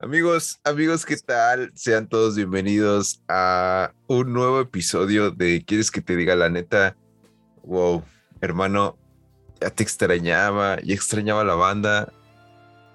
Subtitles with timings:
[0.00, 1.72] Amigos, amigos, ¿qué tal?
[1.74, 6.96] Sean todos bienvenidos a un nuevo episodio de ¿Quieres que te diga la neta?
[7.64, 8.04] Wow,
[8.40, 8.96] hermano,
[9.60, 12.12] ya te extrañaba, ya extrañaba a la banda.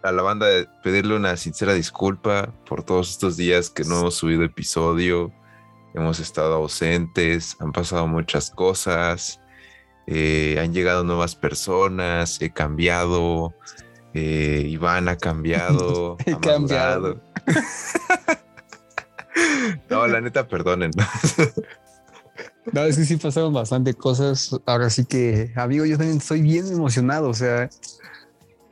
[0.01, 4.15] A la banda de pedirle una sincera disculpa por todos estos días que no hemos
[4.15, 5.33] subido episodio.
[5.93, 9.41] Hemos estado ausentes, han pasado muchas cosas,
[10.07, 13.53] eh, han llegado nuevas personas, he cambiado,
[14.13, 16.17] eh, Iván ha cambiado.
[16.25, 17.19] He ha cambiado.
[19.89, 20.91] no, la neta, perdonen.
[22.71, 24.55] No, es que sí pasaron bastante cosas.
[24.65, 27.29] Ahora sí que, amigo, yo también estoy bien emocionado.
[27.29, 27.69] O sea,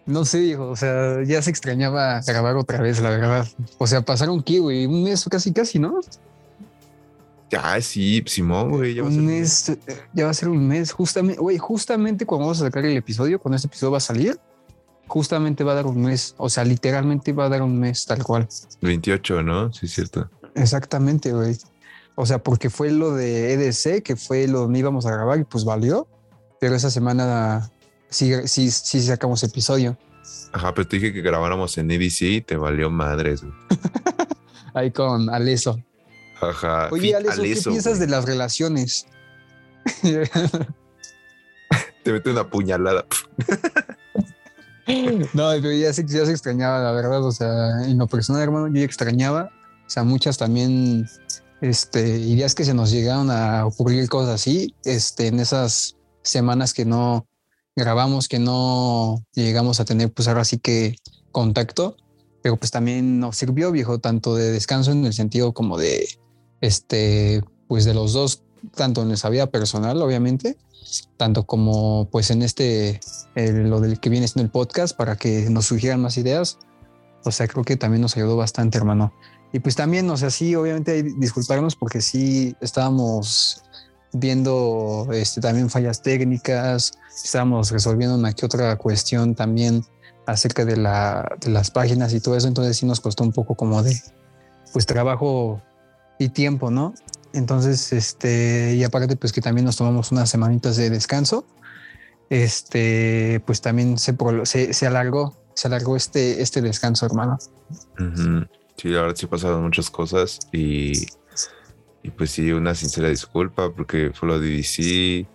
[0.05, 0.70] no sé, hijo.
[0.70, 3.48] O sea, ya se extrañaba grabar otra vez, la verdad.
[3.77, 5.99] O sea, pasaron qué, güey, un mes casi, casi, ¿no?
[7.52, 8.96] ya, sí, Simón, güey.
[8.96, 9.77] ya va a ser Un un mes, eh,
[10.13, 10.91] ya va a ser un mes.
[10.94, 14.40] Justamente, güey, justamente cuando vamos a sacar el episodio, cuando este episodio va a salir,
[15.11, 16.35] justamente va a dar un mes.
[16.38, 18.47] O sea, literalmente va a dar un mes, tal cual.
[18.79, 19.73] 28, ¿no?
[19.73, 20.29] Sí, es cierto.
[20.55, 21.57] Exactamente, güey.
[22.15, 25.43] O sea, porque fue lo de EDC, que fue lo donde íbamos a grabar y
[25.43, 26.07] pues valió.
[26.62, 27.70] Pero esa semana
[28.09, 29.98] sí, sí, sí sacamos episodio.
[30.53, 33.53] Ajá, pero te dije que grabáramos en EDC y te valió madres, güey.
[34.73, 35.77] Ahí con Aleso.
[36.40, 36.87] Ajá.
[36.90, 37.99] Oye, Aleso, ¿qué piensas güey.
[37.99, 39.07] de las relaciones?
[42.03, 43.05] Te mete una puñalada.
[45.34, 47.24] no, pero ya se, ya se extrañaba, la verdad.
[47.24, 49.49] O sea, en lo personal, hermano, yo extrañaba.
[49.85, 51.07] O sea, muchas también
[51.62, 56.85] este, ideas que se nos llegaron a ocurrir cosas así, este, en esas semanas que
[56.85, 57.27] no
[57.76, 60.96] grabamos, que no llegamos a tener, pues ahora sí que
[61.32, 61.96] contacto,
[62.41, 66.07] pero pues también nos sirvió, viejo, tanto de descanso en el sentido como de,
[66.62, 68.44] este, pues de los dos,
[68.75, 70.57] tanto en nuestra vida personal, obviamente,
[71.18, 73.00] tanto como pues en este,
[73.35, 76.57] el- lo del que viene siendo el podcast, para que nos surgieran más ideas.
[77.24, 79.13] O sea, creo que también nos ayudó bastante, hermano.
[79.53, 83.63] Y pues también, o sea, sí, obviamente disculparnos porque sí estábamos
[84.13, 86.94] viendo este, también fallas técnicas,
[87.24, 89.84] estábamos resolviendo una que otra cuestión también
[90.25, 93.56] acerca de, la, de las páginas y todo eso, entonces sí nos costó un poco
[93.56, 94.00] como de,
[94.74, 95.62] pues trabajo
[96.19, 96.94] y tiempo, ¿no?
[97.34, 101.46] Entonces, este, y aparte pues que también nos tomamos unas semanitas de descanso,
[102.30, 107.38] este, pues también se, se, se alargó, se alargó este, este descanso, hermano.
[108.78, 110.92] Sí, la verdad sí pasaron muchas cosas y,
[112.03, 115.28] y pues sí, una sincera disculpa porque fue lo DDC,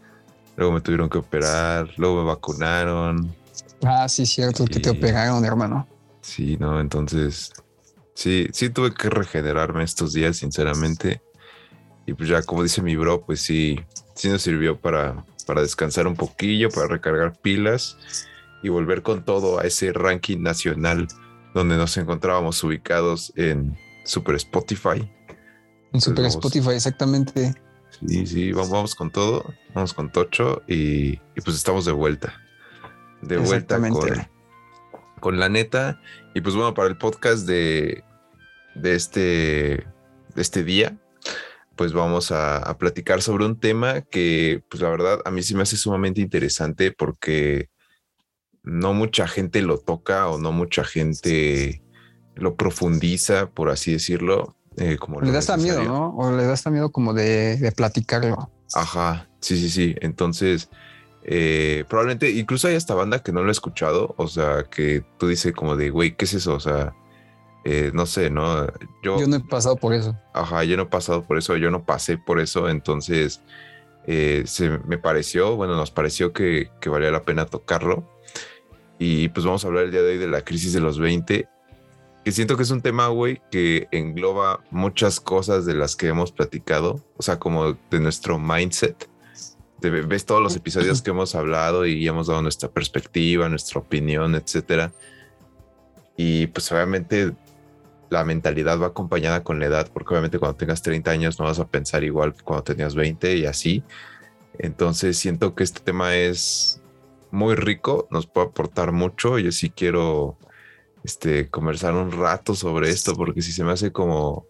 [0.56, 3.34] luego me tuvieron que operar, luego me vacunaron,
[3.84, 5.86] Ah, sí, cierto, que te Y- operaron, hermano.
[6.22, 6.80] sí, ¿no?
[6.80, 7.52] Entonces,
[8.14, 11.20] sí, sí tuve que regenerarme estos días, sinceramente.
[12.06, 13.80] Y pues ya, como dice mi bro, pues sí,
[14.14, 17.98] sí nos sirvió para, para descansar un poquillo, para recargar pilas
[18.62, 21.08] y volver con todo a ese ranking nacional
[21.52, 25.10] donde nos encontrábamos ubicados en Super Spotify.
[25.92, 26.34] En Super vamos.
[26.34, 27.54] Spotify, exactamente.
[28.06, 32.34] Sí, sí, vamos, vamos con todo, vamos con Tocho y, y pues estamos de vuelta.
[33.22, 34.28] De vuelta con,
[35.20, 36.00] con la neta.
[36.34, 38.04] Y pues bueno, para el podcast de,
[38.74, 39.20] de, este,
[40.34, 40.98] de este día,
[41.76, 45.54] pues vamos a, a platicar sobre un tema que, pues la verdad, a mí sí
[45.54, 47.68] me hace sumamente interesante porque
[48.62, 51.82] no mucha gente lo toca o no mucha gente
[52.34, 54.56] lo profundiza, por así decirlo.
[54.76, 55.82] eh, como Le da hasta miedo.
[55.84, 56.16] ¿no?
[56.16, 58.50] O le da hasta miedo como de, de platicarlo.
[58.74, 59.94] Ajá, sí, sí, sí.
[60.00, 60.68] Entonces,
[61.22, 65.28] eh, probablemente incluso hay hasta banda que no lo ha escuchado, o sea, que tú
[65.28, 66.54] dices como de, güey, ¿qué es eso?
[66.54, 66.94] O sea,
[67.68, 68.64] eh, no sé, ¿no?
[69.02, 70.16] Yo, Yo no he pasado por eso.
[70.32, 73.40] ajá, yo no he pasado por eso, yo no pasé por eso, entonces
[74.06, 78.08] eh, se me pareció, bueno, nos pareció que, que valía la pena tocarlo.
[79.00, 81.48] Y pues vamos a hablar el día de hoy de la crisis de los 20,
[82.24, 86.30] que siento que es un tema, güey, que engloba muchas cosas de las que hemos
[86.32, 89.08] platicado, o sea, como de nuestro mindset.
[89.80, 93.80] Te ve- ves todos los episodios que hemos hablado y hemos dado nuestra perspectiva, nuestra
[93.80, 94.92] opinión, etcétera.
[96.16, 97.32] Y pues obviamente
[98.16, 101.58] la mentalidad va acompañada con la edad, porque obviamente cuando tengas 30 años no vas
[101.58, 103.84] a pensar igual que cuando tenías 20 y así.
[104.58, 106.80] Entonces siento que este tema es
[107.30, 109.38] muy rico, nos puede aportar mucho.
[109.38, 110.38] Yo sí quiero
[111.04, 114.46] este, conversar un rato sobre esto, porque sí se me hace como,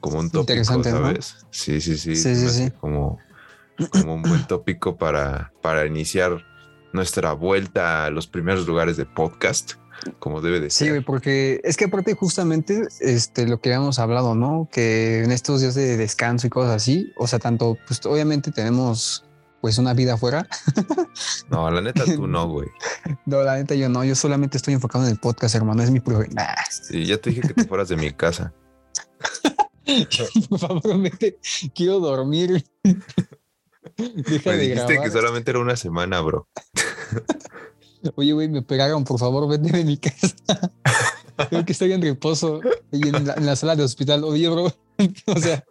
[0.00, 0.62] como un tópico.
[0.62, 1.44] ¿sabes?
[1.50, 2.14] Sí, sí, sí.
[2.14, 2.70] Sí, se sí.
[2.80, 3.18] Como,
[3.90, 6.44] como un buen tópico para, para iniciar
[6.92, 9.72] nuestra vuelta a los primeros lugares de podcast,
[10.18, 10.90] como debe de Sí, ser.
[10.90, 14.68] güey, porque es que aparte justamente este, lo que habíamos hablado, ¿no?
[14.70, 19.24] Que en estos días de descanso y cosas así, o sea, tanto, pues obviamente tenemos
[19.60, 20.46] pues una vida afuera.
[21.50, 22.68] No, la neta tú no, güey.
[23.26, 25.98] No, la neta yo no, yo solamente estoy enfocado en el podcast, hermano, es mi
[26.00, 26.46] problema.
[26.70, 28.52] Sí, ya te dije que te fueras de mi casa.
[30.50, 31.38] Por favor, vete,
[31.74, 32.64] quiero dormir.
[33.96, 35.02] Deja Me de dijiste grabar.
[35.04, 36.46] que solamente era una semana, bro.
[38.16, 40.28] Oye, güey, me pegaron, por favor, vete de mi casa.
[41.50, 42.60] Creo que estoy en reposo
[42.90, 44.24] y en la, en la sala de hospital.
[44.24, 44.72] Oye, bro,
[45.26, 45.64] o sea,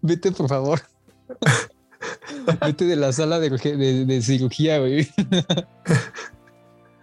[0.00, 0.80] vete, por favor.
[2.66, 5.08] Vete de la sala de, urge- de- de cirugía, güey.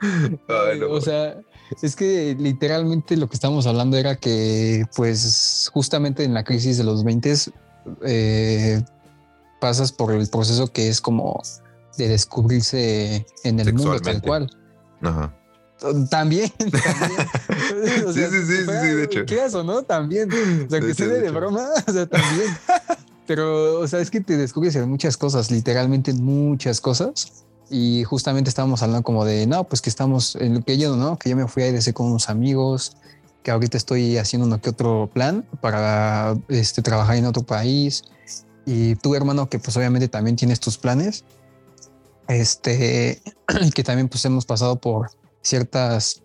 [0.02, 1.38] Ay, no, o sea,
[1.82, 6.84] es que literalmente lo que estamos hablando era que, pues, justamente en la crisis de
[6.84, 7.34] los 20
[8.06, 8.82] eh,
[9.60, 11.42] pasas por el proceso que es como
[11.98, 14.50] de descubrirse en el mundo tal cual.
[15.02, 15.34] Ajá.
[16.10, 18.06] También, también.
[18.06, 19.26] O Sí, sí, sí, sí, fuera- sí, de hecho.
[19.26, 20.30] Quieras o no, también.
[20.32, 20.36] O
[20.70, 22.50] sea, De que hecho, suene de de broma, o sea, también.
[23.26, 27.46] Pero, o sea, es que te descubres en muchas cosas, literalmente en muchas cosas.
[27.70, 31.18] Y justamente estábamos hablando como de, no, pues que estamos en lo que yo, ¿no?
[31.20, 32.98] Que yo me fui a IDC con unos amigos,
[33.44, 38.04] que ahorita estoy haciendo uno que otro plan para este, trabajar en otro país.
[38.66, 41.24] Y tú, hermano, que pues obviamente también tienes tus planes.
[42.30, 43.22] Este,
[43.76, 45.10] que también pues hemos pasado por
[45.42, 46.22] ciertas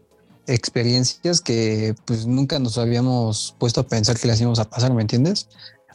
[0.47, 5.01] experiencias que pues nunca nos habíamos puesto a pensar que las íbamos a pasar, ¿me
[5.01, 5.49] entiendes?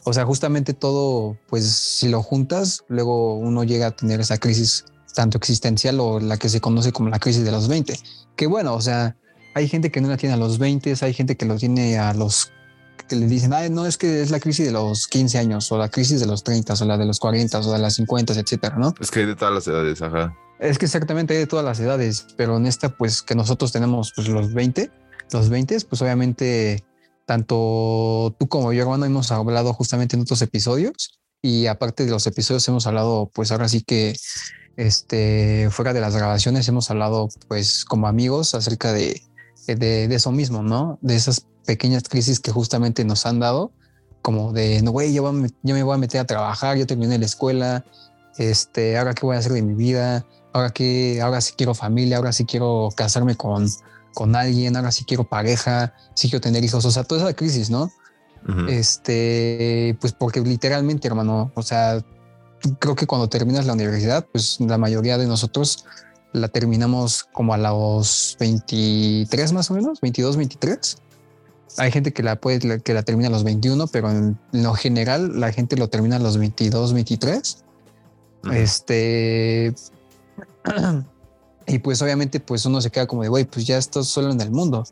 [0.04, 4.84] O sea, justamente todo, pues si lo juntas, luego uno llega a tener esa crisis
[5.14, 7.96] tanto existencial o la que se conoce como la crisis de los 20.
[8.34, 9.16] Que bueno, o sea,
[9.54, 12.14] hay gente que no la tiene a los 20, hay gente que lo tiene a
[12.14, 12.50] los
[13.10, 15.76] que le dicen, ay, no, es que es la crisis de los 15 años o
[15.76, 18.76] la crisis de los 30 o la de los 40 o de las 50, etcétera,
[18.76, 18.94] ¿no?
[19.00, 20.32] Es que hay de todas las edades, ajá.
[20.60, 24.12] Es que exactamente hay de todas las edades, pero en esta, pues que nosotros tenemos
[24.14, 24.92] pues los 20,
[25.32, 26.84] los 20, pues obviamente
[27.26, 32.28] tanto tú como yo, hermano, hemos hablado justamente en otros episodios y aparte de los
[32.28, 34.14] episodios hemos hablado, pues ahora sí que
[34.76, 39.20] este, fuera de las grabaciones hemos hablado pues como amigos acerca de,
[39.66, 41.00] de, de eso mismo, ¿no?
[41.02, 43.70] De esas pequeñas crisis que justamente nos han dado,
[44.22, 47.84] como de, no, güey, yo, me voy a meter a trabajar, yo terminé la escuela,
[48.38, 52.16] este, ahora qué voy a hacer de mi vida, ahora que, ahora sí quiero familia,
[52.16, 53.68] ahora sí quiero casarme con,
[54.14, 57.70] con alguien, ahora sí quiero pareja, sí quiero tener hijos, o sea, toda esa crisis,
[57.70, 57.88] ¿no?
[58.68, 62.04] Este, pues porque literalmente, hermano, o sea,
[62.80, 65.84] creo que cuando terminas la universidad, pues la mayoría de nosotros
[66.32, 70.96] la terminamos como a los 23 más o menos, 22, 23.
[71.78, 75.38] Hay gente que la puede, que la termina a los 21, pero en lo general
[75.40, 77.64] la gente lo termina a los 22, 23.
[78.44, 78.52] Ujú.
[78.52, 79.74] Este.
[81.66, 84.40] Y pues obviamente pues uno se queda como de, güey, pues ya estás solo en
[84.40, 84.84] el mundo.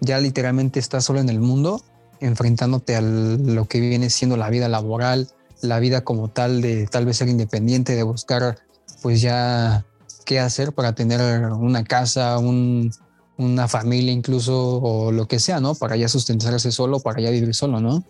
[0.00, 1.82] Ya literalmente estás solo en el mundo,
[2.20, 5.28] enfrentándote a lo que viene siendo la vida laboral,
[5.62, 8.58] la vida como tal de tal vez ser independiente, de buscar
[9.00, 9.84] pues ya
[10.24, 11.20] qué hacer para tener
[11.54, 12.92] una casa, un-
[13.36, 15.74] una familia incluso o lo que sea, ¿no?
[15.74, 18.04] Para ya sustentarse solo, para ya vivir solo, ¿no?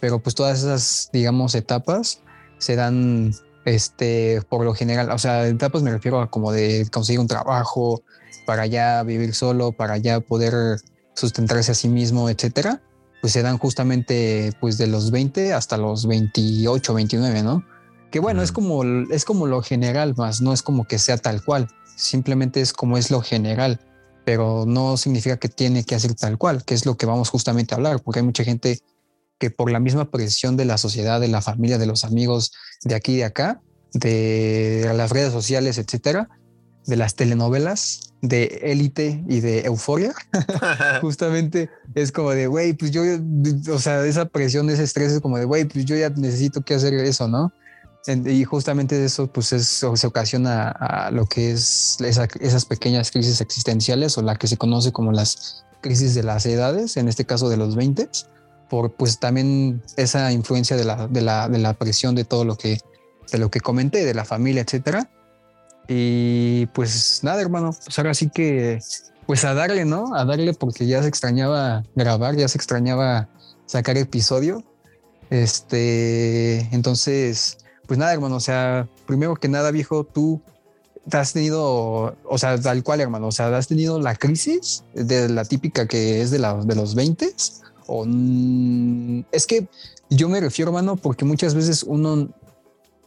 [0.00, 2.20] Pero pues todas esas, digamos, etapas
[2.58, 3.32] se dan
[3.64, 8.02] este, por lo general, o sea, etapas me refiero a como de conseguir un trabajo
[8.46, 10.80] para ya vivir solo, para ya poder
[11.14, 12.80] sustentarse a sí mismo, etcétera,
[13.20, 17.64] pues se dan justamente pues de los 20 hasta los 28, 29, ¿no?
[18.10, 21.44] Que bueno, es como es como lo general, más no es como que sea tal
[21.44, 23.80] cual, simplemente es como es lo general,
[24.26, 27.72] pero no significa que tiene que hacer tal cual, que es lo que vamos justamente
[27.72, 28.80] a hablar, porque hay mucha gente
[29.38, 32.50] que por la misma presión de la sociedad, de la familia, de los amigos,
[32.82, 33.62] de aquí y de acá,
[33.92, 36.28] de las redes sociales, etcétera,
[36.86, 40.12] de las telenovelas, de élite y de euforia,
[41.02, 43.02] justamente es como de, güey, pues yo,
[43.72, 46.74] o sea, esa presión, ese estrés es como de, güey, pues yo ya necesito que
[46.74, 47.52] hacer eso, ¿no?
[48.08, 53.40] Y justamente eso, pues es, se ocasiona a lo que es esa- esas pequeñas crisis
[53.40, 57.48] existenciales o la que se conoce como las crisis de las edades, en este caso
[57.48, 58.08] de los 20,
[58.70, 62.56] por pues también esa influencia de la, de la, de la presión de todo lo
[62.56, 62.78] que,
[63.32, 65.10] de lo que comenté, de la familia, etcétera.
[65.88, 68.80] Y pues nada, hermano, pues ahora sí que,
[69.26, 70.14] pues a darle, ¿no?
[70.14, 73.28] A darle porque ya se extrañaba grabar, ya se extrañaba
[73.66, 74.62] sacar episodio.
[75.30, 80.40] Este, entonces, pues nada, hermano, o sea, primero que nada, viejo, tú
[81.08, 85.28] te has tenido, o sea, tal cual, hermano, o sea, has tenido la crisis de
[85.28, 87.34] la típica que es de, la, de los 20
[87.86, 89.68] o mm, es que
[90.10, 92.28] yo me refiero, hermano, porque muchas veces uno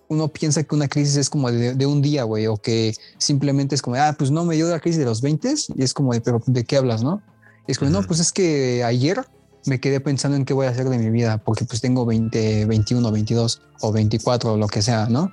[0.09, 3.75] uno piensa que una crisis es como de, de un día, güey, o que simplemente
[3.75, 6.13] es como, ah, pues no me dio la crisis de los 20 y es como
[6.13, 7.21] de, pero ¿de qué hablas, no?
[7.67, 9.23] Y es como, no, pues es que ayer
[9.65, 12.65] me quedé pensando en qué voy a hacer de mi vida, porque pues tengo 20,
[12.65, 15.31] 21, 22 o 24 o lo que sea, ¿no?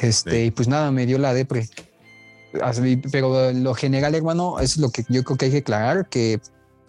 [0.00, 1.68] Este, y pues nada, me dio la depre.
[3.10, 6.40] Pero lo general, hermano, es lo que yo creo que hay que aclarar, que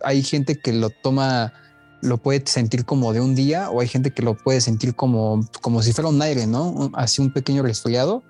[0.04, 1.54] hay gente que lo toma,
[2.02, 5.48] lo puede sentir como de un día, o hay gente que lo puede sentir como,
[5.62, 6.92] como si fuera un aire, ¿no?
[6.94, 8.24] Así un pequeño resfriado,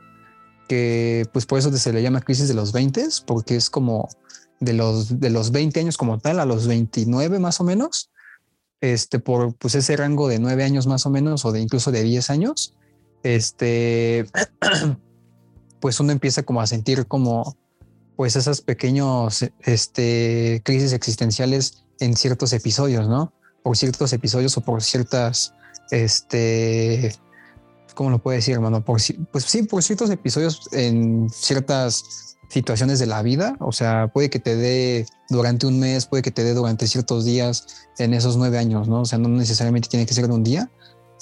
[0.68, 4.10] que pues por eso se le llama crisis de los 20, porque es como
[4.60, 8.10] de los, de los 20 años como tal a los 29 más o menos,
[8.82, 12.04] este, por pues ese rango de 9 años más o menos, o de incluso de
[12.04, 12.76] 10 años,
[13.24, 14.26] este,
[15.80, 17.58] pues uno empieza como a sentir como
[18.16, 23.34] pues esas pequeños este, crisis existenciales en ciertos episodios, ¿no?
[23.64, 25.54] Por ciertos episodios o por ciertas,
[25.92, 27.14] este,
[27.94, 28.86] ¿cómo lo puedo decir, hermano?
[28.86, 29.02] Por,
[29.32, 33.58] pues sí, por ciertos episodios en ciertas situaciones de la vida.
[33.60, 37.26] O sea, puede que te dé durante un mes, puede que te dé durante ciertos
[37.26, 37.68] días
[37.98, 39.02] en esos nueve años, ¿no?
[39.02, 40.70] O sea, no necesariamente tiene que ser de un día,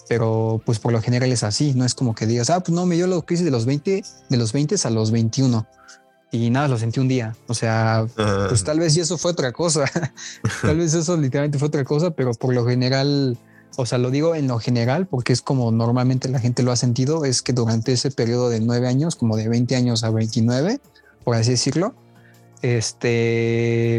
[0.10, 2.86] pero pues por lo general es así, no es como que digas, ah, pues no,
[2.86, 5.66] me dio la crisis de los 20, de los 20 a los 21
[6.34, 7.36] y nada, lo sentí un día.
[7.48, 8.08] O sea,
[8.50, 9.86] pues tal vez y eso fue otra cosa.
[10.64, 13.38] tal vez eso literalmente fue otra cosa, pero por lo general,
[13.78, 16.76] o sea, lo digo en lo general porque es como normalmente la gente lo ha
[16.76, 20.80] sentido, es que durante ese periodo de nueve años, como de 20 años a 29,
[21.24, 21.94] por así decirlo,
[22.64, 23.98] este,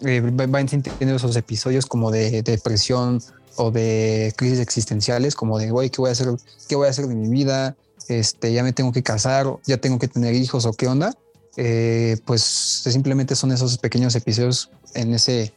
[0.00, 3.22] eh, van sintiendo esos episodios como de depresión
[3.56, 6.28] o de crisis existenciales, como de, güey, ¿qué voy a hacer?
[6.68, 7.76] ¿Qué voy a hacer de mi vida?
[8.08, 11.12] Este, ya me tengo que casar, ya tengo que tener hijos o qué onda.
[11.58, 15.54] Eh, pues simplemente son esos pequeños episodios en ese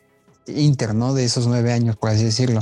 [0.48, 2.62] interno De esos nueve años, por así decirlo.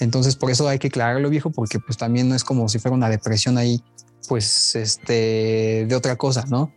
[0.00, 2.96] Entonces, por eso hay que aclararlo, viejo, porque pues también no es como si fuera
[2.96, 3.82] una depresión ahí,
[4.26, 6.72] pues, este, de otra cosa, ¿no?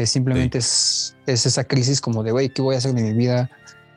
[0.00, 3.12] Es simplemente es, es, esa crisis como de, güey, ¿qué voy a hacer de mi
[3.12, 3.50] vida?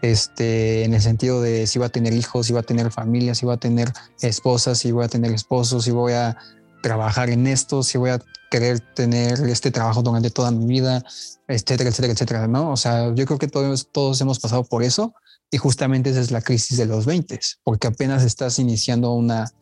[0.03, 3.33] este, en el sentido de si va a tener hijos, si va a tener familia,
[3.35, 6.37] si va a tener esposas, si voy a tener esposos, si voy a
[6.81, 8.19] trabajar en esto, si voy a
[8.51, 11.01] querer tener este trabajo durante toda mi vida,
[11.47, 12.73] etcétera, etcétera, etcétera, ¿no?
[12.73, 15.13] O sea, yo creo que todos, todos hemos pasado por eso
[15.49, 19.53] y justamente esa es la crisis de los 20, porque apenas estás iniciando una,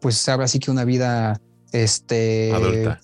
[0.00, 1.38] pues ahora sí que una vida,
[1.72, 2.50] este...
[2.54, 3.00] Adulta.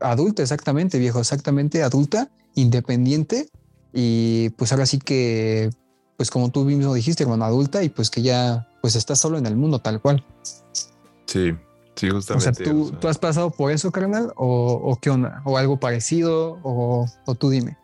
[0.00, 3.48] Adulta, exactamente, viejo, exactamente, adulta, independiente
[3.92, 5.70] y pues ahora sí que
[6.16, 9.46] pues como tú mismo dijiste, hermano, adulta y pues que ya pues estás solo en
[9.46, 10.24] el mundo tal cual.
[11.26, 11.54] Sí,
[11.94, 12.50] sí, justamente.
[12.50, 14.32] O sea, ¿tú, ¿tú has pasado por eso, carnal?
[14.34, 15.42] ¿O, ¿O, qué onda?
[15.44, 16.58] ¿O algo parecido?
[16.64, 17.78] O, ¿O tú dime?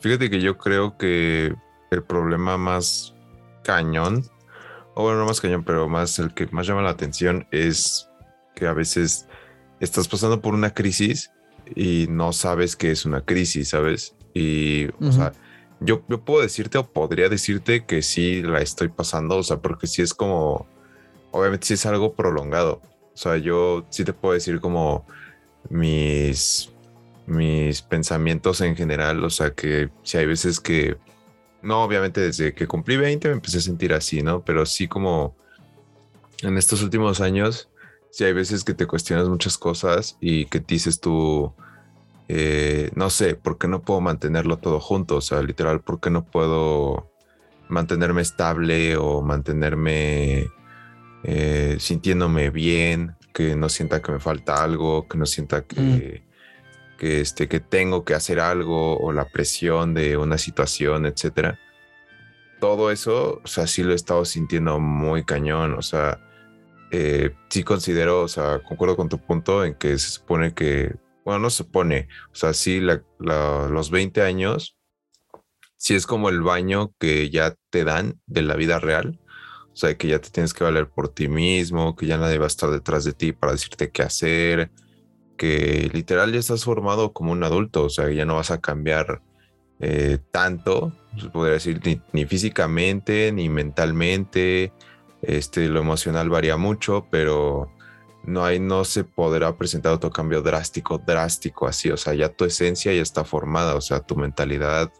[0.00, 1.54] Fíjate que yo creo que
[1.92, 3.14] el problema más
[3.62, 4.24] cañón,
[4.94, 8.08] o bueno, no más cañón, pero más el que más llama la atención es
[8.56, 9.28] que a veces
[9.82, 11.30] estás pasando por una crisis
[11.74, 14.14] y no sabes que es una crisis, ¿sabes?
[14.32, 15.32] Y, o sea,
[15.80, 19.86] yo, yo puedo decirte o podría decirte que sí la estoy pasando, o sea, porque
[19.86, 20.66] sí es como,
[21.32, 22.80] obviamente sí es algo prolongado.
[23.14, 25.04] O sea, yo sí te puedo decir como
[25.68, 26.70] mis,
[27.26, 30.96] mis pensamientos en general, o sea, que si hay veces que,
[31.60, 34.44] no, obviamente desde que cumplí 20 me empecé a sentir así, ¿no?
[34.44, 35.36] Pero sí como
[36.42, 37.68] en estos últimos años,
[38.12, 41.52] sí hay veces que te cuestionas muchas cosas y que dices tú,
[42.28, 45.16] eh, no sé, ¿por qué no puedo mantenerlo todo junto?
[45.16, 47.10] O sea, literal, ¿por qué no puedo
[47.68, 50.46] mantenerme estable o mantenerme
[51.24, 56.98] eh, sintiéndome bien, que no sienta que me falta algo, que no sienta que, mm.
[56.98, 61.58] que, este, que tengo que hacer algo o la presión de una situación, etcétera?
[62.60, 66.20] Todo eso, o sea, sí lo he estado sintiendo muy cañón, o sea,
[66.92, 70.94] eh, sí considero, o sea, concuerdo con tu punto en que se supone que
[71.24, 72.80] bueno, no se pone, o sea, sí,
[73.18, 74.76] los 20 años,
[75.76, 79.20] sí es como el baño que ya te dan de la vida real,
[79.72, 82.44] o sea, que ya te tienes que valer por ti mismo, que ya nadie va
[82.44, 84.70] a estar detrás de ti para decirte qué hacer,
[85.36, 89.22] que literal ya estás formado como un adulto, o sea, ya no vas a cambiar
[89.80, 91.80] eh, tanto, se podría decir,
[92.12, 94.72] ni, físicamente, ni mentalmente,
[95.22, 97.70] este, lo emocional varía mucho, pero
[98.24, 102.44] no hay, no se podrá presentar otro cambio drástico, drástico así, o sea, ya tu
[102.44, 104.92] esencia ya está formada, o sea, tu mentalidad,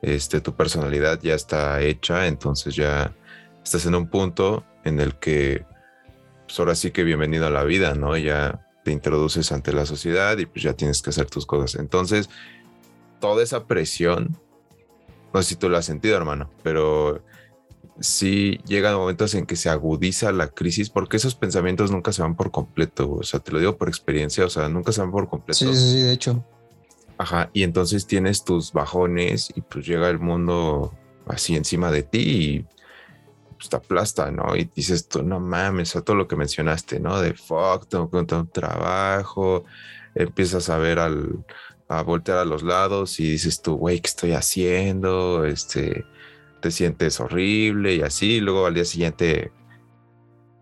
[0.00, 3.14] este, tu personalidad ya está hecha, entonces ya
[3.62, 5.64] estás en un punto en el que,
[6.46, 8.16] pues ahora sí que bienvenido a la vida, ¿no?
[8.16, 11.80] Ya te introduces ante la sociedad y pues ya tienes que hacer tus cosas.
[11.80, 12.28] Entonces,
[13.20, 14.36] toda esa presión,
[15.32, 17.22] no sé si tú lo has sentido, hermano, pero
[18.02, 22.36] sí llegan momentos en que se agudiza la crisis porque esos pensamientos nunca se van
[22.36, 23.10] por completo.
[23.12, 25.58] O sea, te lo digo por experiencia, o sea, nunca se van por completo.
[25.58, 26.44] Sí, sí, sí, de hecho.
[27.18, 30.92] Ajá, y entonces tienes tus bajones y pues llega el mundo
[31.26, 32.66] así encima de ti y
[33.56, 34.56] pues, te aplasta, ¿no?
[34.56, 37.20] Y dices tú, no mames, a todo lo que mencionaste, ¿no?
[37.20, 39.64] De fuck, tengo que encontrar un trabajo,
[40.14, 41.44] empiezas a ver al,
[41.88, 45.44] a voltear a los lados y dices tú, güey, ¿qué estoy haciendo?
[45.44, 46.04] Este,
[46.62, 49.52] te sientes horrible y así, luego al día siguiente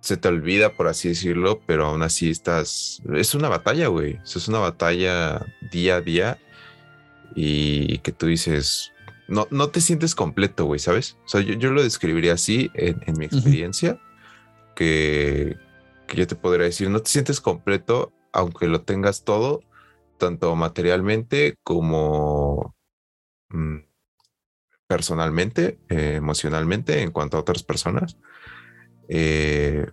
[0.01, 4.49] se te olvida, por así decirlo, pero aún así estás, es una batalla, güey, es
[4.49, 6.39] una batalla día a día
[7.37, 8.93] y que tú dices,
[9.29, 11.17] no, no te sientes completo, güey, ¿sabes?
[11.25, 14.01] O sea, yo, lo describiría así en, mi experiencia,
[14.75, 15.57] que,
[16.13, 19.63] yo te podría decir, no te sientes completo aunque lo tengas todo,
[20.19, 22.75] tanto materialmente como
[23.51, 23.79] mm,
[24.91, 28.17] personalmente, eh, emocionalmente, en cuanto a otras personas.
[29.09, 29.87] Eh,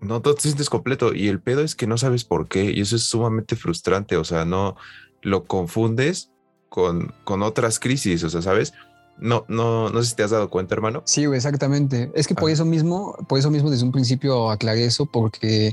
[0.00, 2.94] no, te sientes completo y el pedo es que no sabes por qué y eso
[2.94, 4.76] es sumamente frustrante, o sea, no
[5.22, 6.30] lo confundes
[6.68, 8.74] con, con otras crisis, o sea, ¿sabes?
[9.18, 11.02] No, no, no sé si te has dado cuenta, hermano.
[11.04, 12.12] Sí, exactamente.
[12.14, 15.72] Es que por eso mismo, por eso mismo desde un principio aclaré eso, porque,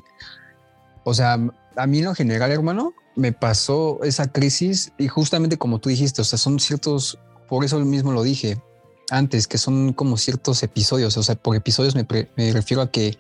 [1.04, 1.38] o sea,
[1.76, 6.24] a mí en lo general, hermano, me pasó esa crisis y justamente como tú dijiste,
[6.24, 8.58] o sea, son ciertos, por eso mismo lo dije
[9.10, 12.06] antes, que son como ciertos episodios, o sea, por episodios me,
[12.52, 13.18] refiero a que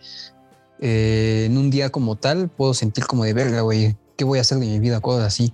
[0.79, 4.41] eh, en un día como tal puedo sentir como de verga, güey, ¿qué voy a
[4.41, 4.99] hacer de mi vida?
[4.99, 5.53] Cosas así.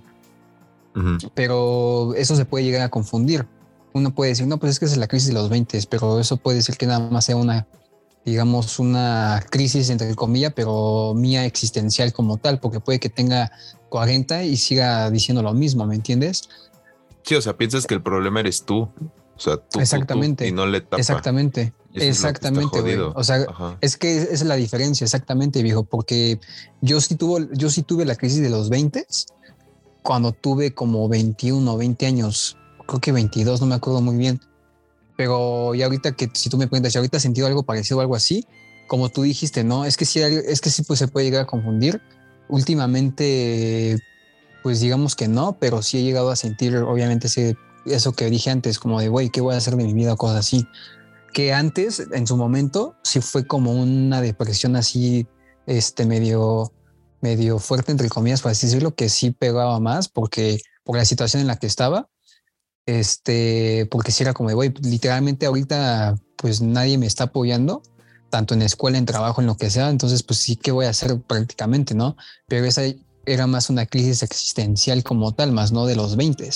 [1.34, 3.46] Pero eso se puede llegar a confundir.
[3.94, 6.36] Uno puede decir, no, pues es que es la crisis de los 20, pero eso
[6.36, 7.66] puede decir que nada más sea una,
[8.24, 13.52] digamos, una crisis entre comillas, pero mía existencial como tal, porque puede que tenga
[13.88, 16.48] 40 y siga diciendo lo mismo, ¿me entiendes?
[17.22, 18.88] Sí, o sea, piensas que el problema eres tú.
[19.34, 20.98] O sea, tú, exactamente, y no le tapa.
[20.98, 21.72] Exactamente.
[21.94, 22.96] Exactamente, güey.
[22.98, 23.46] O sea,
[23.80, 26.40] es que es la diferencia, exactamente, viejo, porque
[26.80, 29.06] yo sí tuve, yo sí tuve la crisis de los 20
[30.02, 34.40] cuando tuve como 21 o 20 años, creo que 22, no me acuerdo muy bien.
[35.16, 38.00] Pero ya ahorita que si tú me preguntas, ¿ya ahorita has sentido algo parecido o
[38.00, 38.46] algo así?
[38.88, 39.84] Como tú dijiste, ¿no?
[39.84, 42.00] Es que sí, es que sí pues se puede llegar a confundir.
[42.48, 43.98] Últimamente,
[44.62, 48.50] pues digamos que no, pero sí he llegado a sentir obviamente ese, eso que dije
[48.50, 50.66] antes, como de, güey, ¿qué voy a hacer de mi vida cosas así?
[51.32, 55.26] Que antes, en su momento, sí fue como una depresión así,
[55.66, 56.72] este medio
[57.22, 61.40] medio fuerte, entre comillas, por así decirlo, que sí pegaba más porque por la situación
[61.40, 62.08] en la que estaba.
[62.84, 67.82] Este, porque si era como de, güey, literalmente ahorita pues nadie me está apoyando,
[68.28, 70.90] tanto en escuela, en trabajo, en lo que sea, entonces pues sí, ¿qué voy a
[70.90, 72.16] hacer prácticamente, no?
[72.48, 72.82] Pero esa
[73.26, 76.48] era más una crisis existencial como tal, más no de los 20.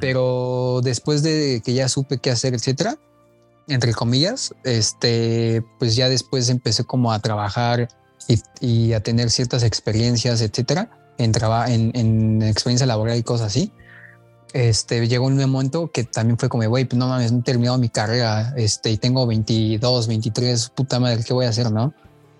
[0.00, 2.98] Pero después de que ya supe qué hacer, etcétera,
[3.68, 7.88] entre comillas, este, pues ya después empecé como a trabajar
[8.60, 11.32] y, a tener ciertas experiencias, etcétera, en,
[11.68, 13.72] en, en experiencia laboral y cosas así.
[14.52, 17.78] Este, llegó un momento que también fue como, güey, pues no mames, no he terminado
[17.78, 21.92] mi carrera, este, y tengo 22, 23, puta madre, ¿qué voy a hacer, no?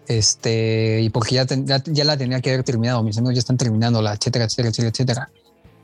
[0.09, 4.01] Este, y porque ya, ya, la tenía que haber terminado, mis amigos ya están terminando,
[4.01, 5.31] la etcétera, etcétera, etcétera, etcétera.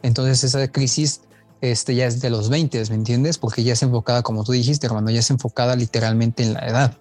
[0.03, 1.21] Entonces esa crisis
[1.61, 3.39] este, ya es de los 20, ¿me entiendes?
[3.39, 6.97] Porque ya es enfocada, como tú dijiste, hermano, ya es enfocada literalmente en la edad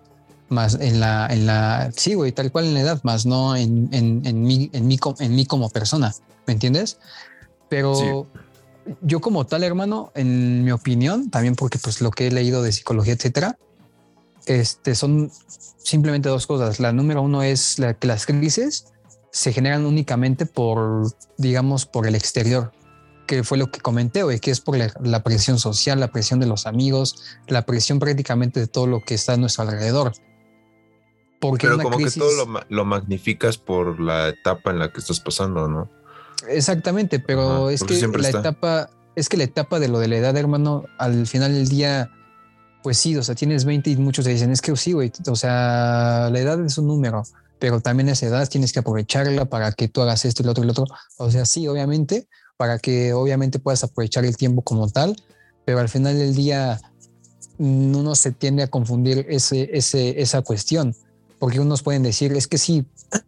[0.50, 3.90] más en la, en la, sí, güey, tal cual en la edad, más no en,
[3.92, 6.14] en, en, mí, en, mí, en mí como persona,
[6.46, 6.98] ¿me entiendes?
[7.70, 8.28] Pero
[9.02, 12.72] yo como tal, hermano, en mi opinión, también porque pues lo que he leído de
[12.72, 13.58] psicología, etcétera,
[14.46, 15.32] este, son
[15.78, 16.80] simplemente dos cosas.
[16.80, 18.86] La número uno es la, que las crisis
[19.32, 22.72] se generan únicamente por, digamos, por el exterior,
[23.28, 26.40] que fue lo que comenté hoy, que es por la, la, presión social, la presión
[26.40, 30.14] de los amigos, la presión prácticamente de todo lo que está a nuestro alrededor.
[31.60, 35.90] Pero como que todo lo, magnificas por la etapa en la que estás pasando, ¿no?
[36.48, 40.38] Exactamente, pero es que la etapa, es que la etapa de lo de la edad,
[40.38, 42.10] hermano, al final del día,
[42.84, 45.36] pues sí, o sea, tienes 20 y muchos te dicen, es que sí, güey, o
[45.36, 47.24] sea, la edad es un número,
[47.58, 50.63] pero también esa edad tienes que aprovecharla para que tú hagas esto y lo otro
[50.63, 50.86] y lo otro.
[51.17, 55.15] O sea, sí, obviamente, para que obviamente puedas aprovechar el tiempo como tal,
[55.65, 56.80] pero al final del día
[57.58, 60.96] uno se tiende a confundir ese, ese, esa cuestión
[61.43, 62.86] porque unos pueden decir, es que sí,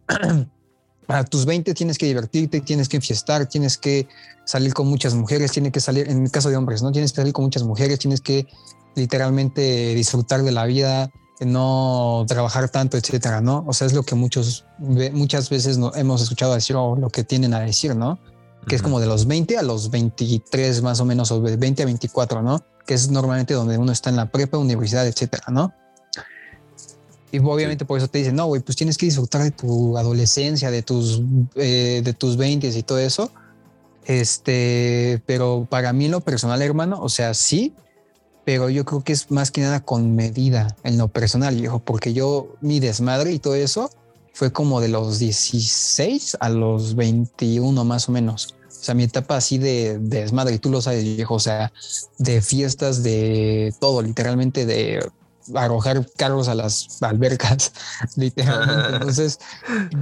[1.06, 4.08] a tus 20 tienes que divertirte, tienes que fiestar, tienes que
[4.46, 6.90] salir con muchas mujeres, tienes que salir, en el caso de hombres, ¿no?
[6.92, 8.46] Tienes que salir con muchas mujeres, tienes que
[8.96, 13.64] literalmente disfrutar de la vida, no trabajar tanto, etcétera, ¿no?
[13.66, 17.24] O sea, es lo que muchos, muchas veces no, hemos escuchado decir o lo que
[17.24, 18.18] tienen a decir, ¿no?
[18.66, 21.82] Que es como de los 20 a los 23 más o menos, o de 20
[21.82, 22.64] a 24, ¿no?
[22.86, 25.72] Que es normalmente donde uno está en la prepa, universidad, etcétera, ¿no?
[27.32, 30.70] Y obviamente por eso te dicen, no, güey, pues tienes que disfrutar de tu adolescencia,
[30.70, 31.20] de tus,
[31.56, 33.30] eh, de tus 20 y todo eso.
[34.06, 37.74] Este, pero para mí lo personal, hermano, o sea, sí,
[38.46, 42.12] pero yo creo que es más que nada con medida en lo personal, viejo, porque
[42.12, 43.90] yo, mi desmadre y todo eso
[44.32, 48.54] fue como de los 16 a los 21 más o menos.
[48.68, 51.72] O sea, mi etapa así de, desmadre, y tú lo sabes, viejo, o sea,
[52.18, 55.04] de fiestas, de todo, literalmente de
[55.56, 57.72] arrojar carros a las albercas,
[58.14, 58.94] literalmente.
[58.94, 59.40] Entonces,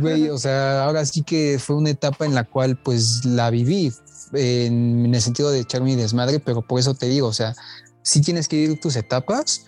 [0.01, 3.91] güey, o sea, ahora sí que fue una etapa en la cual pues la viví
[4.35, 7.55] en, el sentido de echar mi desmadre, pero por eso te digo, o sea,
[8.05, 9.67] sí tienes que vivir tus etapas,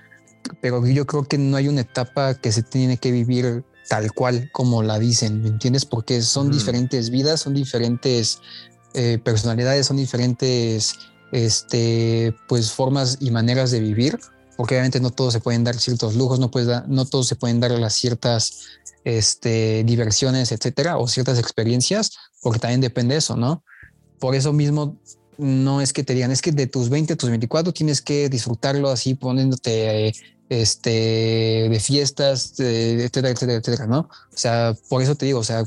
[0.61, 4.51] pero yo creo que no hay una etapa que se tiene que vivir tal cual
[4.53, 5.85] como la dicen, ¿me entiendes?
[5.85, 8.41] Porque son diferentes vidas, son diferentes
[8.95, 10.95] eh, personalidades, son diferentes
[11.33, 14.19] este, pues formas y maneras de vivir,
[14.57, 17.61] porque obviamente no todos se pueden dar ciertos lujos, no, puedes no todos se pueden
[17.61, 18.67] dar las ciertas
[19.05, 23.63] este, diversiones, etcétera, o ciertas experiencias, porque también depende de eso, ¿no?
[24.19, 24.99] Por eso mismo
[25.39, 28.29] no es que te digan, es que de tus 20 a tus 24 tienes que
[28.29, 30.15] disfrutarlo así poniéndote
[30.49, 34.01] este, de fiestas, etcétera, etcétera, etcétera, ¿no?
[34.01, 35.65] O sea, por eso te digo, o sea,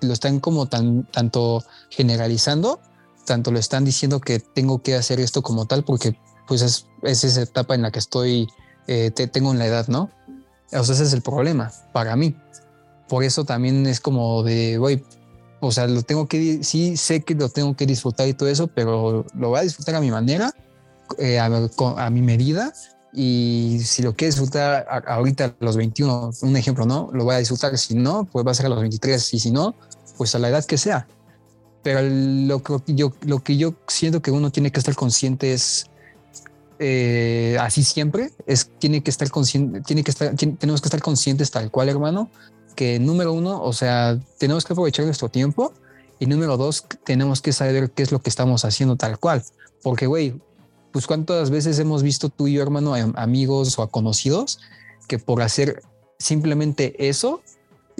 [0.00, 2.80] lo están como tan, tanto generalizando,
[3.26, 7.42] tanto lo están diciendo que tengo que hacer esto como tal, porque pues es, esa
[7.42, 8.48] etapa en la que estoy,
[8.86, 10.10] eh, te, tengo en la edad, ¿no?
[10.72, 12.34] O sea, ese es el problema para mí.
[13.08, 15.04] Por eso también es como de, voy,
[15.64, 18.66] o sea, lo tengo que, sí sé que lo tengo que disfrutar y todo eso,
[18.66, 20.52] pero lo voy a disfrutar a mi manera,
[21.18, 22.72] eh, a, mi medida.
[23.12, 27.10] Y si lo quiero disfrutar ahorita a los 21, un ejemplo, ¿no?
[27.12, 27.78] Lo voy a disfrutar.
[27.78, 29.34] Si no, pues va a ser a los 23.
[29.34, 29.76] Y si no,
[30.18, 31.06] pues a la edad que sea.
[31.84, 35.86] Pero lo que yo, lo que yo siento que uno tiene que estar consciente es
[36.80, 41.52] eh, así siempre, es, tiene que estar consciente, tiene que estar, tenemos que estar conscientes
[41.52, 42.30] tal cual, hermano,
[42.74, 45.72] que número uno, o sea, tenemos que aprovechar nuestro tiempo
[46.18, 49.42] y número dos, tenemos que saber qué es lo que estamos haciendo tal cual.
[49.82, 50.34] Porque, güey,
[50.92, 54.60] pues cuántas veces hemos visto tú y yo, hermano, amigos o a conocidos
[55.08, 55.82] que por hacer
[56.18, 57.42] simplemente eso,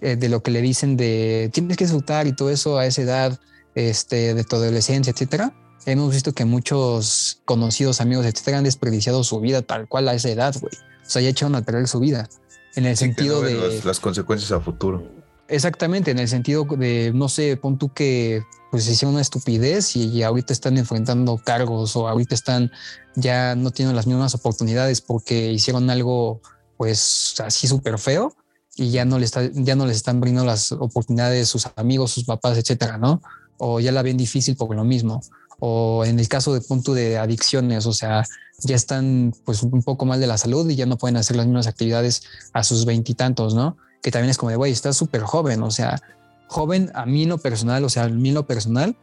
[0.00, 3.02] eh, de lo que le dicen de tienes que disfrutar y todo eso a esa
[3.02, 3.40] edad,
[3.74, 5.54] este, de tu adolescencia, etcétera,
[5.86, 10.30] hemos visto que muchos conocidos, amigos, etcétera, han desperdiciado su vida tal cual a esa
[10.30, 10.72] edad, güey.
[11.04, 12.28] O sea, ya echaron a perder su vida.
[12.74, 13.80] En el sentido de.
[13.84, 15.06] las consecuencias a futuro.
[15.48, 20.22] Exactamente, en el sentido de, no sé, pon tú que pues hicieron una estupidez y,
[20.22, 22.70] ahorita están enfrentando cargos o ahorita están
[23.14, 26.40] ya no tienen las mismas oportunidades porque hicieron algo
[26.78, 28.34] pues así súper feo
[28.74, 32.24] y ya no, les está, ya no les están brindando las oportunidades sus amigos, sus
[32.24, 33.20] papás, etcétera, ¿no?
[33.58, 35.20] O ya la ven difícil por lo mismo.
[35.64, 38.24] O en el caso de punto de adicciones, o sea,
[38.64, 41.46] ya están pues un poco mal de la salud y ya no pueden hacer las
[41.46, 43.76] mismas actividades a sus veintitantos, ¿no?
[44.02, 46.02] Que también es como de, güey, estás súper joven, o sea,
[46.48, 48.96] joven a mí en lo personal, o sea, a mí en lo personal,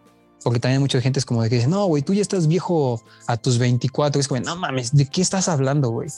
[0.43, 3.02] porque también mucha gente es como de que dice, no, güey, tú ya estás viejo
[3.28, 6.10] a tus 24, es como, no mames, ¿de qué estás hablando, güey?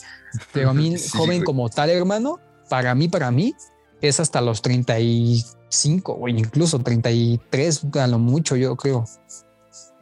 [0.52, 3.54] Pero a mí, joven como tal, hermano, para mí, para mí,
[4.00, 9.04] es hasta los 35, o incluso 33, a lo mucho, yo creo.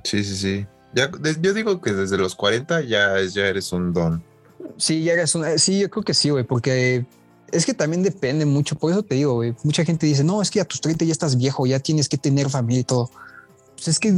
[0.04, 0.66] Sí, sí, sí.
[0.94, 1.10] Ya,
[1.40, 4.22] yo digo que desde los 40 ya, ya eres un don.
[4.76, 5.58] Sí, ya eres un.
[5.58, 7.04] Sí, yo creo que sí, güey, porque
[7.52, 8.76] es que también depende mucho.
[8.76, 9.54] Por eso te digo, güey.
[9.62, 12.18] Mucha gente dice, no, es que a tus 30 ya estás viejo, ya tienes que
[12.18, 13.10] tener familia y todo.
[13.74, 14.08] Pues es que,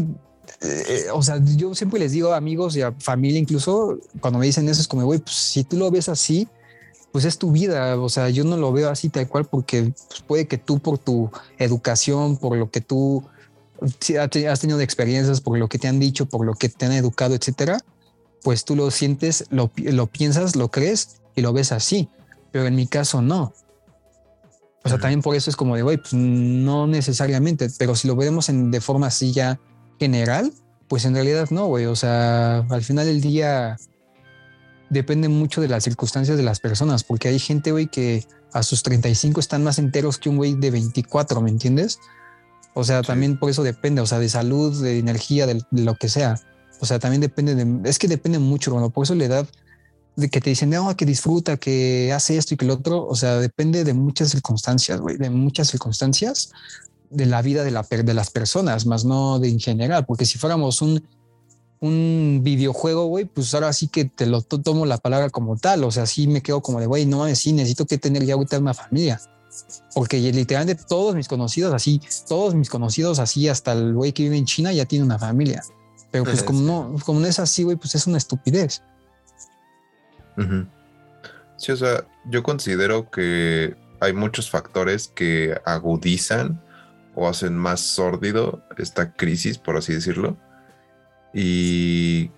[0.60, 4.46] eh, o sea, yo siempre les digo a amigos y a familia, incluso cuando me
[4.46, 6.48] dicen eso, es como, güey, pues si tú lo ves así,
[7.12, 8.00] pues es tu vida.
[8.00, 10.98] O sea, yo no lo veo así tal cual porque pues, puede que tú, por
[10.98, 13.24] tu educación, por lo que tú
[14.00, 16.92] si has tenido experiencias por lo que te han dicho, por lo que te han
[16.92, 17.80] educado, etcétera,
[18.42, 22.08] pues tú lo sientes, lo, lo piensas, lo crees y lo ves así.
[22.50, 23.54] Pero en mi caso no.
[24.84, 28.16] O sea, también por eso es como de, güey, pues no necesariamente, pero si lo
[28.16, 29.60] vemos en, de forma así ya
[29.98, 30.52] general,
[30.88, 31.86] pues en realidad no, güey.
[31.86, 33.76] O sea, al final del día
[34.90, 38.82] depende mucho de las circunstancias de las personas, porque hay gente, güey, que a sus
[38.82, 42.00] 35 están más enteros que un güey de 24, ¿me entiendes?
[42.74, 46.08] O sea, también por eso depende, o sea, de salud, de energía, de, lo que
[46.08, 46.40] sea.
[46.80, 49.48] O sea, también depende de, es que depende mucho, bueno, por eso la edad
[50.16, 53.14] de que te dicen, no, que disfruta, que hace esto y que lo otro, o
[53.14, 56.50] sea, depende de muchas circunstancias, güey, de muchas circunstancias
[57.10, 60.38] de la vida de, la, de las personas, más no de en general, porque si
[60.38, 61.02] fuéramos un,
[61.80, 65.90] un videojuego, güey, pues ahora sí que te lo tomo la palabra como tal, o
[65.90, 68.58] sea, sí me quedo como de, güey, no mames, sí, necesito que tener ya ahorita
[68.58, 69.20] una familia.
[69.94, 74.36] Porque literalmente todos mis conocidos así, todos mis conocidos así, hasta el güey que vive
[74.36, 75.62] en China ya tiene una familia.
[76.10, 78.82] Pero pues como no, como no es así, güey, pues es una estupidez.
[81.56, 86.60] Sí, o sea, yo considero que hay muchos factores que agudizan
[87.14, 90.36] o hacen más sórdido esta crisis, por así decirlo.
[91.34, 92.30] Y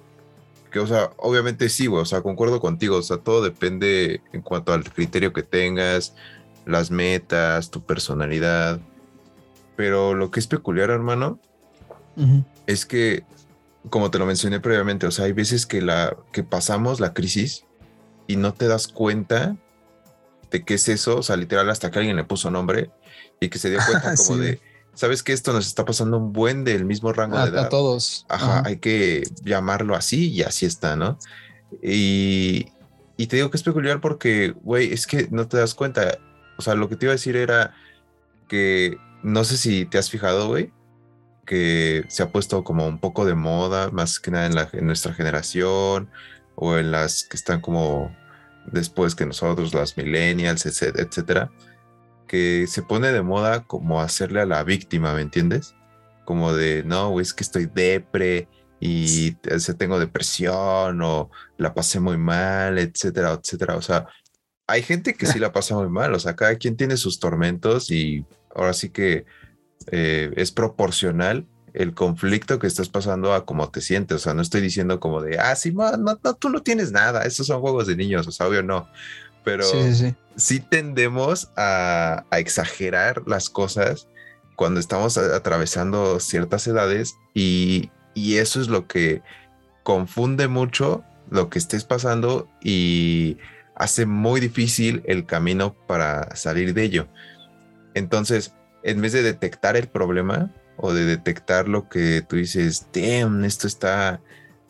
[0.70, 4.42] que, o sea, obviamente sí, güey, o sea, concuerdo contigo, o sea, todo depende en
[4.42, 6.14] cuanto al criterio que tengas,
[6.66, 8.80] las metas, tu personalidad.
[9.76, 11.40] Pero lo que es peculiar, hermano,
[12.66, 13.24] es que,
[13.90, 17.64] como te lo mencioné previamente, o sea, hay veces que, la, que pasamos la crisis
[18.26, 19.56] y no te das cuenta
[20.50, 22.90] de qué es eso, o sea, literal, hasta que alguien le puso nombre
[23.40, 24.60] y que se dio cuenta como de,
[24.94, 27.66] ¿sabes que esto nos está pasando un buen del mismo rango de edad?
[27.66, 28.26] A todos.
[28.28, 31.18] Ajá, hay que llamarlo así y así está, ¿no?
[31.82, 32.68] Y,
[33.16, 36.18] y te digo que es peculiar porque, güey, es que no te das cuenta.
[36.56, 37.74] O sea, lo que te iba a decir era
[38.48, 40.72] que no sé si te has fijado, güey,
[41.46, 46.10] que se ha puesto como un poco de moda, más que nada en, nuestra generación
[46.54, 48.14] o en las que están como
[48.66, 51.50] después que nosotros, las millennials, etcétera,
[52.26, 55.74] que se pone de moda como hacerle a la víctima, ¿me entiendes?
[56.24, 58.48] Como de, no, güey, es que estoy depre
[58.80, 59.32] y
[59.78, 63.76] tengo depresión o la pasé muy mal, etcétera, etcétera.
[63.76, 64.06] O sea,
[64.66, 67.90] hay gente que sí la pasa muy mal, o sea, cada quien tiene sus tormentos
[67.90, 68.24] y
[68.54, 69.26] ahora sí que
[69.90, 74.16] eh, es proporcional el conflicto que estás pasando a cómo te sientes.
[74.16, 77.24] O sea, no estoy diciendo como de, ah, sí, no, no, tú no tienes nada,
[77.24, 78.88] esos son juegos de niños, o sea, obvio no.
[79.44, 79.64] Pero
[80.36, 84.08] sí, tendemos a, exagerar las cosas
[84.56, 89.20] cuando estamos atravesando ciertas edades y, y eso es lo que
[89.82, 93.36] confunde mucho lo que estés pasando y
[93.74, 97.08] hace muy difícil el camino para salir de ello.
[97.94, 103.44] Entonces, en vez de detectar el problema, o de detectar lo que tú dices, damn,
[103.44, 104.20] esto está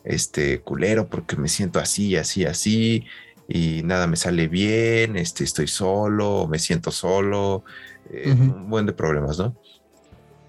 [0.03, 3.05] este culero porque me siento así, así, así
[3.47, 7.63] y nada me sale bien, este, estoy solo, me siento solo,
[8.09, 9.55] eh, un buen de problemas, ¿no?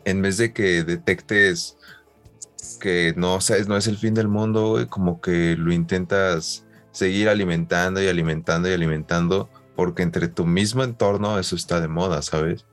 [0.05, 1.77] En vez de que detectes
[2.81, 6.66] que no, sabes, no es el fin del mundo, como que lo intentas
[6.97, 12.23] seguir alimentando y alimentando y alimentando, porque entre tu mismo entorno eso está de moda,
[12.23, 12.65] ¿sabes?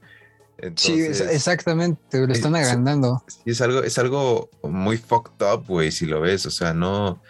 [0.78, 3.22] sí, exactamente, lo están agrandando.
[3.28, 6.46] Sí, es algo, es algo muy fucked up, güey, si lo ves.
[6.46, 7.22] O sea, no,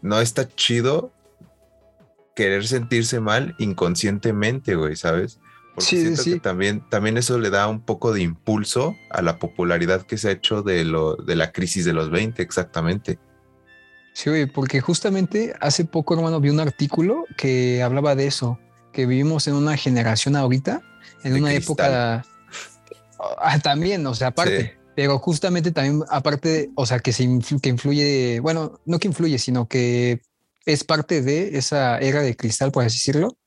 [0.00, 1.12] no está chido
[2.34, 5.38] querer sentirse mal inconscientemente, güey, ¿sabes?
[5.74, 9.38] Porque sí, siento que también, también eso le da un poco de impulso a la
[9.38, 13.18] popularidad que se ha hecho de, lo, de la crisis de los 20, exactamente.
[14.18, 18.58] Sí, güey, porque justamente hace poco, hermano, vi un artículo que hablaba de eso,
[18.92, 20.82] que vivimos en una generación ahorita,
[21.22, 22.24] en una época
[23.38, 24.76] Ah, también, o sea, aparte.
[24.96, 27.28] Pero justamente también, aparte, o sea, que, se
[27.62, 30.20] que influye, bueno, no que influye, sino que
[30.66, 33.38] es parte de esa era de cristal, por así decirlo,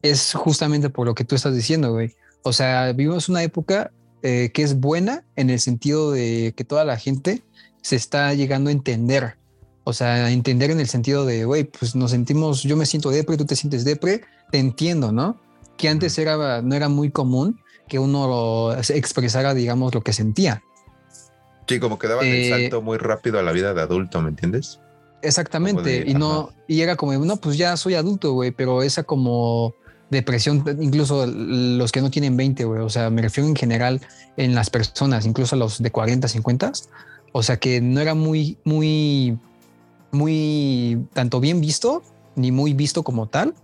[0.00, 2.14] es justamente por lo que tú estás diciendo, güey.
[2.44, 3.90] O sea, vivimos una época
[4.22, 7.42] eh, que es buena en el sentido de que toda la gente
[7.82, 9.39] se está llegando a entender.
[9.84, 13.36] O sea, entender en el sentido de, güey, pues nos sentimos, yo me siento depre,
[13.36, 15.40] tú te sientes depre, te entiendo, ¿no?
[15.76, 20.62] Que antes era, no era muy común que uno expresara, digamos, lo que sentía.
[21.66, 24.30] Sí, como que daban el eh, salto muy rápido a la vida de adulto, ¿me
[24.30, 24.80] entiendes?
[25.22, 29.74] Exactamente, y no, y era como, no, pues ya soy adulto, güey, pero esa como
[30.08, 34.00] depresión, incluso los que no tienen 20, güey, o sea, me refiero en general
[34.36, 36.72] en las personas, incluso los de 40, 50,
[37.32, 39.38] o sea, que no era muy, muy,
[40.12, 42.02] muy, tanto bien visto,
[42.36, 43.54] ni muy visto como tal,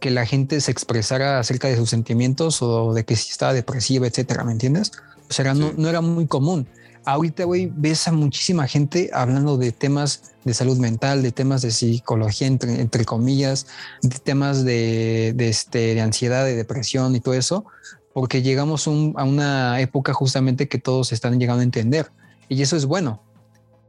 [0.00, 4.06] que la gente se expresara acerca de sus sentimientos o de que si estaba depresiva,
[4.06, 4.92] etcétera, ¿me entiendes?
[5.28, 6.66] O sea, no, no, era muy común.
[7.04, 11.70] Ahorita, güey, ves a muchísima gente hablando de temas de salud mental, de temas de
[11.70, 13.66] psicología, entre, entre comillas,
[14.02, 17.64] de temas de, de, este, de ansiedad, de depresión y todo eso,
[18.12, 22.10] porque llegamos a una época justamente que todos están llegando a entender.
[22.48, 23.22] Y eso es bueno.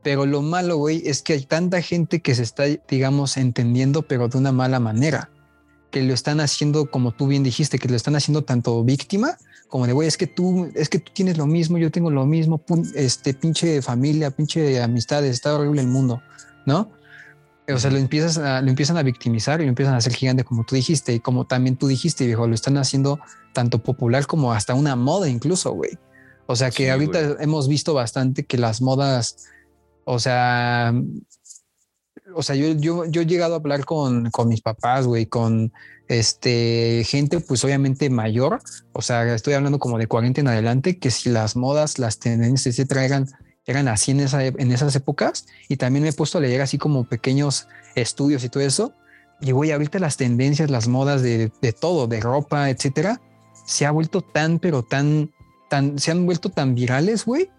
[0.03, 4.27] Pero lo malo, güey, es que hay tanta gente que se está, digamos, entendiendo, pero
[4.27, 5.29] de una mala manera
[5.91, 9.37] que lo están haciendo, como tú bien dijiste, que lo están haciendo tanto víctima
[9.71, 12.25] como de, güey, es que tú, es que tú tienes lo mismo, yo tengo lo
[12.25, 12.61] mismo,
[12.93, 16.21] este pinche familia, pinche amistades, está horrible el mundo,
[16.65, 16.91] ¿no?
[17.73, 20.43] O sea, lo, empiezas a, lo empiezan a victimizar y lo empiezan a hacer gigante,
[20.43, 23.21] como tú dijiste, y como también tú dijiste, viejo, lo están haciendo
[23.53, 25.97] tanto popular como hasta una moda incluso, güey.
[26.47, 29.47] O sea, que ahorita hemos visto bastante que las modas,
[30.05, 30.93] o sea,
[32.33, 35.71] o sea, yo, yo, yo he llegado a hablar con, con mis papás, güey, con
[36.07, 38.59] este, gente, pues obviamente mayor,
[38.93, 42.73] o sea, estoy hablando como de 40 en adelante, que si las modas, las tendencias,
[42.73, 43.27] etcétera, eran,
[43.65, 46.77] eran así en, esa, en esas épocas, y también me he puesto a leer así
[46.77, 48.93] como pequeños estudios y todo eso,
[49.39, 53.21] y güey, ahorita las tendencias, las modas de, de todo, de ropa, etcétera,
[53.65, 55.31] se ha vuelto tan, pero tan,
[55.69, 57.49] tan, se han vuelto tan virales, güey,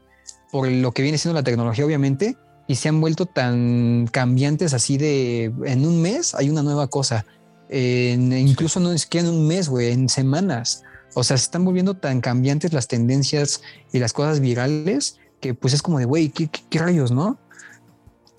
[0.53, 2.37] por lo que viene siendo la tecnología, obviamente,
[2.69, 7.25] y se han vuelto tan cambiantes así de en un mes hay una nueva cosa.
[7.71, 10.85] incluso no es que en un mes, güey, en semanas.
[11.15, 13.63] O sea, se están volviendo tan cambiantes las tendencias
[13.93, 17.39] y las cosas virales que pues es como de, güey, ¿qué, rayos, no?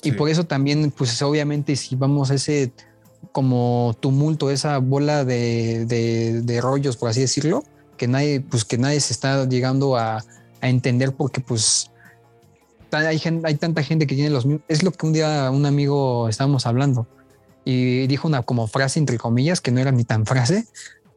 [0.03, 2.71] Y por eso también, pues obviamente si vamos a ese
[3.31, 7.63] como tumulto, esa bola de, de, rollos, por así decirlo,
[7.97, 10.23] que nadie, pues que nadie se está llegando a,
[10.61, 11.89] a entender porque pues
[12.93, 14.63] hay, hay tanta gente que tiene los mismos.
[14.67, 17.07] Es lo que un día un amigo estábamos hablando
[17.65, 20.65] y dijo una como frase entre comillas que no era ni tan frase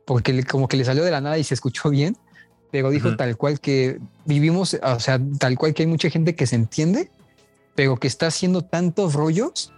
[0.07, 2.17] porque como que le salió de la nada y se escuchó bien,
[2.71, 6.47] pero dijo tal cual que vivimos, o sea, tal cual que hay mucha gente que
[6.47, 7.11] se entiende,
[7.75, 9.73] pero que está haciendo tantos rollos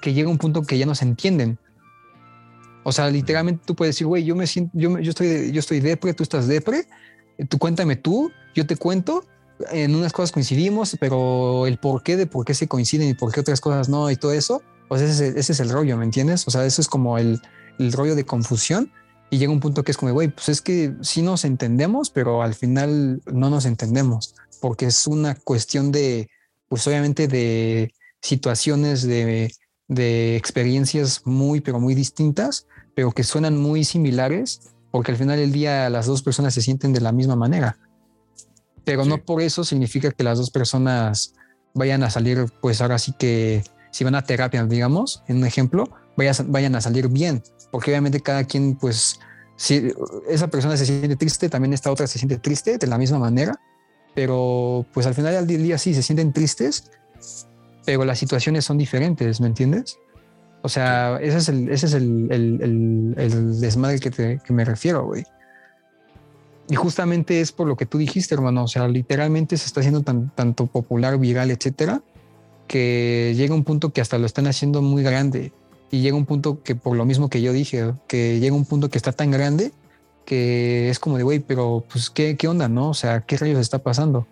[0.00, 1.58] que llega un punto que ya no se entienden.
[2.84, 5.80] O sea, literalmente tú puedes decir, güey, yo me siento, yo, yo estoy, yo estoy
[5.80, 6.86] depre, tú estás depre,
[7.48, 9.24] tú cuéntame tú, yo te cuento,
[9.70, 13.32] en unas cosas coincidimos, pero el por qué de por qué se coinciden y por
[13.32, 16.46] qué otras cosas no y todo eso, pues ese, ese es el rollo, ¿me entiendes?
[16.46, 17.40] O sea, eso es como el,
[17.92, 18.90] rollo de confusión
[19.30, 22.42] y llega un punto que es como, güey, pues es que sí nos entendemos, pero
[22.42, 26.28] al final no nos entendemos, porque es una cuestión de,
[26.68, 34.60] pues obviamente de situaciones, de experiencias muy, pero muy distintas, pero que suenan muy similares,
[34.90, 37.78] porque al final del día las dos personas se sienten de la misma manera.
[38.88, 41.34] Pero no por eso significa que las dos personas
[41.74, 45.90] vayan a salir, pues ahora sí que si van a terapia, digamos, en un ejemplo,
[46.16, 49.20] vayan, vayan a salir bien, porque obviamente cada quien, pues,
[49.56, 49.92] si
[50.26, 53.60] esa persona se siente triste, también esta otra se siente triste de la misma manera,
[54.14, 56.90] pero pues al final del día sí se sienten tristes,
[57.84, 59.98] pero las situaciones son diferentes, ¿me entiendes?
[60.62, 64.64] O sea, ese es el, ese es el, el, el, desmadre que, te, que me
[64.64, 65.26] refiero, güey.
[66.68, 68.64] Y justamente es por lo que tú dijiste, hermano.
[68.64, 72.02] O sea, literalmente se está haciendo tan, tanto popular, viral, etcétera,
[72.66, 75.52] que llega un punto que hasta lo están haciendo muy grande
[75.90, 78.90] y llega un punto que por lo mismo que yo dije, que llega un punto
[78.90, 79.72] que está tan grande
[80.28, 82.90] que es como de, güey, pero pues ¿qué, qué onda, ¿no?
[82.90, 84.26] O sea, ¿qué rayos está pasando?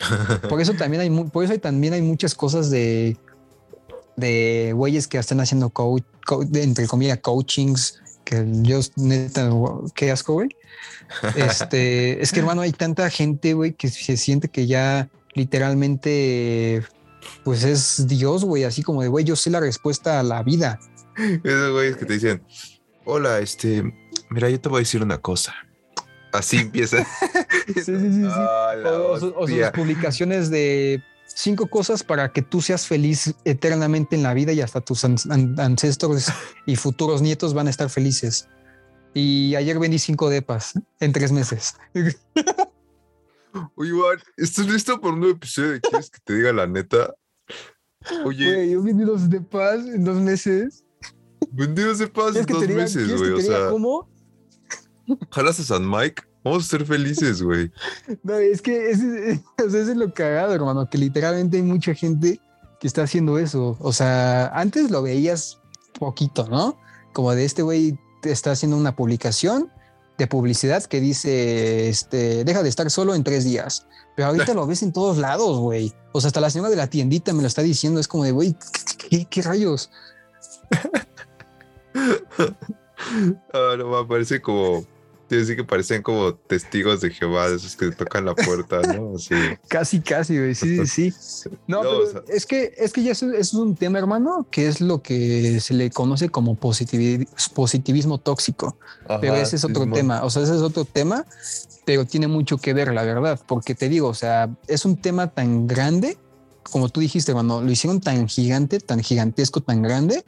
[0.48, 3.16] por eso también hay, por eso también hay muchas cosas de,
[4.16, 6.02] de güeyes que están haciendo coach,
[6.54, 9.50] entre comillas, coachings, que yo neta,
[9.94, 10.48] qué asco, güey.
[11.36, 16.84] Este, es que hermano, hay tanta gente, güey, que se siente que ya literalmente
[17.42, 20.78] pues es Dios, güey, así como de, güey, yo sé la respuesta a la vida.
[21.16, 22.42] Esos güeyes que te dicen,
[23.04, 23.82] hola, este,
[24.30, 25.54] mira, yo te voy a decir una cosa.
[26.32, 27.04] Así empieza.
[27.66, 28.22] sí, sí, sí.
[28.84, 29.32] o, sus
[29.72, 31.02] publicaciones de
[31.34, 36.28] cinco cosas para que tú seas feliz eternamente en la vida y hasta tus ancestros
[36.66, 38.48] y futuros nietos van a estar felices.
[39.12, 41.76] Y ayer vendí cinco depas en tres meses.
[43.76, 47.14] Oye, Iván, ¿estás listo por un nuevo episodio ¿Quieres que te diga la neta?
[48.24, 48.70] Oye.
[48.70, 50.84] yo vendí dos de paz en dos meses.
[51.52, 53.30] Vendí dos de paz en dos meses, güey.
[53.30, 53.70] O sea.
[53.70, 54.08] ¿Cómo?
[55.30, 56.24] Jalas a San Mike.
[56.44, 57.72] Vamos a ser felices, güey.
[58.22, 62.38] No, es que ese, es lo cagado, hermano, que literalmente hay mucha gente
[62.78, 63.76] que está haciendo eso.
[63.80, 65.58] O sea, antes lo veías
[65.98, 66.76] poquito, ¿no?
[67.14, 69.70] Como de este güey está haciendo una publicación
[70.18, 73.86] de publicidad que dice, este, deja de estar solo en tres días.
[74.14, 75.94] Pero ahorita lo ves en todos lados, güey.
[76.12, 78.00] O sea, hasta la señora de la tiendita me lo está diciendo.
[78.00, 78.54] Es como de, güey,
[79.08, 79.90] ¿qué, rayos?
[83.52, 84.84] ah, no, me parece como
[85.36, 89.18] decir que parecen como testigos de Jehová, de esos que tocan la puerta, ¿no?
[89.24, 89.34] Sí.
[89.68, 90.54] casi, casi, güey.
[90.54, 91.50] Sí, sí, sí.
[91.66, 95.60] No, pero es que es que ya es, un tema, hermano, que es lo que
[95.60, 98.76] se le conoce como positivismo, tóxico.
[99.20, 100.24] pero ese es otro tema.
[100.24, 101.24] O sea, ese es otro tema,
[101.84, 105.28] pero tiene mucho que ver, la verdad, porque te digo, o sea, es un tema
[105.28, 106.18] tan grande,
[106.62, 110.24] como tú dijiste, hermano, lo hicieron tan gigante, tan gigantesco, tan grande,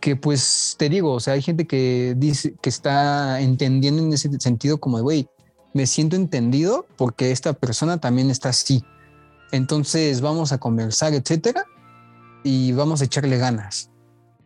[0.00, 4.30] que pues te digo, o sea, hay gente que dice que está entendiendo en ese
[4.40, 5.28] sentido como de, güey,
[5.74, 8.82] me siento entendido porque esta persona también está así.
[9.52, 11.64] Entonces vamos a conversar, etcétera,
[12.42, 13.90] y vamos a echarle ganas.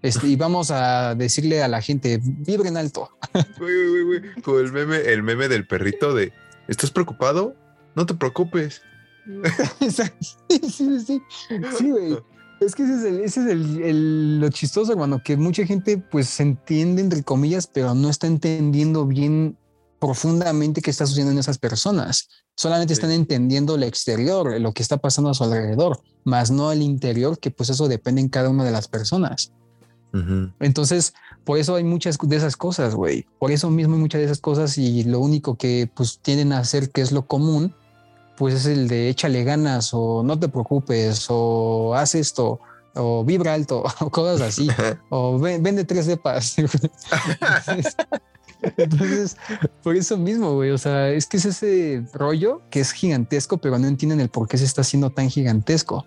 [0.02, 3.08] Este, y vamos a decirle a la gente, vibren alto.
[4.44, 6.32] Como el meme, el meme del perrito de,
[6.68, 7.54] ¿estás preocupado?
[7.94, 8.82] No te preocupes.
[9.80, 11.22] sí, sí, sí.
[11.78, 12.18] Sí, güey.
[12.64, 17.22] Es que ese es, el, lo chistoso, hermano, que mucha gente pues se entiende entre
[17.22, 19.58] comillas, pero no está entendiendo bien
[19.98, 22.28] profundamente qué está sucediendo en esas personas.
[22.56, 26.82] Solamente están entendiendo el exterior, lo que está pasando a su alrededor, más no el
[26.82, 29.52] interior, que pues eso depende en cada una de las personas.
[30.60, 31.12] Entonces,
[31.42, 33.26] por eso hay muchas de esas cosas, güey.
[33.40, 36.58] Por eso mismo hay muchas de esas cosas y lo único que pues tienden a
[36.58, 37.74] hacer que es lo común
[38.36, 42.60] pues es el de échale ganas o no te preocupes o haz esto
[42.94, 44.68] o vibra alto o cosas así
[45.10, 46.56] o vende tres de paz.
[48.78, 49.36] Entonces,
[49.82, 53.78] por eso mismo, güey, o sea, es que es ese rollo que es gigantesco, pero
[53.78, 56.06] no entienden el por qué se está haciendo tan gigantesco.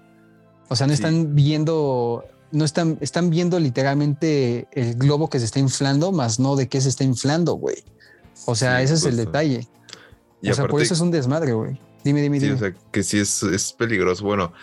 [0.68, 5.60] O sea, no están viendo, no están, están viendo literalmente el globo que se está
[5.60, 7.84] inflando, más no de qué se está inflando, güey.
[8.46, 9.68] O sea, ese es el detalle.
[10.44, 11.80] o sea, por eso es un desmadre, güey.
[12.04, 12.54] Dime, dime, dime.
[12.54, 14.24] O sea, que sí es, es peligroso.
[14.24, 14.54] Bueno,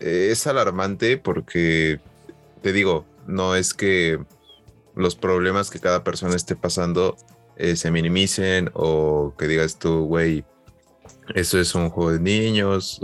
[0.00, 2.00] es alarmante porque,
[2.62, 4.18] te digo, no es que
[4.94, 7.16] los problemas que cada persona esté pasando
[7.56, 10.44] eh, se minimicen o que digas tú, güey,
[11.34, 13.00] eso es un juego de niños,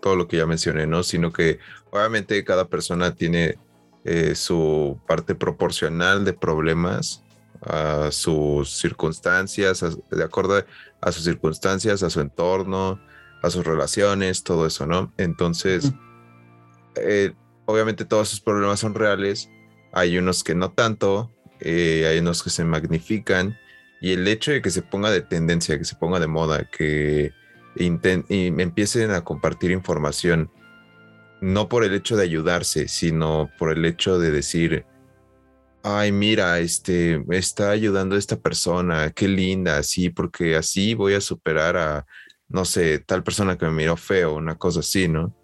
[0.00, 1.02] todo lo que ya mencioné, ¿no?
[1.02, 1.58] Sino que
[1.90, 3.56] obviamente cada persona tiene
[4.04, 7.22] eh, su parte proporcional de problemas
[7.60, 10.64] a sus circunstancias, de acuerdo
[11.00, 13.00] a sus circunstancias, a su entorno,
[13.42, 15.12] a sus relaciones, todo eso, ¿no?
[15.16, 15.92] Entonces,
[16.96, 17.32] eh,
[17.66, 19.50] obviamente todos esos problemas son reales,
[19.92, 21.30] hay unos que no tanto,
[21.60, 23.56] eh, hay unos que se magnifican.
[24.00, 27.32] Y el hecho de que se ponga de tendencia, que se ponga de moda, que
[27.76, 30.50] y empiecen a compartir información,
[31.40, 34.84] no por el hecho de ayudarse, sino por el hecho de decir,
[35.84, 41.20] ay, mira, este, me está ayudando esta persona, qué linda, así, porque así voy a
[41.20, 42.06] superar a,
[42.48, 45.34] no sé, tal persona que me miró feo, una cosa así, ¿no?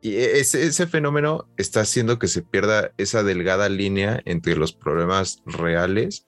[0.00, 4.72] Y e, ese, ese fenómeno está haciendo que se pierda esa delgada línea entre los
[4.72, 6.26] problemas reales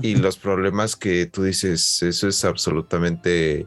[0.00, 3.66] y los problemas que tú dices, eso es absolutamente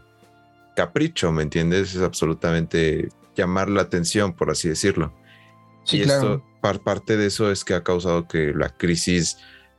[0.75, 1.95] capricho, ¿me entiendes?
[1.95, 5.13] Es absolutamente llamar la atención, por así decirlo.
[5.91, 6.43] y esto,
[6.83, 9.37] parte de eso es que ha causado que la crisis,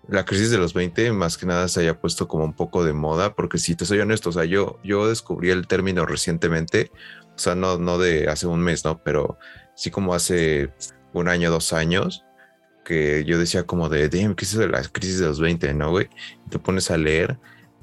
[0.09, 2.93] la crisis de los 20 más que nada se haya puesto como un poco de
[2.93, 6.93] moda, porque si te soy honesto, o sea, yo, yo descubrí el término recientemente,
[7.35, 9.03] o sea, no, no de hace un mes, ¿no?
[9.03, 9.39] Pero
[9.75, 10.73] sí como hace
[11.13, 12.25] un año, dos años,
[12.85, 15.91] que yo decía como de, damn, ¿qué es de la crisis de los 20, no,
[15.91, 16.09] güey?
[16.51, 17.39] Te pones a leer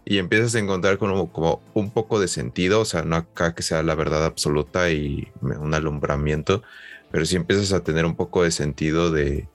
[0.06, 3.64] y empiezas a encontrar como, como un poco de sentido, o sea, no acá que
[3.64, 6.64] sea la verdad absoluta y un alumbramiento,
[7.12, 9.48] pero sí empiezas a tener un poco de sentido de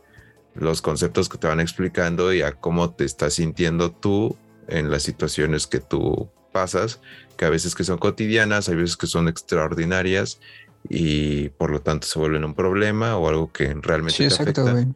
[0.58, 4.36] los conceptos que te van explicando y a cómo te estás sintiendo tú
[4.66, 7.00] en las situaciones que tú pasas,
[7.36, 10.40] que a veces que son cotidianas, hay veces que son extraordinarias
[10.88, 14.86] y por lo tanto se vuelven un problema o algo que realmente te afecta.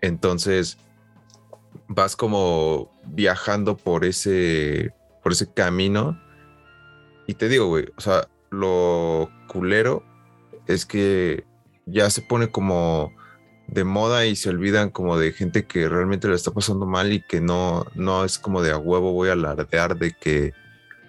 [0.00, 0.78] Entonces,
[1.88, 4.92] vas como viajando por ese,
[5.22, 6.20] por ese camino.
[7.26, 10.04] Y te digo, güey, o sea, lo culero
[10.66, 11.44] es que
[11.86, 13.12] ya se pone como
[13.68, 17.20] de moda y se olvidan como de gente que realmente lo está pasando mal y
[17.22, 20.52] que no, no es como de a huevo voy a alardear de que,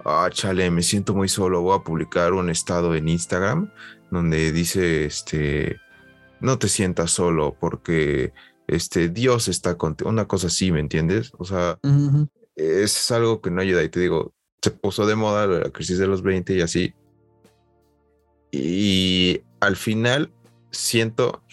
[0.06, 3.72] ah, chale, me siento muy solo, voy a publicar un estado en Instagram
[4.10, 5.80] donde dice, este,
[6.40, 8.34] no te sientas solo porque
[8.68, 11.32] este, Dios está contigo, una cosa así, ¿me entiendes?
[11.38, 11.80] O sea,
[12.56, 16.08] es algo que no ayuda y te digo, se puso de moda la crisis de
[16.08, 16.94] los 20 y así.
[18.52, 20.34] Y al final
[20.72, 21.44] siento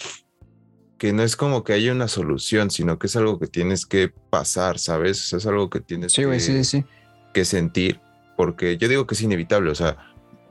[1.04, 4.10] que no es como que haya una solución, sino que es algo que tienes que
[4.30, 5.34] pasar, ¿sabes?
[5.34, 6.86] es algo que tienes que,
[7.34, 8.00] que sentir,
[8.38, 9.98] porque yo digo que es inevitable, o sea,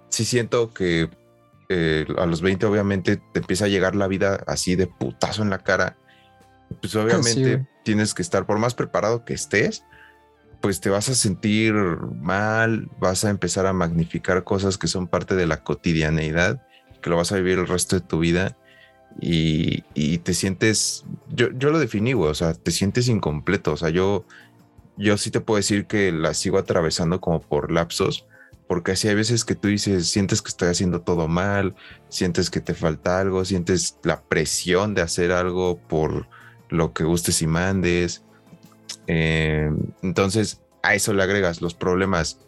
[0.10, 1.10] sí siento que
[1.70, 5.50] eh, a los 20 obviamente te empieza a llegar la vida así de putazo en
[5.50, 5.98] la cara
[6.82, 9.84] pues obviamente tienes que estar, por más preparado que estés,
[10.62, 15.34] pues te vas a sentir mal, vas a empezar a magnificar cosas que son parte
[15.34, 16.62] de la cotidianeidad,
[17.02, 18.56] que lo vas a vivir el resto de tu vida
[19.20, 24.26] y, te sientes, yo, yo lo definí, o sea, te sientes incompleto, o sea, yo,
[24.98, 28.26] yo sí te puedo decir que la sigo atravesando como por lapsos,
[28.68, 31.76] porque así hay veces que tú dices, sientes que estoy haciendo todo mal,
[32.10, 36.28] sientes que te falta algo, sientes la presión de hacer algo por
[36.70, 38.24] lo que gustes y mandes.
[39.08, 39.70] Eh,
[40.02, 42.40] entonces, a eso le agregas los problemas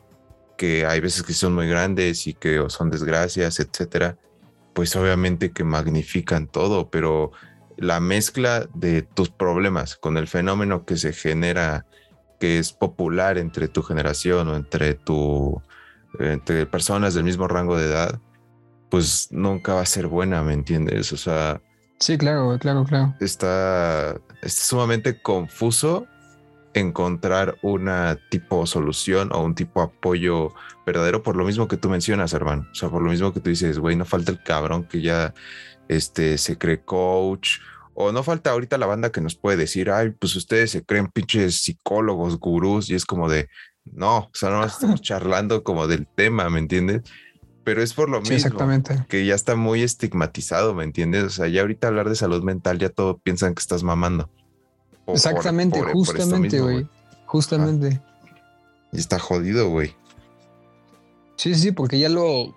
[0.57, 4.17] que hay veces que son muy grandes y que son desgracias, etcétera,
[4.75, 7.31] pues obviamente que magnifican todo, pero
[7.77, 11.85] la mezcla de tus problemas con el fenómeno que se genera,
[12.39, 15.61] que es popular entre tu generación o entre tu
[16.19, 18.19] entre personas del mismo rango de edad,
[18.89, 21.11] pues nunca va a ser buena, ¿me entiendes?
[21.11, 21.61] O sea,
[21.99, 23.15] Sí, claro, claro, claro.
[23.19, 26.05] Está, sumamente confuso
[26.75, 30.53] encontrar una tipo solución o un tipo apoyo
[30.85, 32.67] verdadero por lo mismo que tú mencionas, hermano.
[32.71, 35.33] O sea, por lo mismo que tú dices, güey, no falta el cabrón que ya
[35.87, 37.59] este, se cree coach
[37.93, 41.07] o no falta ahorita la banda que nos puede decir, ay, pues ustedes se creen
[41.07, 43.47] pinches psicólogos, gurús y es como de,
[43.85, 47.03] no, o sea, no estamos charlando como del tema, ¿me entiendes?
[47.63, 48.35] pero es por lo mismo.
[48.35, 49.05] exactamente.
[49.09, 51.23] Que ya está muy estigmatizado, ¿me entiendes?
[51.23, 54.29] O sea, ya ahorita hablar de salud mental, ya todo piensan que estás mamando.
[55.07, 56.87] Exactamente, justamente, güey.
[57.25, 58.01] Justamente.
[58.91, 59.95] y está jodido, güey.
[61.35, 62.53] Sí, sí, porque ya lo,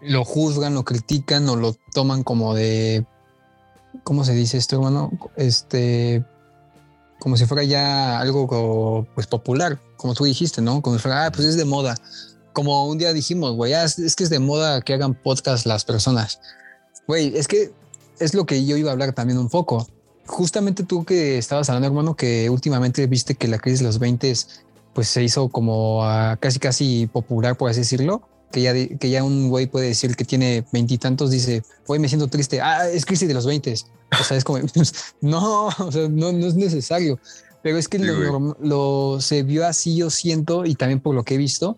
[0.00, 3.06] lo juzgan, lo critican o lo toman como de.
[4.04, 5.10] ¿Cómo se dice esto, hermano?
[5.36, 6.24] Este.
[7.18, 10.82] Como si fuera ya algo pues popular, como tú dijiste, ¿no?
[10.82, 11.96] Como si fuera, ah, pues es de moda.
[12.52, 15.84] Como un día dijimos, güey, ah, es, que es de moda que hagan podcast las
[15.84, 16.40] personas.
[17.08, 17.72] Güey, es que
[18.20, 19.88] es lo que yo iba a hablar también un poco.
[20.28, 24.32] Justamente tú que estabas hablando, hermano, que últimamente viste que la crisis de los 20
[24.94, 26.02] pues se hizo como
[26.40, 30.24] casi casi popular, por así decirlo que ya, que ya un güey puede decir que
[30.24, 33.86] tiene veintitantos, dice, hoy me siento triste, ah, es crisis de los veintes.
[34.18, 34.58] O sea, es como,
[35.20, 37.18] no, o sea, no, no es necesario.
[37.62, 41.34] Pero es que lo, lo, se vio así, yo siento, y también por lo que
[41.34, 41.76] he visto,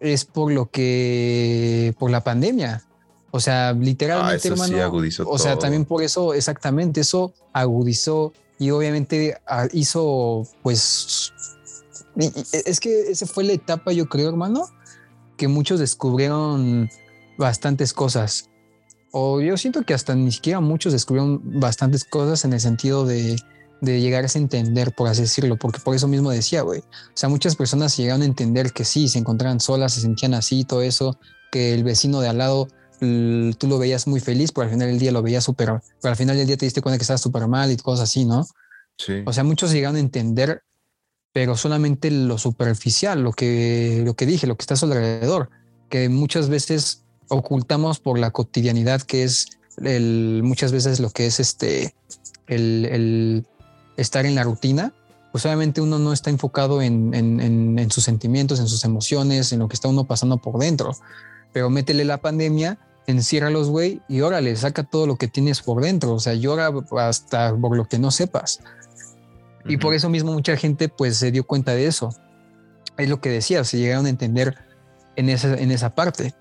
[0.00, 2.84] es por lo que, por la pandemia.
[3.34, 4.82] O sea, literalmente, ah, hermano.
[4.82, 11.32] agudizó o sea, también por eso, exactamente, eso agudizó y obviamente ah, hizo, pues,
[12.14, 14.68] es que esa fue la etapa, yo creo, hermano,
[15.38, 16.90] que muchos descubrieron
[17.38, 18.50] bastantes cosas.
[19.12, 23.36] O yo siento que hasta ni siquiera muchos descubrieron bastantes cosas en el sentido de,
[23.80, 26.80] de llegarse a entender, por así decirlo, porque por eso mismo decía, güey.
[26.80, 30.64] O sea, muchas personas llegaron a entender que sí, se encontraban solas, se sentían así,
[30.64, 31.18] todo eso,
[31.50, 32.68] que el vecino de al lado
[33.58, 36.16] tú lo veías muy feliz, pero al final del día lo veías súper, pero al
[36.16, 38.46] final del día te diste cuenta que estabas súper mal y cosas así, ¿no?
[38.96, 39.22] Sí.
[39.26, 40.62] O sea, muchos llegaron a entender
[41.32, 45.48] pero solamente lo superficial, lo que, lo que dije, lo que está a su alrededor,
[45.88, 51.40] que muchas veces ocultamos por la cotidianidad, que es el, muchas veces lo que es
[51.40, 51.94] este,
[52.48, 53.46] el,
[53.96, 54.92] estar en la rutina,
[55.32, 59.68] pues obviamente uno no está enfocado en, en, sus sentimientos, en sus emociones, en lo
[59.68, 60.94] que está uno pasando por dentro,
[61.54, 66.14] pero métele la pandemia enciérralos, güey, y órale, saca todo lo que tienes por dentro.
[66.14, 68.60] O sea, llora hasta por lo que no sepas.
[69.64, 72.10] Y por eso mismo mucha gente pues se dio cuenta de eso.
[72.96, 74.56] Es lo que decía, se llegaron a entender
[75.16, 76.34] en esa, en esa parte.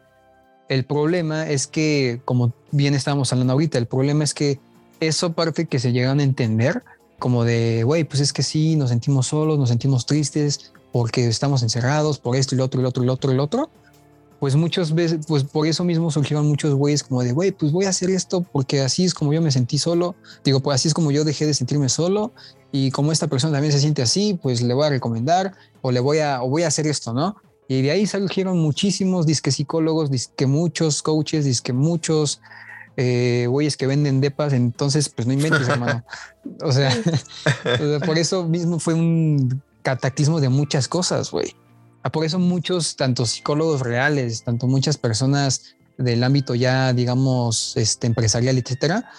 [0.70, 4.60] El problema es que, como bien estábamos hablando ahorita, el problema es que
[5.00, 6.84] eso parte que se llegaron a entender,
[7.20, 11.62] como de, güey, pues es que sí, nos sentimos solos, nos sentimos tristes porque estamos
[11.64, 13.70] encerrados por esto y lo otro y lo otro y lo otro y lo otro
[14.42, 17.86] pues muchas veces, pues por eso mismo surgieron muchos güeyes como de, güey, pues voy
[17.86, 20.16] a hacer esto porque así es como yo me sentí solo.
[20.44, 22.34] Digo, pues así es como yo dejé de sentirme solo
[22.72, 26.00] y como esta persona también se siente así, pues le voy a recomendar o le
[26.00, 27.36] voy a, o voy a hacer esto, ¿no?
[27.68, 32.42] Y de ahí surgieron muchísimos disque psicólogos, disque muchos coaches, disque muchos
[32.98, 34.54] eh, güeyes que venden depas.
[34.54, 36.04] Entonces, pues no inventes, hermano.
[36.64, 36.92] O sea,
[38.08, 41.56] por eso mismo fue un cataclismo de muchas cosas, güey.
[42.04, 48.08] Ah, por eso muchos, tanto psicólogos reales, tanto muchas personas del ámbito ya, digamos, este,
[48.08, 49.12] empresarial, etcétera,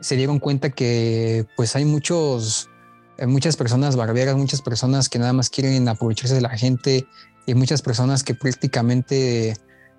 [0.00, 2.70] se dieron cuenta que pues hay muchos,
[3.18, 7.06] eh, muchas personas barberas, muchas personas que nada más quieren aprovecharse de la gente
[7.46, 9.56] y muchas personas que prácticamente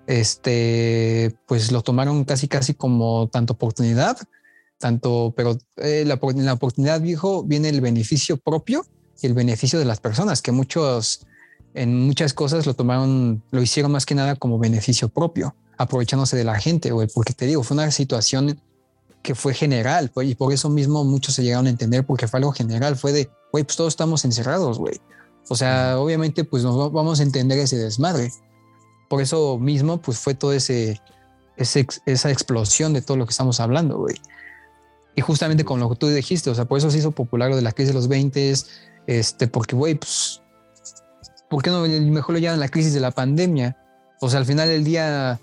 [0.08, 4.18] este, pues lo tomaron casi, casi como tanto oportunidad,
[4.78, 8.84] tanto, pero eh, la, la oportunidad viejo viene el beneficio propio
[9.20, 11.24] y el beneficio de las personas, que muchos
[11.74, 16.44] en muchas cosas lo tomaron, lo hicieron más que nada como beneficio propio, aprovechándose de
[16.44, 18.60] la gente, güey, porque te digo, fue una situación
[19.22, 22.38] que fue general, pues, y por eso mismo muchos se llegaron a entender, porque fue
[22.38, 25.00] algo general, fue de, güey, pues todos estamos encerrados, güey.
[25.48, 28.32] O sea, obviamente, pues nos vamos a entender ese desmadre.
[29.08, 31.00] Por eso mismo, pues fue todo ese,
[31.56, 34.16] ese esa explosión de todo lo que estamos hablando, güey.
[35.14, 37.56] Y justamente con lo que tú dijiste, o sea, por eso se hizo popular lo
[37.56, 38.54] de la crisis de los 20,
[39.06, 40.41] este, porque, güey, pues
[41.52, 43.76] ¿por qué no mejor lo llaman la crisis de la pandemia?
[44.22, 45.38] O sea, al final del día,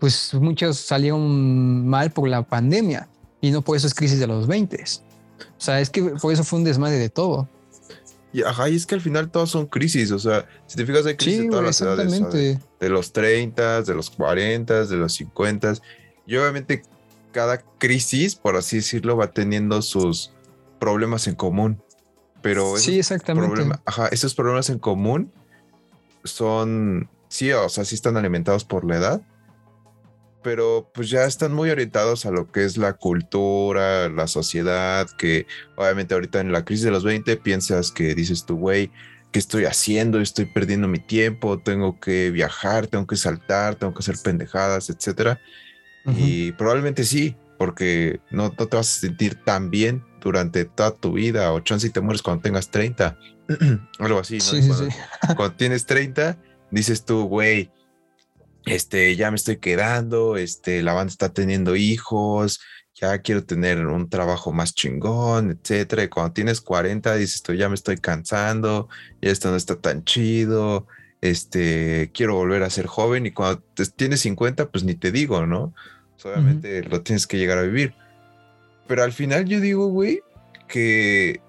[0.00, 3.10] pues muchos salieron mal por la pandemia
[3.42, 4.82] y no por eso es crisis de los 20.
[4.82, 7.46] O sea, es que por eso fue un desmadre de todo.
[8.32, 11.04] Y, ajá, y es que al final todas son crisis, o sea, si te fijas
[11.04, 15.12] hay crisis de todas las edades, de, de, los 30, de los 40, de los
[15.12, 15.74] 50,
[16.26, 16.82] y obviamente
[17.32, 20.32] cada crisis, por así decirlo, va teniendo sus
[20.78, 21.82] problemas en común.
[22.42, 23.62] Pero sí, exactamente.
[23.84, 25.32] ajá, esos problemas en común
[26.24, 29.22] son, sí, o sea, sí están alimentados por la edad,
[30.42, 35.46] pero pues ya están muy orientados a lo que es la cultura, la sociedad, que
[35.76, 38.90] obviamente ahorita en la crisis de los 20 piensas que dices tú, güey,
[39.32, 40.20] ¿qué estoy haciendo?
[40.20, 45.40] Estoy perdiendo mi tiempo, tengo que viajar, tengo que saltar, tengo que hacer pendejadas, etcétera.
[46.16, 51.12] Y probablemente sí, porque no, no, te vas a sentir tan bien durante toda tu
[51.12, 53.18] vida, o chance y te mueres cuando tengas 30,
[53.98, 54.44] algo así, ¿no?
[54.44, 54.96] Sí, cuando, sí,
[55.36, 56.38] cuando, tienes 30,
[56.70, 57.70] dices tú, güey,
[58.66, 62.60] este, ya me estoy quedando, este, la banda está teniendo hijos,
[63.00, 66.04] ya quiero tener un trabajo más chingón, etcétera.
[66.04, 68.88] Y cuando tienes 40 dices, tú ya me estoy cansando,
[69.22, 70.86] ya esto no está tan chido,
[71.20, 73.26] este, quiero volver a ser joven.
[73.26, 73.62] Y cuando
[73.96, 75.74] tienes 50, pues ni te digo, ¿no?
[76.14, 77.94] Pues, obviamente lo tienes que llegar a vivir.
[78.88, 80.22] Pero al final yo digo, güey,
[80.66, 81.40] que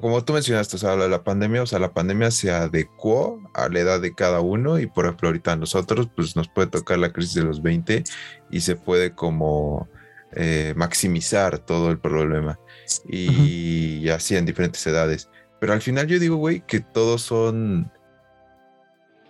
[0.00, 3.80] como tú mencionaste, o sea, la, pandemia, o sea, la pandemia se adecuó a la
[3.80, 7.12] edad de cada uno y por ejemplo ahorita a nosotros, pues nos puede tocar la
[7.12, 8.02] crisis de los 20
[8.50, 9.88] y se puede como
[10.32, 12.58] eh, maximizar todo el problema
[13.08, 15.28] y, así en diferentes edades.
[15.60, 17.90] Pero al final yo digo, güey, que todos son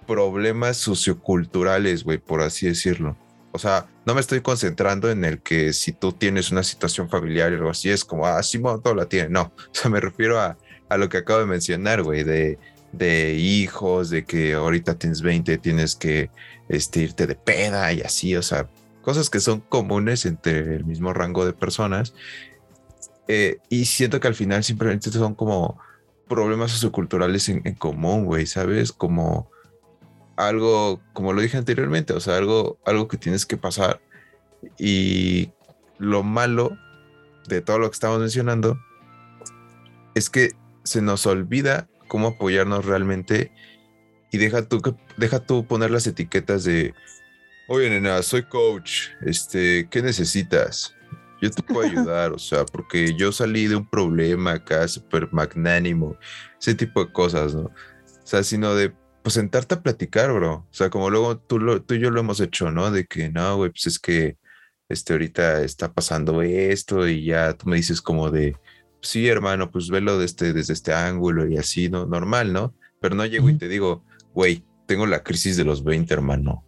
[0.07, 3.19] problemas socioculturales, güey, por así decirlo.
[3.55, 7.53] O sea, no me estoy concentrando en el que si tú tienes una situación familiar
[7.53, 9.29] o algo así, es como, ah, Simón, todo la tiene.
[9.29, 12.59] No, o sea, me refiero a, a lo que acabo de mencionar, güey, de,
[12.91, 16.31] de hijos, de que ahorita tienes 20, tienes que
[16.69, 18.69] este, irte de peda y así, o sea,
[19.03, 22.13] cosas que son comunes entre el mismo rango de personas.
[23.29, 25.79] Eh, y siento que al final simplemente son como
[26.29, 28.91] problemas socioculturales en, en común, güey, ¿sabes?
[28.91, 29.49] Como
[30.37, 34.01] algo, como lo dije anteriormente, o sea, algo, algo que tienes que pasar.
[34.79, 35.51] Y
[35.99, 36.77] lo malo
[37.49, 38.79] de todo lo que estamos mencionando
[40.15, 40.51] es que
[40.85, 43.53] se nos olvida cómo apoyarnos realmente
[44.31, 44.83] y deja tú,
[45.17, 46.95] deja tú poner las etiquetas de,
[47.69, 50.95] oye nena, soy coach, este, ¿qué necesitas?
[51.41, 56.17] Yo te puedo ayudar, o sea, porque yo salí de un problema acá súper magnánimo,
[56.59, 57.63] ese tipo de cosas, ¿no?
[57.63, 58.95] O sea, sino de
[59.25, 60.53] pues sentarte a platicar, bro.
[60.53, 62.91] O sea, como luego tú, lo, tú y yo lo hemos hecho, ¿no?
[62.91, 64.37] De que no, güey, pues es que
[64.91, 68.55] este, ahorita está pasando esto y ya tú me dices como de,
[69.01, 72.05] sí, hermano, pues velo desde, desde este ángulo y así, ¿no?
[72.05, 72.75] Normal, ¿no?
[73.01, 74.05] Pero no llego y te digo,
[74.35, 76.63] güey, tengo la crisis de los 20, hermano.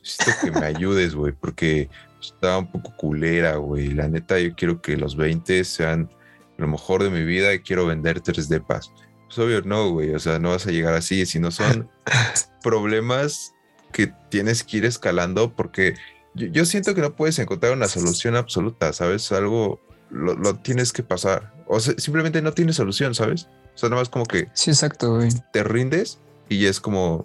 [0.00, 1.88] Necesito que me ayudes, güey, porque
[2.20, 3.94] está un poco culera, güey.
[3.94, 6.10] La neta, yo quiero que los 20 sean
[6.58, 8.92] lo mejor de mi vida y quiero vender tres depas.
[9.34, 11.88] Pues obvio no, güey, o sea, no vas a llegar así, sino son
[12.62, 13.54] problemas
[13.90, 15.94] que tienes que ir escalando porque
[16.34, 19.32] yo, siento que no puedes encontrar una solución absoluta, ¿sabes?
[19.32, 19.80] Algo
[20.10, 21.54] lo, tienes que pasar.
[21.66, 23.48] O sea, simplemente no tiene solución, ¿sabes?
[23.74, 24.48] O sea, nada más como que...
[24.52, 25.30] Sí, exacto, güey.
[25.50, 26.18] Te rindes
[26.50, 27.24] y es como...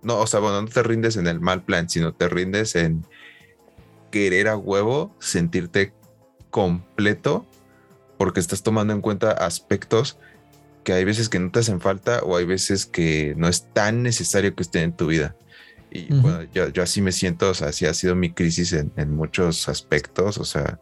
[0.00, 3.04] No, o sea, bueno, no te rindes en el mal plan, sino te rindes en
[4.10, 5.92] querer a huevo sentirte
[6.48, 7.44] completo
[8.16, 10.18] porque estás tomando en cuenta aspectos
[10.84, 14.02] que hay veces que no te hacen falta o hay veces que no es tan
[14.02, 15.36] necesario que estén en tu vida.
[15.92, 18.92] Y bueno, yo, yo, así me siento, o sea, así ha sido mi crisis en,
[18.96, 20.78] en muchos aspectos, o sea,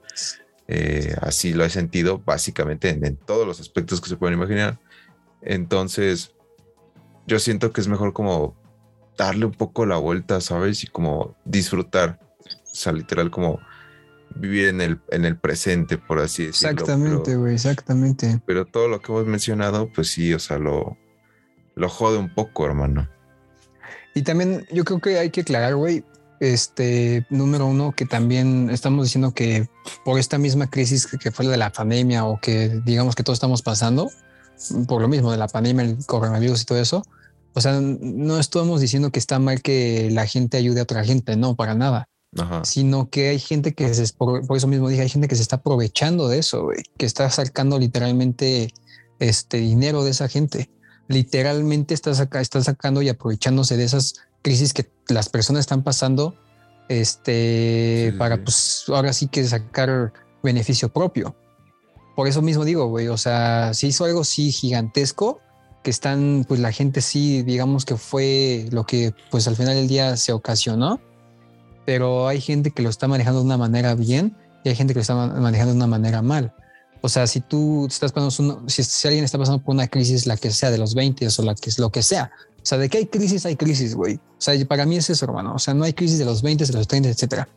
[0.66, 4.78] eh, así lo he sentido básicamente en, en, todos los aspectos que se pueden imaginar.
[5.40, 6.34] Entonces,
[7.26, 8.54] yo siento que es mejor como
[9.16, 10.84] darle un poco la vuelta, ¿sabes?
[10.84, 13.60] Y como disfrutar, o sea, literal como
[14.38, 16.70] vivir en el, en el presente, por así decirlo.
[16.70, 18.40] Exactamente, güey, exactamente.
[18.46, 20.96] Pero todo lo que hemos mencionado, pues sí, o sea, lo,
[21.74, 23.08] lo jode un poco, hermano.
[24.14, 26.04] Y también yo creo que hay que aclarar, güey,
[26.40, 29.68] este, número uno, que también estamos diciendo que
[30.04, 33.36] por esta misma crisis que fue la de la pandemia o que digamos que todos
[33.36, 34.10] estamos pasando,
[34.86, 37.04] por lo mismo de la pandemia, el coronavirus y todo eso,
[37.54, 41.36] o sea, no estamos diciendo que está mal que la gente ayude a otra gente,
[41.36, 42.08] no, para nada
[42.62, 45.56] sino que hay gente que se, por, eso mismo dije, hay gente que se está
[45.56, 48.72] aprovechando de eso, que está sacando literalmente
[49.18, 50.70] este dinero de esa gente.
[51.08, 56.34] Literalmente está, está sacando y aprovechándose de esas crisis que las personas están pasando
[56.88, 60.12] este, para pues ahora sí que sacar
[60.42, 61.34] beneficio propio.
[62.16, 65.40] Por eso mismo digo, güey, o sea, se hizo algo sí gigantesco,
[65.84, 69.86] que están, pues la gente sí, digamos que fue lo que pues al final del
[69.86, 71.00] día se ocasionó,
[71.88, 74.98] pero hay gente que lo está manejando de una manera bien y hay gente que
[74.98, 76.52] lo está manejando de una manera mal.
[77.00, 80.36] O sea, si tú estás pasando, si, si, alguien está pasando por una crisis, la
[80.36, 82.90] que sea de los 20 o la que es lo que sea, o sea, de
[82.90, 84.16] que hay crisis, hay crisis, güey.
[84.16, 85.54] O sea, para mí es eso, hermano.
[85.54, 87.48] O sea, no hay crisis de los 20, de los 30, etcétera.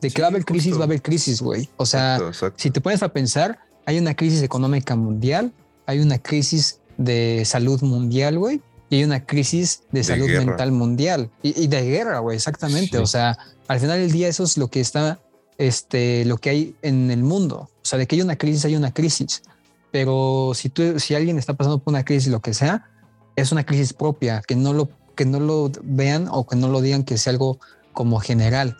[0.00, 1.68] De que va a haber crisis, va a haber crisis, güey.
[1.76, 2.20] O sea,
[2.54, 5.52] si te pones a pensar, hay una crisis económica mundial,
[5.86, 8.60] hay una crisis de salud mundial, güey,
[8.92, 12.98] y hay una crisis de, salud mental mundial y, de guerra, güey, exactamente.
[12.98, 15.18] O sea, al final del día eso es lo que está,
[15.56, 17.70] este, lo que hay en el mundo.
[17.70, 19.44] O sea, de que hay una crisis, hay una crisis.
[19.92, 22.90] Pero si tú, si alguien está pasando por una crisis, lo que sea,
[23.34, 26.82] es una crisis propia, que no lo, que no lo vean o que no lo
[26.82, 27.58] digan que sea algo
[27.94, 28.76] como general.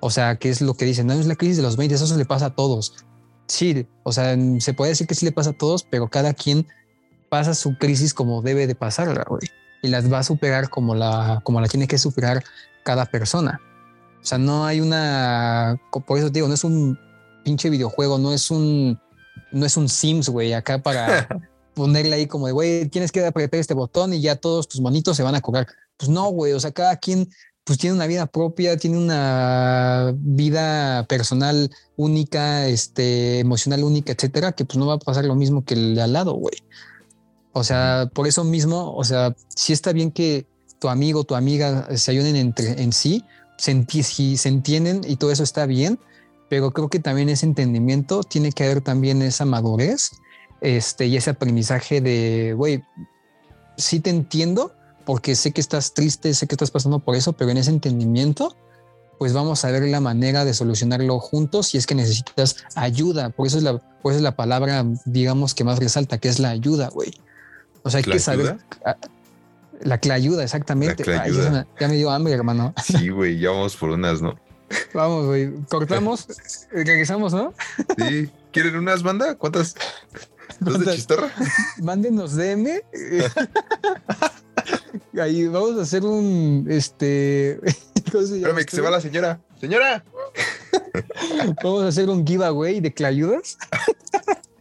[0.00, 2.06] O sea, que es lo que dicen, no es la crisis de los 20, eso
[2.06, 2.94] se le pasa a todos.
[3.48, 6.66] Sí, o sea, se puede decir que sí le pasa a todos, pero cada quien
[7.32, 9.48] pasa su crisis como debe de pasarla, güey.
[9.80, 12.44] Y las va a superar como la, como la tiene que superar
[12.84, 13.58] cada persona.
[14.20, 16.98] O sea, no hay una, por eso te digo, no es un
[17.42, 19.00] pinche videojuego, no es un,
[19.50, 21.26] no es un Sims, güey, acá para
[21.74, 25.16] ponerle ahí como de, güey, tienes que apretar este botón y ya todos tus monitos
[25.16, 25.66] se van a curar.
[25.96, 27.30] Pues no, güey, o sea, cada quien
[27.64, 34.66] pues tiene una vida propia, tiene una vida personal única, este, emocional única, etcétera, que
[34.66, 36.56] pues no va a pasar lo mismo que el de al lado, güey.
[37.52, 40.46] O sea, por eso mismo, o sea, sí está bien que
[40.78, 43.24] tu amigo, tu amiga se ayuden entre en sí,
[43.58, 45.98] se, se entienden y todo eso está bien,
[46.48, 50.10] pero creo que también ese entendimiento tiene que haber también esa madurez,
[50.60, 52.82] este, y ese aprendizaje de, güey,
[53.76, 54.72] sí te entiendo,
[55.04, 58.56] porque sé que estás triste, sé que estás pasando por eso, pero en ese entendimiento,
[59.18, 63.30] pues vamos a ver la manera de solucionarlo juntos si es que necesitas ayuda.
[63.30, 66.38] Por eso es la, por eso es la palabra, digamos, que más resalta, que es
[66.38, 67.12] la ayuda, güey.
[67.82, 68.58] O sea, hay que saber.
[69.80, 71.04] La que ayuda, exactamente.
[71.04, 72.72] ya, me, dio hambre, hermano.
[72.84, 74.38] Sí, güey, ya vamos por unas, ¿no?
[74.94, 75.52] Vamos, güey.
[75.68, 76.28] Cortamos,
[76.70, 77.52] regresamos, ¿no?
[77.98, 78.30] Sí.
[78.52, 79.34] ¿Quieren unas, banda?
[79.34, 79.74] ¿Cuántas?
[80.60, 81.30] ¿Dos de chistorra?
[81.78, 82.82] Mándenos DM.
[85.20, 87.60] Ahí vamos a hacer un este.
[88.04, 89.40] Espérame, que se va la señora.
[89.60, 90.04] ¡Señora!
[91.62, 93.58] vamos a hacer un giveaway de clayudas.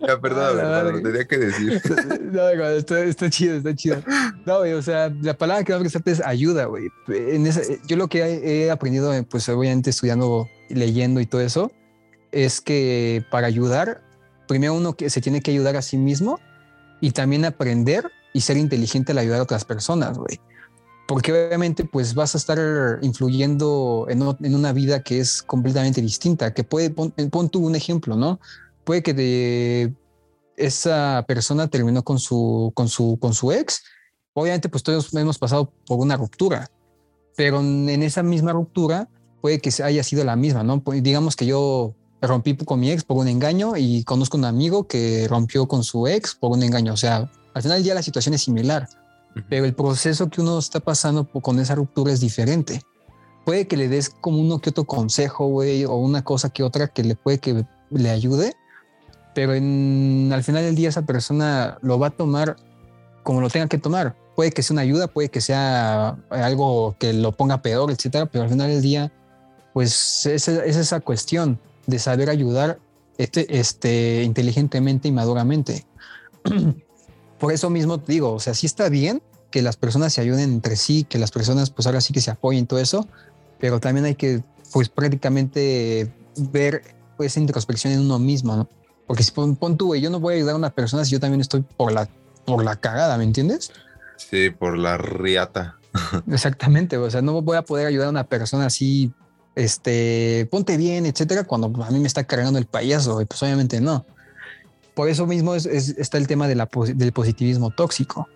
[0.00, 1.80] Ya, perdón, lo tenía que decir.
[2.30, 4.02] No, está, está, chido, está chido.
[4.46, 6.88] No, güey, o sea, la palabra que va a presentarte es ayuda, güey.
[7.08, 7.48] En
[7.86, 11.72] yo lo que he aprendido, pues obviamente estudiando, leyendo y todo eso,
[12.32, 14.02] es que para ayudar,
[14.46, 16.38] primero uno que se tiene que ayudar a sí mismo
[17.00, 20.40] y también aprender y ser inteligente al ayudar a otras personas, güey.
[21.06, 22.58] Porque obviamente pues vas a estar
[23.02, 27.12] influyendo en, una vida que es completamente distinta, que puede, pon,
[27.50, 28.38] tú un ejemplo, ¿no?
[28.90, 29.94] Puede que de
[30.56, 33.84] esa persona terminó con su, con su, con su ex,
[34.32, 36.68] obviamente pues todos hemos pasado por una ruptura,
[37.36, 39.08] pero en esa misma ruptura
[39.40, 40.82] puede que haya sido la misma, ¿no?
[40.82, 44.88] Pues, digamos que yo rompí con mi ex por un engaño y conozco un amigo
[44.88, 46.92] que rompió con su ex por un engaño.
[46.92, 48.88] O sea, al final día la situación es similar,
[49.48, 52.82] pero el proceso que uno está pasando con esa ruptura es diferente.
[53.44, 56.88] Puede que le des como uno que otro consejo, güey, o una cosa que otra
[56.88, 58.56] que le puede que le ayude,
[59.34, 62.56] pero en, al final del día esa persona lo va a tomar
[63.22, 64.16] como lo tenga que tomar.
[64.36, 68.44] Puede que sea una ayuda, puede que sea algo que lo ponga peor, etcétera, pero
[68.44, 69.12] al final del día,
[69.72, 72.78] pues es, es esa cuestión de saber ayudar
[73.18, 75.84] este, este, inteligentemente y maduramente.
[77.38, 80.40] Por eso mismo te digo, o sea, sí está bien que las personas se ayuden
[80.40, 83.06] entre sí, que las personas pues ahora sí que se apoyen todo eso,
[83.58, 86.82] pero también hay que pues prácticamente ver
[87.16, 88.68] pues, esa introspección en uno mismo, ¿no?
[89.10, 91.18] Porque si pon, tú, güey, yo no voy a ayudar a una persona si yo
[91.18, 92.08] también estoy por la,
[92.44, 93.72] por la cagada, ¿me entiendes?
[94.16, 95.74] Sí, por la riata.
[96.30, 99.12] Exactamente, o sea, no voy a poder ayudar a una persona así
[99.56, 104.06] este, ponte bien, etcétera, cuando a mí me está cargando el payaso, pues obviamente no.
[104.94, 108.28] Por eso mismo es, está el tema de la, del positivismo tóxico,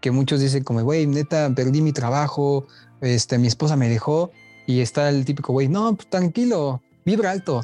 [0.00, 2.66] que muchos dicen como, güey, neta, perdí mi trabajo,
[3.02, 4.30] este, mi esposa me dejó,
[4.66, 7.60] y está el típico, güey, no, pues tranquilo, vibra alto.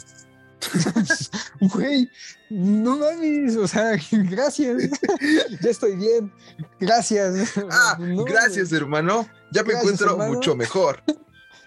[1.60, 2.10] Güey,
[2.50, 4.90] no mames, o sea, gracias.
[5.62, 6.32] ya estoy bien.
[6.80, 7.54] Gracias.
[7.70, 9.28] Ah, gracias, hermano.
[9.52, 11.02] Ya me encuentro mucho mejor.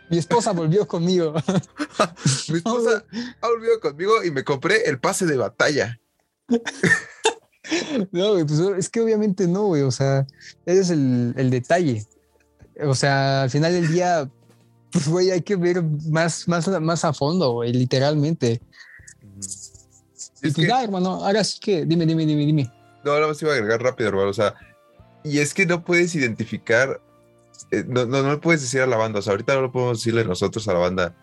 [0.10, 1.34] Mi esposa volvió conmigo.
[2.50, 3.04] Mi esposa
[3.42, 6.00] ha volvido conmigo y me compré el pase de batalla.
[8.12, 9.84] no, güey, pues es que obviamente no, güey.
[9.84, 10.28] O sea,
[10.66, 12.06] ese es el, detalle.
[12.82, 14.30] O sea, al final del día,
[14.92, 18.62] pues, güey, hay que ver más, más, más a fondo, güey, literalmente.
[20.44, 22.74] y pues ya, hermano, ahora sí que, dime, dime, dime, dime.
[23.04, 24.30] No, ahora más iba a agregar rápido, hermano.
[24.30, 24.54] O sea,
[25.24, 27.02] y es que no puedes identificar
[27.72, 30.00] eh, no, no, no puedes decir a la banda, o sea, ahorita no lo podemos
[30.00, 31.16] decirle nosotros a la banda,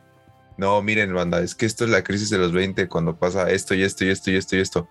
[0.57, 3.75] no, miren, banda, es que esto es la crisis de los 20 cuando pasa esto
[3.75, 4.89] y esto y esto y esto y esto.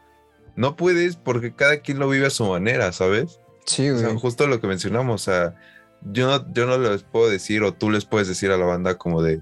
[0.55, 3.39] No puedes porque cada quien lo vive a su manera, ¿sabes?
[3.65, 4.03] Sí, güey.
[4.03, 5.55] O sea, justo lo que mencionamos, o sea,
[6.01, 8.97] yo no, yo no les puedo decir o tú les puedes decir a la banda
[8.97, 9.41] como de,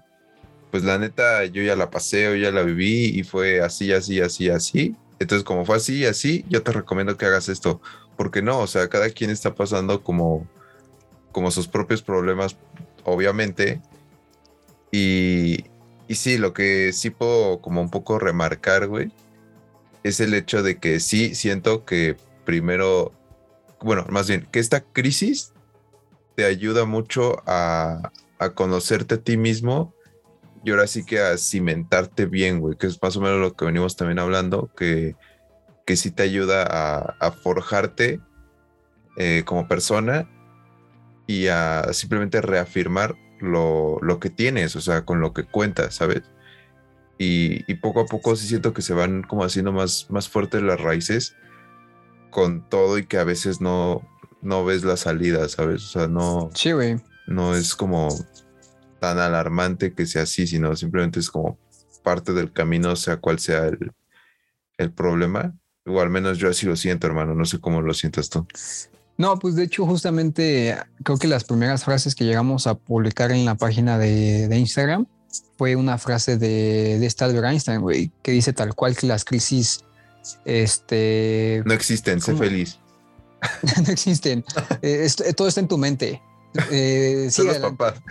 [0.72, 4.22] pues la neta, yo ya la pasé o ya la viví y fue así, así,
[4.22, 4.96] así, así.
[5.20, 7.82] Entonces, como fue así, así, yo te recomiendo que hagas esto.
[8.18, 10.48] Porque no, o sea, cada quien está pasando como
[11.36, 12.56] como sus propios problemas,
[13.04, 13.82] obviamente.
[14.90, 15.66] Y,
[16.08, 19.12] y sí, lo que sí puedo como un poco remarcar, güey,
[20.04, 23.12] es el hecho de que sí siento que primero,
[23.82, 25.52] bueno, más bien, que esta crisis
[26.36, 29.94] te ayuda mucho a, a conocerte a ti mismo
[30.66, 33.66] y ahora sí que a cimentarte bien, güey, que es más o menos lo que
[33.66, 35.16] venimos también hablando, que,
[35.86, 38.20] que sí te ayuda a, forjarte
[39.18, 40.28] eh, como persona
[41.28, 46.24] y a simplemente reafirmar lo, lo que tienes, o sea, con lo que cuentas, ¿sabes?
[47.20, 50.64] Y, y, poco a poco sí siento que se van como haciendo más, más fuertes
[50.64, 51.36] las raíces
[52.32, 54.02] con todo y que a veces no,
[54.46, 55.84] no ves la salida, ¿sabes?
[55.84, 57.02] O sea, no, sí, güey.
[57.28, 58.10] no es como
[59.00, 61.58] tan alarmante que sea así, sino simplemente es como
[62.04, 63.92] parte del camino, sea cual sea el,
[64.78, 65.54] el problema.
[65.86, 67.34] O al menos yo así lo siento, hermano.
[67.34, 68.48] No sé cómo lo sientas tú.
[69.18, 73.46] No, pues de hecho, justamente creo que las primeras frases que llegamos a publicar en
[73.46, 75.08] la página de, de Instagram
[75.58, 79.84] fue una frase de, de Albert Einstein, güey, que dice tal cual que las crisis,
[80.44, 81.64] este...
[81.66, 82.80] No existen, sé feliz.
[83.86, 84.44] no existen.
[84.82, 86.22] Eh, todo está en tu mente.
[86.72, 88.02] Eh, son los papás.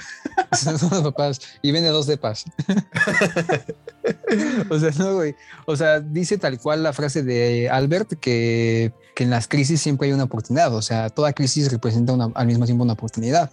[0.53, 1.41] Son los papás.
[1.63, 2.45] Y vende dos de paz.
[4.71, 5.35] o sea, no, güey.
[5.67, 10.09] O sea, dice tal cual la frase de Albert que, que, en las crisis siempre
[10.09, 10.75] hay una oportunidad.
[10.75, 13.51] O sea, toda crisis representa una, al mismo tiempo una oportunidad.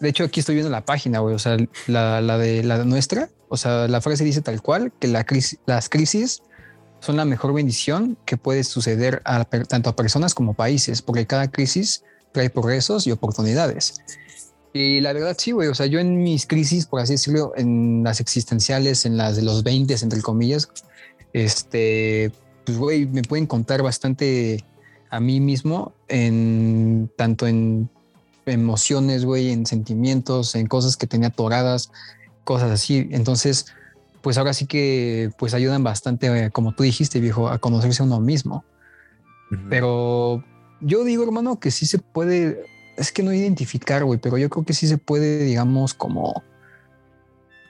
[0.00, 1.34] De hecho, aquí estoy viendo la página, güey.
[1.34, 1.56] O sea,
[1.86, 3.28] la, la, de la nuestra.
[3.48, 6.42] O sea, la frase dice tal cual que la crisis, las crisis
[7.00, 9.22] son la mejor bendición que puede suceder
[9.68, 14.00] tanto a personas como países, porque cada crisis trae progresos y oportunidades.
[14.72, 15.68] Y la verdad, sí, güey.
[15.68, 19.42] O sea, yo en mis crisis, por así decirlo, en las existenciales, en las de
[19.42, 20.68] los 20, entre comillas,
[21.32, 22.30] este,
[22.64, 24.64] pues, güey, me pueden contar bastante
[25.10, 27.90] a mí mismo, en tanto en
[28.46, 31.90] emociones, güey, en sentimientos, en cosas que tenía atoradas,
[32.44, 33.08] cosas así.
[33.10, 33.66] Entonces,
[34.22, 38.06] pues ahora sí que, pues ayudan bastante, eh, como tú dijiste, viejo, a conocerse a
[38.06, 38.64] uno mismo.
[39.68, 40.44] Pero
[40.80, 42.64] yo digo, hermano, que sí se puede,
[42.96, 46.42] es que no identificar, güey, pero yo creo que sí se puede, digamos, como...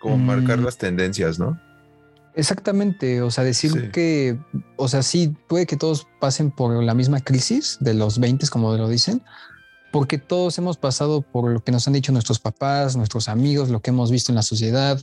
[0.00, 1.58] Como marcar mm, las tendencias, ¿no?
[2.34, 4.38] Exactamente, o sea, decir que,
[4.76, 8.76] o sea, sí, puede que todos pasen por la misma crisis de los 20, como
[8.76, 9.22] lo dicen,
[9.90, 13.80] porque todos hemos pasado por lo que nos han dicho nuestros papás, nuestros amigos, lo
[13.80, 15.00] que hemos visto en la sociedad,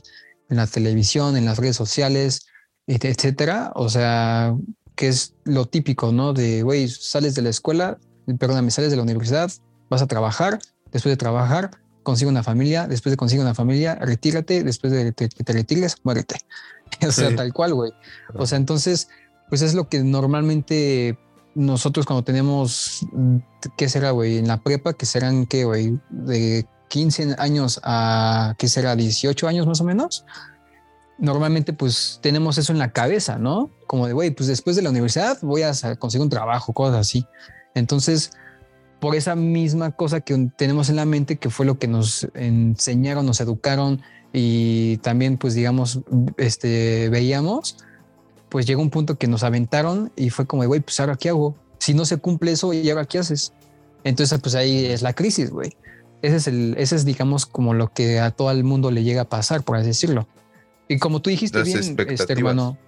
[0.48, 2.46] en la televisión, en las redes sociales,
[2.86, 3.72] etcétera.
[3.74, 4.54] O sea,
[4.94, 6.32] que es lo típico, ¿no?
[6.32, 7.98] De, güey, sales de la escuela,
[8.38, 9.50] perdóname, sales de la universidad,
[9.88, 10.58] vas a trabajar,
[10.92, 11.70] después de trabajar,
[12.02, 16.36] consigue una familia, después de conseguir una familia, retírate, después de que te, retires, muérete.
[17.06, 17.92] o sea, tal cual, güey.
[18.34, 19.08] O sea, entonces,
[19.48, 21.18] pues es lo que normalmente
[21.54, 23.06] nosotros cuando tenemos,
[23.76, 24.38] ¿qué será, güey?
[24.38, 25.98] En la prepa, que serán, ¿qué, güey?
[26.10, 28.96] De 15 años a, ¿qué será?
[28.96, 30.24] 18 años más o menos
[31.18, 33.70] normalmente pues tenemos eso en la cabeza, ¿no?
[33.86, 37.26] Como de, güey, pues después de la universidad voy a conseguir un trabajo, cosas así.
[37.74, 38.30] Entonces,
[39.00, 43.26] por esa misma cosa que tenemos en la mente, que fue lo que nos enseñaron,
[43.26, 44.00] nos educaron
[44.32, 46.00] y también pues digamos,
[46.36, 47.76] este, veíamos,
[48.48, 51.56] pues llegó un punto que nos aventaron y fue como, güey, pues ahora qué hago?
[51.78, 53.52] Si no se cumple eso, ¿y ahora qué haces?
[54.04, 55.76] Entonces, pues ahí es la crisis, güey.
[56.22, 59.22] Ese es el, ese es digamos como lo que a todo el mundo le llega
[59.22, 60.26] a pasar, por así decirlo.
[60.88, 62.78] Y como tú dijiste bien, este hermano,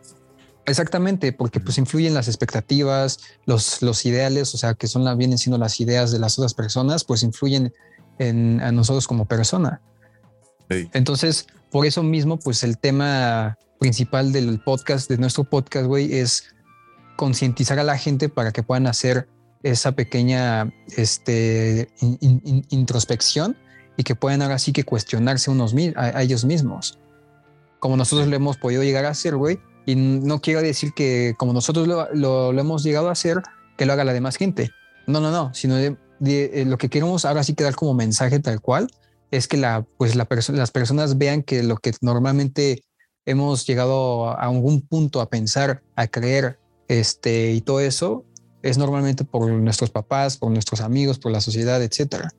[0.65, 5.39] exactamente, porque pues influyen las expectativas, los, los ideales, o sea, que son la, vienen
[5.39, 7.73] siendo las ideas de las otras personas, pues influyen
[8.19, 9.81] en a nosotros como persona.
[10.69, 16.45] Entonces, por eso mismo, pues el tema principal del podcast, de nuestro podcast, güey, es
[17.17, 19.29] concientizar a la gente para que puedan hacer
[19.63, 21.89] esa pequeña este,
[22.71, 23.57] introspección
[23.97, 26.99] y que puedan ahora sí que cuestionarse unos a ellos mismos
[27.81, 29.59] como nosotros lo hemos podido llegar a hacer, güey.
[29.87, 33.43] Y no quiero decir que como nosotros lo, hemos llegado a hacer,
[33.77, 34.71] que lo haga la demás gente.
[35.07, 38.61] No, no, no, sino de, eh, lo que queremos ahora sí quedar como mensaje tal
[38.61, 38.89] cual
[39.31, 42.85] es que la, pues la las personas vean que lo que normalmente
[43.25, 46.59] hemos llegado a algún punto a pensar, a creer,
[46.89, 48.25] este, y todo eso
[48.63, 52.33] es normalmente por nuestros papás, por nuestros amigos, por la sociedad, etcétera.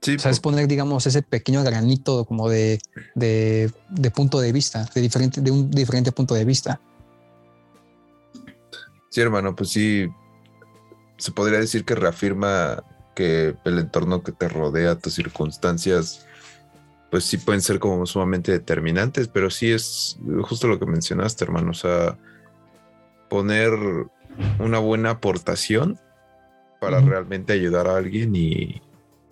[0.00, 2.78] Sí, o sea, es poner, digamos, ese pequeño granito como de,
[3.14, 3.70] de,
[4.14, 6.80] punto de vista, de, diferente, de un diferente punto de vista.
[9.08, 10.06] Sí, hermano, pues sí,
[11.16, 12.84] se podría decir que reafirma
[13.14, 16.26] que el entorno que te rodea, tus circunstancias,
[17.10, 21.70] pues sí pueden ser como sumamente determinantes, pero sí es justo lo que mencionaste, hermano,
[21.70, 22.18] o sea,
[23.28, 23.70] poner
[24.58, 25.98] una buena aportación
[26.80, 28.82] para realmente ayudar a alguien y,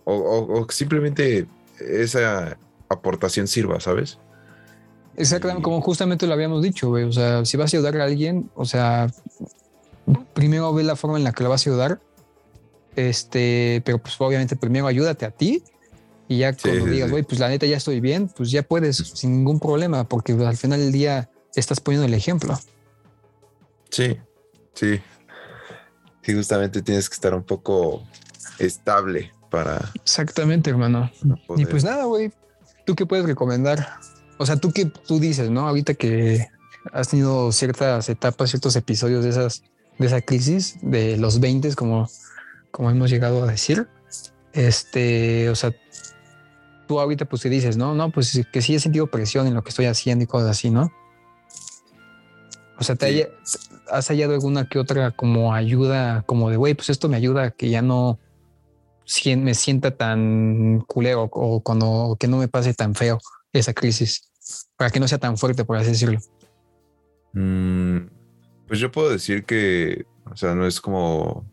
[0.05, 1.47] o, simplemente
[1.79, 2.57] esa
[2.89, 4.19] aportación sirva, ¿sabes?
[5.17, 7.05] Exactamente, como justamente lo habíamos dicho, güey.
[7.05, 9.13] O sea, si vas a ayudar a alguien, o sea,
[10.35, 12.01] primero ve la forma en la que lo vas a ayudar.
[12.97, 15.65] Este, pero pues obviamente primero ayúdate a ti
[16.29, 19.33] y ya cuando digas, güey, pues la neta ya estoy bien, pues ya puedes sin
[19.33, 22.59] ningún problema, porque al final del día estás poniendo el ejemplo.
[23.91, 24.17] Sí,
[24.75, 25.01] sí.
[26.22, 28.03] Sí, justamente tienes que estar un poco
[28.59, 29.91] estable para...
[29.95, 31.11] Exactamente, hermano.
[31.57, 32.33] Y pues nada, güey.
[32.87, 33.99] ¿Tú qué puedes recomendar?
[34.39, 35.68] O sea, tú que tú dices, ¿no?
[35.68, 36.49] Ahorita que
[36.93, 39.62] has tenido ciertas etapas, ciertos episodios de esas,
[39.99, 42.09] de esa crisis, de los 20, como,
[42.70, 43.87] como hemos llegado a decir.
[44.53, 45.75] Este, o sea,
[46.87, 49.62] tú ahorita pues te dices, no, no, pues que sí he sentido presión en lo
[49.62, 50.93] que estoy haciendo y cosas así, ¿no?
[52.85, 53.32] O sea, te
[53.91, 57.51] has hallado alguna que otra como ayuda, como de, güey, pues esto me ayuda a
[57.51, 58.18] que ya no
[59.39, 63.18] me sienta tan culero o cuando que no me pase tan feo
[63.55, 64.30] esa crisis,
[64.76, 66.18] para que no sea tan fuerte, por así decirlo.
[67.32, 68.01] Mm,
[68.68, 71.51] pues yo puedo decir que, o sea, no es como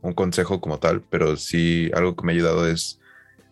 [0.00, 2.98] un consejo como tal, pero sí algo que me ha ayudado es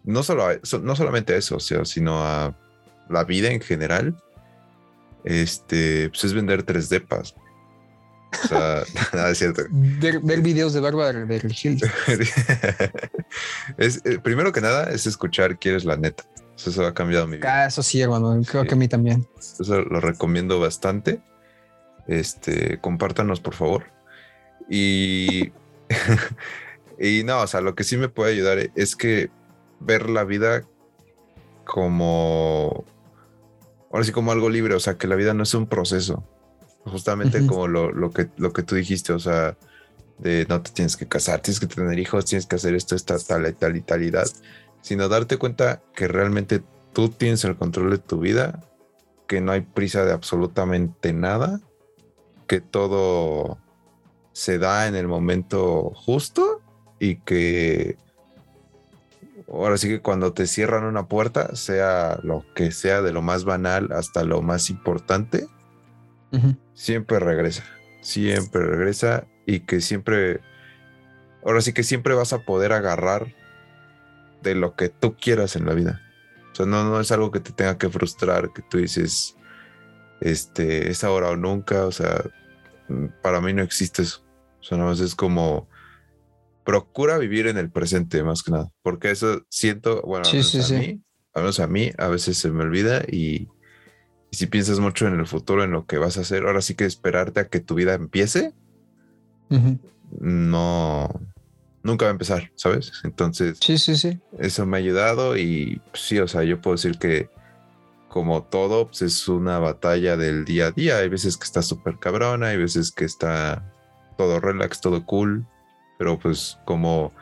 [0.02, 0.46] no, solo
[0.82, 2.56] no solamente eso, o sea, sino a
[3.10, 4.16] la vida en general.
[5.28, 7.34] Este, pues es vender tres depas.
[8.44, 9.62] O sea, nada es cierto.
[9.70, 11.78] Ver, videos de Bárbara de Regil.
[13.76, 16.24] es, eh, primero que nada es escuchar Quieres la neta.
[16.56, 17.64] Eso, ha cambiado mi vida.
[17.64, 18.40] Ah, eso sí, hermano.
[18.48, 19.28] Creo que a mí también.
[19.38, 21.20] Eso lo recomiendo bastante.
[22.06, 23.84] Este, compártanos, por favor.
[24.68, 25.52] Y,
[26.98, 29.30] y no, o sea, lo que sí me puede ayudar es que
[29.78, 30.64] ver la vida
[31.64, 32.86] como,
[33.91, 36.24] ahora sí, como algo libre, o sea, que la vida no es un proceso,
[36.84, 39.57] justamente como lo, que, lo que tú dijiste, o sea,
[40.18, 43.18] de no te tienes que casar, tienes que tener hijos, tienes que hacer esto, esta,
[43.18, 44.26] tal y tal y talidad,
[44.82, 46.62] sino darte cuenta que realmente
[46.93, 48.62] tú tienes el control de tu vida,
[49.26, 51.61] que no hay prisa de absolutamente nada,
[52.47, 53.59] que todo
[54.32, 56.62] se da en el momento justo
[56.99, 57.97] y que
[59.51, 63.44] ahora sí que cuando te cierran una puerta, sea lo que sea, de lo más
[63.44, 65.49] banal hasta lo más importante,
[66.74, 67.64] siempre regresa,
[68.03, 70.40] siempre regresa y que siempre,
[71.44, 73.34] ahora sí que siempre vas a poder agarrar
[74.42, 76.03] de lo que tú quieras en la vida.
[76.53, 79.36] O sea, no, no es algo que te tenga que frustrar, que tú dices,
[80.20, 82.22] este, es ahora o nunca, o sea,
[83.22, 84.22] para mí no existe eso.
[84.61, 85.68] O sea, no es como
[86.68, 91.02] procura vivir en el presente más que nada, porque eso siento, bueno, a, Mí,
[91.32, 93.48] a menos a mí, a veces se me olvida y,
[94.32, 96.84] si piensas mucho en el futuro, en lo que vas a hacer, ahora sí que
[96.84, 98.52] esperarte a que tu vida empiece,
[100.20, 101.08] no,
[101.82, 102.92] nunca va a empezar, ¿sabes?
[103.02, 104.20] Entonces, sí, sí, sí.
[104.38, 107.30] Eso me ha ayudado y pues, sí, o sea, yo puedo decir que
[108.08, 110.98] como todo, pues es una batalla del día a día.
[110.98, 113.72] Hay veces que está súper cabrona, hay veces que está
[114.18, 115.46] todo relax, todo cool
[115.99, 117.12] pero pues como,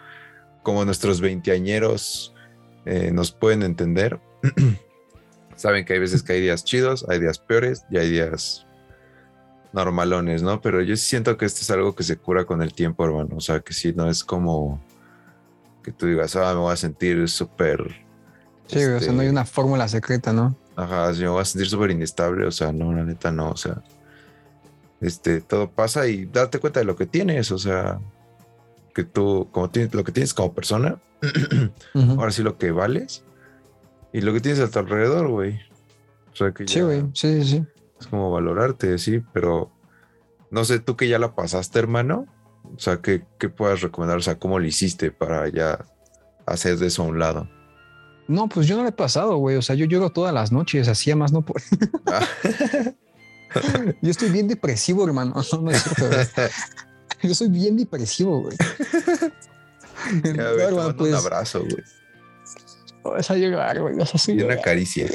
[0.62, 2.35] como nuestros veinteañeros
[2.85, 4.20] eh, nos pueden entender,
[5.57, 8.66] saben que hay veces que hay días chidos, hay días peores y hay días
[9.72, 10.61] normalones, ¿no?
[10.61, 13.37] Pero yo siento que esto es algo que se cura con el tiempo, hermano.
[13.37, 14.81] O sea, que si no es como
[15.83, 18.05] que tú digas, ah, me voy a sentir súper...
[18.66, 20.57] Sí, o sea, no hay este una fórmula secreta, ¿no?
[20.74, 23.57] Ajá, yo me voy a sentir súper inestable, o sea, no, la neta no, o
[23.57, 23.81] sea,
[25.01, 28.01] este, todo pasa y date cuenta de lo que tienes, o sea,
[28.97, 30.99] que tú, como tienes, lo que tienes como persona,
[31.94, 33.24] ahora sí lo que vales
[34.11, 35.61] y lo que tienes a tu alrededor, güey.
[36.32, 37.62] O sea que sí, güey, sí, sí.
[38.01, 39.70] Es como valorarte, sí, pero
[40.51, 42.24] no sé, tú que ya la pasaste, hermano,
[42.64, 44.16] o sea, ¿qué, qué puedas recomendar?
[44.16, 45.84] O sea, ¿cómo lo hiciste para ya
[46.47, 47.51] hacer de eso a un lado?
[48.28, 49.57] No, pues yo no lo he pasado, güey.
[49.57, 51.61] O sea, yo lloro todas las noches, así más no por.
[52.07, 52.26] Ah.
[54.01, 55.34] yo estoy bien depresivo, hermano.
[55.61, 55.84] No, es
[57.23, 58.57] Yo soy bien depresivo, güey.
[60.99, 61.83] un abrazo, güey.
[63.05, 63.97] Vas a llegar, güey.
[63.97, 65.07] Vas a Y una caricia.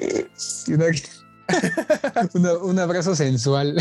[2.61, 3.75] un abrazo sensual.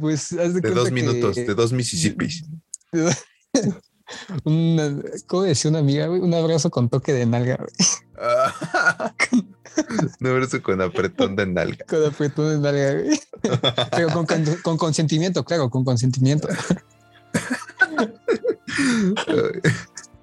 [0.00, 2.44] pues, de, dos minutos, de dos Mississippis.
[4.44, 6.20] Una, ¿Cómo decía una amiga, güey?
[6.20, 7.70] Un abrazo con toque de nalga, güey.
[10.20, 11.84] Un abrazo con apretón de nalga.
[11.86, 13.20] Con apretón de nalga, güey.
[13.90, 14.26] Pero con,
[14.62, 16.48] con, consentimiento, claro, con consentimiento.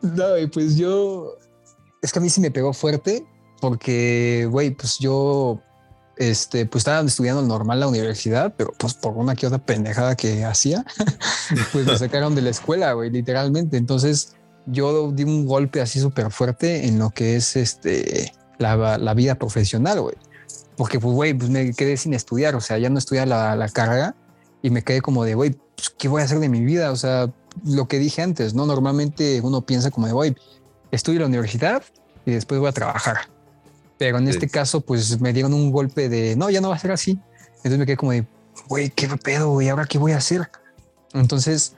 [0.01, 1.37] no, güey, pues yo.
[2.01, 3.25] Es que a mí sí me pegó fuerte
[3.59, 5.61] porque, güey, pues yo
[6.17, 10.45] este, pues estaba estudiando normal la universidad, pero pues por una que otra pendejada que
[10.45, 10.85] hacía,
[11.71, 13.77] pues me sacaron de la escuela, güey, literalmente.
[13.77, 14.35] Entonces
[14.65, 19.35] yo di un golpe así súper fuerte en lo que es este, la, la vida
[19.35, 20.15] profesional, güey.
[20.75, 23.69] Porque, pues, güey, pues me quedé sin estudiar, o sea, ya no estudié la, la
[23.69, 24.15] carga
[24.61, 26.91] y me quedé como de, güey, pues, ¿qué voy a hacer de mi vida?
[26.91, 27.31] O sea,
[27.65, 28.65] lo que dije antes, ¿no?
[28.65, 30.35] Normalmente uno piensa como de, güey,
[30.91, 31.83] estudio la universidad
[32.25, 33.17] y después voy a trabajar
[33.97, 36.79] pero en este caso, pues me dieron un golpe de no, ya no va a
[36.79, 37.19] ser así.
[37.57, 38.25] Entonces me quedé como de,
[38.67, 40.49] güey, qué pedo, güey, ahora qué voy a hacer.
[41.13, 41.73] Entonces,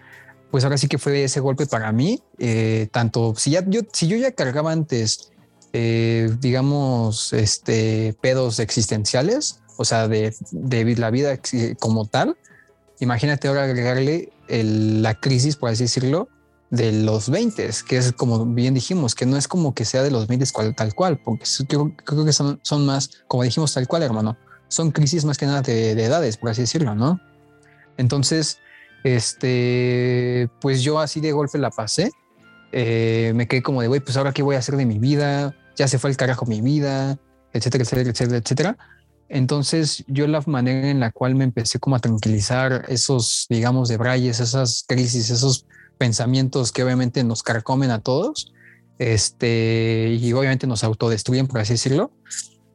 [0.52, 2.22] pues ahora sí que fue ese golpe para mí.
[2.38, 5.32] Eh, tanto si ya yo, si yo ya cargaba antes,
[5.74, 11.40] eh, digamos, este pedos existenciales, o sea, de, de la vida
[11.80, 12.38] como tal,
[13.00, 16.28] imagínate ahora agregarle la crisis, por así decirlo,
[16.70, 20.12] de los 20, que es como bien dijimos, que no es como que sea de
[20.12, 20.46] los 20
[20.76, 24.92] tal cual, porque creo, creo que son, son, más, como dijimos, tal cual, hermano, son
[24.92, 27.20] crisis más que nada de, de edades, por así decirlo, ¿no?
[27.98, 28.60] Entonces,
[29.04, 32.12] este, pues yo así de golpe la pasé.
[32.72, 35.56] Eh, me quedé como de, güey, pues ahora qué voy a hacer de mi vida,
[35.80, 37.18] ya se fue el carajo mi vida,
[37.54, 38.78] etcétera, etcétera, etcétera, etcétera.
[39.30, 43.96] Entonces yo la manera en la cual me empecé como a tranquilizar esos, digamos, de
[43.96, 45.66] brayes, esas crisis, esos
[45.98, 48.52] pensamientos que obviamente nos carcomen a todos,
[48.98, 52.12] este, y obviamente nos autodestruyen, por así decirlo,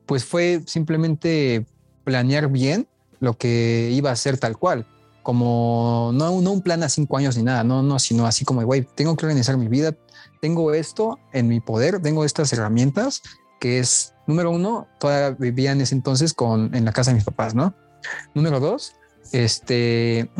[0.06, 1.66] pues fue simplemente
[2.04, 2.88] planear bien
[3.20, 4.86] lo que iba a ser tal cual
[5.24, 8.62] como no, no un plan a cinco años ni nada, no, no, sino así como,
[8.62, 9.96] güey, tengo que organizar mi vida,
[10.40, 13.22] tengo esto en mi poder, tengo estas herramientas,
[13.58, 17.24] que es, número uno, todavía vivía en ese entonces con, en la casa de mis
[17.24, 17.74] papás, ¿no?
[18.34, 18.96] Número dos,
[19.32, 20.30] este,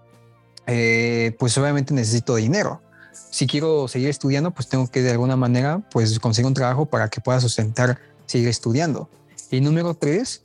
[0.66, 2.80] eh, pues obviamente necesito dinero.
[3.12, 7.10] Si quiero seguir estudiando, pues tengo que de alguna manera, pues conseguir un trabajo para
[7.10, 9.10] que pueda sustentar seguir estudiando.
[9.50, 10.42] Y número tres,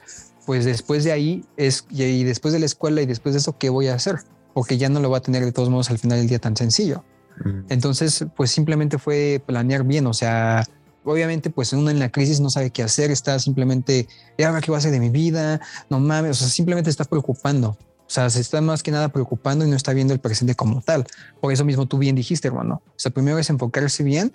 [0.49, 3.69] pues después de ahí es, y después de la escuela y después de eso, ¿qué
[3.69, 4.15] voy a hacer?
[4.55, 6.57] Porque ya no lo voy a tener de todos modos al final del día tan
[6.57, 7.03] sencillo.
[7.45, 7.65] Mm.
[7.69, 10.65] Entonces, pues simplemente fue planear bien, o sea,
[11.03, 14.07] obviamente pues uno en la crisis no sabe qué hacer, está simplemente,
[14.39, 15.61] ¿y ahora qué va a hacer de mi vida?
[15.87, 17.77] No mames, o sea, simplemente está preocupando.
[18.09, 20.81] O sea, se está más que nada preocupando y no está viendo el presente como
[20.81, 21.05] tal.
[21.41, 22.81] Por eso mismo tú bien dijiste, hermano.
[22.87, 24.33] O sea, primero es enfocarse bien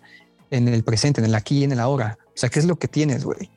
[0.55, 2.19] en el presente, en el aquí y en el ahora.
[2.29, 3.51] O sea, ¿qué es lo que tienes, güey?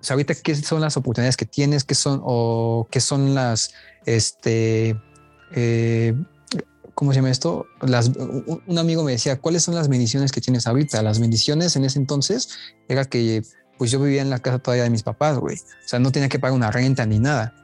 [0.00, 1.84] O sea, ahorita, ¿qué son las oportunidades que tienes?
[1.84, 3.72] ¿Qué son, o qué son las,
[4.06, 4.96] este,
[5.54, 6.14] eh,
[6.94, 7.66] ¿cómo se llama esto?
[7.82, 11.02] Las, un amigo me decía, ¿cuáles son las bendiciones que tienes ahorita?
[11.02, 12.50] Las bendiciones en ese entonces
[12.88, 13.42] era que,
[13.76, 15.56] pues yo vivía en la casa todavía de mis papás, güey.
[15.56, 17.54] O sea, no tenía que pagar una renta ni nada.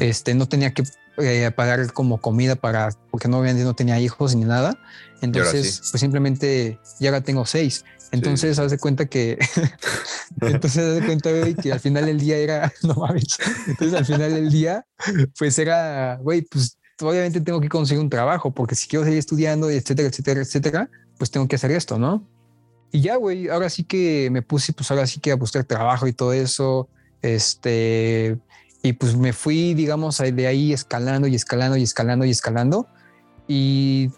[0.00, 0.84] Este, no tenía que
[1.18, 4.78] eh, pagar como comida para, porque no, no tenía hijos ni nada.
[5.20, 7.84] Entonces, pues simplemente ya ahora tengo seis.
[8.12, 9.38] Entonces, haz de cuenta que,
[10.40, 13.36] entonces haz de cuenta, güey, que al final del día era, no mames.
[13.66, 14.86] Entonces, al final del día,
[15.38, 19.70] pues era, güey, pues obviamente tengo que conseguir un trabajo, porque si quiero seguir estudiando,
[19.70, 22.26] etcétera, etcétera, etcétera, pues tengo que hacer esto, ¿no?
[22.92, 26.06] Y ya, güey, ahora sí que me puse, pues ahora sí que a buscar trabajo
[26.06, 26.88] y todo eso.
[27.22, 28.38] Este,
[28.84, 32.86] y pues me fui, digamos, de ahí escalando y escalando y escalando y escalando.
[33.48, 34.10] Y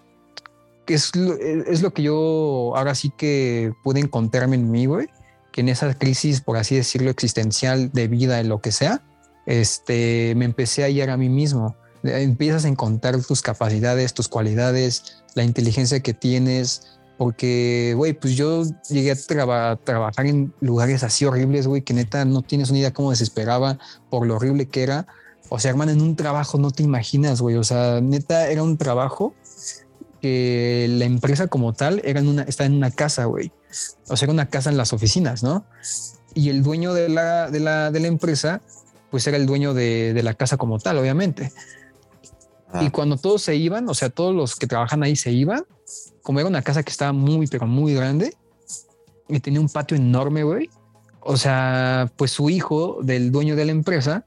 [0.95, 5.09] es lo, es lo que yo ahora sí que pude encontrarme en mí, güey,
[5.53, 9.03] que en esa crisis, por así decirlo, existencial de vida, de lo que sea,
[9.47, 11.77] este, me empecé a hallar a mí mismo.
[12.03, 18.65] Empiezas a encontrar tus capacidades, tus cualidades, la inteligencia que tienes, porque, güey, pues yo
[18.91, 23.11] llegué a trabajar en lugares así horribles, güey, que neta no tienes una idea cómo
[23.11, 23.79] desesperaba
[24.11, 25.07] por lo horrible que era.
[25.49, 27.57] O sea, hermano, en un trabajo no te imaginas, güey.
[27.57, 29.35] O sea, neta era un trabajo
[30.27, 33.53] que la empresa como tal era en una, está en una casa, güey.
[34.09, 35.65] O sea, era una casa en las oficinas, ¿no?
[36.35, 38.61] Y el dueño de la, de la, de la empresa,
[39.11, 41.53] pues era el dueño de, de la casa como tal, obviamente.
[42.73, 42.83] Ah.
[42.83, 45.65] Y cuando todos se iban, o sea, todos los que trabajan ahí se iban,
[46.23, 48.37] como era una casa que estaba muy, pero muy grande
[49.29, 50.69] y tenía un patio enorme, güey.
[51.21, 54.27] O sea, pues su hijo del dueño de la empresa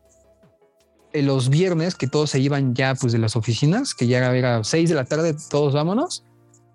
[1.14, 4.64] en los viernes que todos se iban ya pues de las oficinas, que ya era
[4.64, 6.24] seis de la tarde, todos vámonos.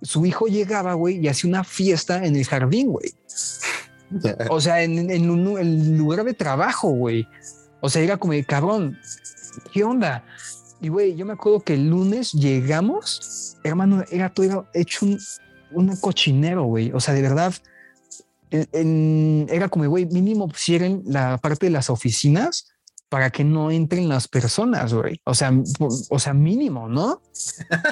[0.03, 3.13] Su hijo llegaba, güey, y hacía una fiesta en el jardín, güey.
[4.51, 7.27] O sea, en, en un lugar de trabajo, güey.
[7.81, 8.97] O sea, era como de cabrón,
[9.73, 10.25] ¿qué onda?
[10.81, 15.19] Y güey, yo me acuerdo que el lunes llegamos, hermano, era todo hecho un,
[15.73, 16.93] un cochinero, güey.
[16.93, 17.55] O sea, de verdad,
[18.51, 22.74] era como, güey, mínimo pusieron la parte de las oficinas
[23.15, 25.21] para que no entren las personas, güey.
[25.23, 25.53] O sea,
[26.11, 27.23] o sea, mínimo, ¿no?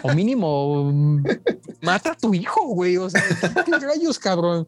[0.03, 0.93] O mínimo,
[1.81, 2.97] mata a tu hijo, güey.
[2.97, 3.23] O sea,
[3.65, 4.67] ¿qué rayos, cabrón?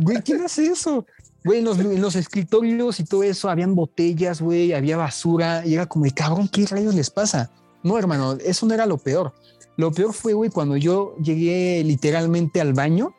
[0.00, 1.04] Güey, ¿quién hace eso?
[1.44, 5.74] Güey, en los, en los, escritorios y todo eso habían botellas, güey, había basura y
[5.74, 7.50] era como, cabrón, ¿qué rayos les pasa?
[7.82, 9.34] No, hermano, eso no era lo peor.
[9.76, 13.12] Lo peor fue, güey, cuando yo llegué literalmente al baño.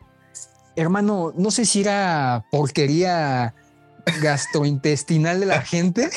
[0.74, 3.54] Hermano, no sé si era porquería
[4.22, 6.08] gastrointestinal de la gente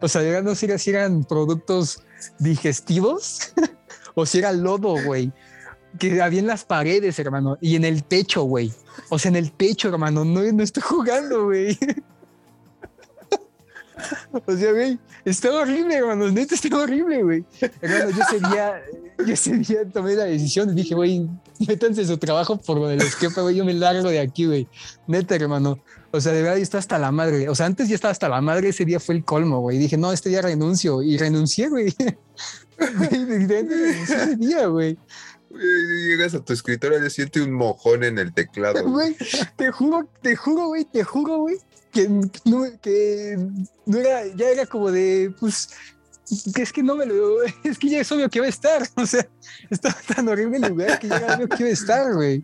[0.00, 2.02] o sea, no sé si eran productos
[2.38, 3.52] digestivos
[4.14, 5.32] o si era lodo, güey.
[5.98, 8.72] Que había en las paredes, hermano, y en el techo, güey.
[9.08, 11.78] O sea, en el techo, hermano, no, no estoy jugando, güey.
[14.46, 14.96] O sea, güey,
[15.30, 16.30] estaba horrible, hermano.
[16.30, 17.44] Neta, estaba horrible, güey.
[17.80, 18.82] Hermano, yo ese día,
[19.18, 21.28] yo ese día tomé la decisión y dije, güey,
[21.66, 24.68] métanse su trabajo por lo de los que, güey, yo me largo de aquí, güey.
[25.06, 25.78] Neta, hermano.
[26.10, 27.48] O sea, de verdad, yo estaba hasta la madre.
[27.48, 29.78] O sea, antes ya estaba hasta la madre, ese día fue el colmo, güey.
[29.78, 31.02] Dije, no, este día renuncio.
[31.02, 31.94] Y renuncié, güey.
[32.78, 34.96] ese día, güey.
[35.50, 38.80] Llegas a tu escritorio y siente un mojón en el teclado.
[39.56, 41.56] Te juro, te juro, güey, te juro, güey,
[41.92, 43.38] que no, que
[43.86, 45.70] no era, ya era como de, pues,
[46.54, 48.82] que es que no me lo, es que ya es obvio que va a estar,
[48.96, 49.26] o sea,
[49.70, 52.42] estaba tan horrible el lugar que ya era obvio que iba a estar, güey.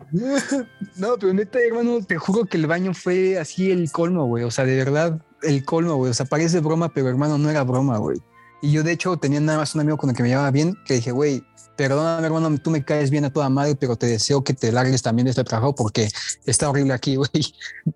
[0.95, 4.51] No, pero neta, hermano, te juro que el baño fue así el colmo, güey, o
[4.51, 7.97] sea, de verdad, el colmo, güey, o sea, parece broma, pero hermano, no era broma,
[7.97, 8.17] güey.
[8.61, 10.75] Y yo, de hecho, tenía nada más un amigo con el que me llevaba bien,
[10.85, 11.43] que dije, güey,
[11.75, 15.01] perdóname, hermano, tú me caes bien a toda madre, pero te deseo que te largues
[15.01, 16.09] también de este trabajo porque
[16.45, 17.29] está horrible aquí, güey.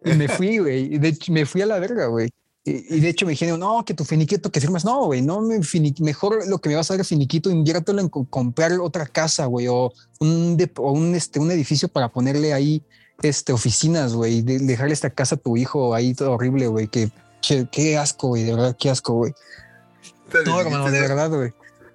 [0.03, 0.97] me fui, güey.
[0.97, 2.29] De hecho, me fui a la verga, güey.
[2.65, 5.59] Y, de hecho me dijeron, no, que tu finiquito que firmas, no, güey, no, me
[6.01, 9.91] mejor lo que me vas a dar finiquito, inviértelo en comprar otra casa, güey, o
[10.19, 12.83] un, o un, este, un edificio para ponerle ahí
[13.23, 17.09] este, oficinas, güey, de, dejarle esta casa a tu hijo ahí todo horrible, güey, que,
[17.71, 19.33] qué asco, güey, de verdad, qué asco, güey.
[20.45, 21.51] No, hermano, de verdad, güey.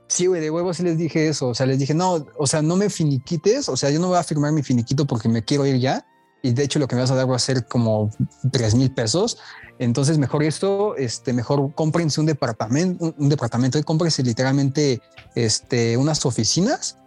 [0.06, 1.48] Sí, güey, de huevos sí les dije eso.
[1.48, 3.68] O sea, les dije, no, o sea, no me finiquites.
[3.68, 6.06] O sea, yo no voy a firmar mi finiquito porque me quiero ir ya.
[6.42, 8.10] Y de hecho, lo que me vas a dar va a ser como
[8.52, 9.38] tres mil pesos.
[9.78, 15.00] Entonces, mejor esto, este, mejor cómprense un departamento, un departamento y cómprense literalmente
[15.34, 16.98] este, unas oficinas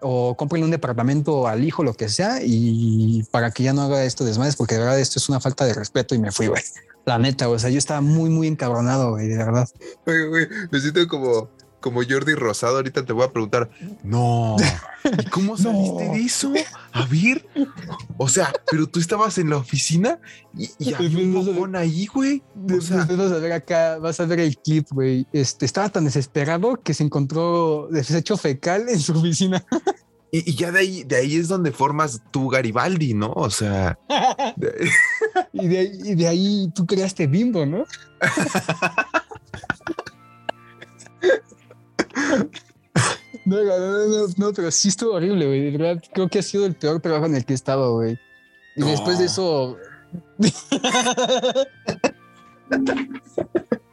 [0.00, 4.04] o cómprenle un departamento al hijo, lo que sea, y para que ya no haga
[4.04, 6.62] esto desmadres, porque de verdad esto es una falta de respeto y me fui, güey.
[7.06, 9.68] La neta, o sea, yo estaba muy, muy encabronado, güey, de verdad.
[10.04, 11.48] Güey, me siento como,
[11.84, 13.68] como Jordi Rosado, ahorita te voy a preguntar,
[14.02, 14.56] no,
[15.04, 16.50] ¿y cómo saliste de eso?
[16.92, 17.46] A ver,
[18.16, 20.18] o sea, pero tú estabas en la oficina
[20.56, 22.42] y, y había un ahí, güey.
[22.74, 25.26] O sea, vas a ver acá, vas a ver el clip, güey.
[25.34, 29.62] Este, estaba tan desesperado que se encontró desecho fecal en su oficina.
[30.32, 33.30] Y, y, ya de ahí, de ahí es donde formas tu Garibaldi, ¿no?
[33.36, 33.98] O sea.
[34.56, 34.88] De...
[35.52, 37.84] y, de ahí, y de ahí tú creaste Bimbo, ¿no?
[43.44, 45.70] No, no, no, no, pero sí estuvo horrible, güey.
[45.70, 48.18] De verdad, creo que ha sido el peor trabajo en el que he estado, güey.
[48.74, 48.86] Y no.
[48.86, 49.76] después de eso.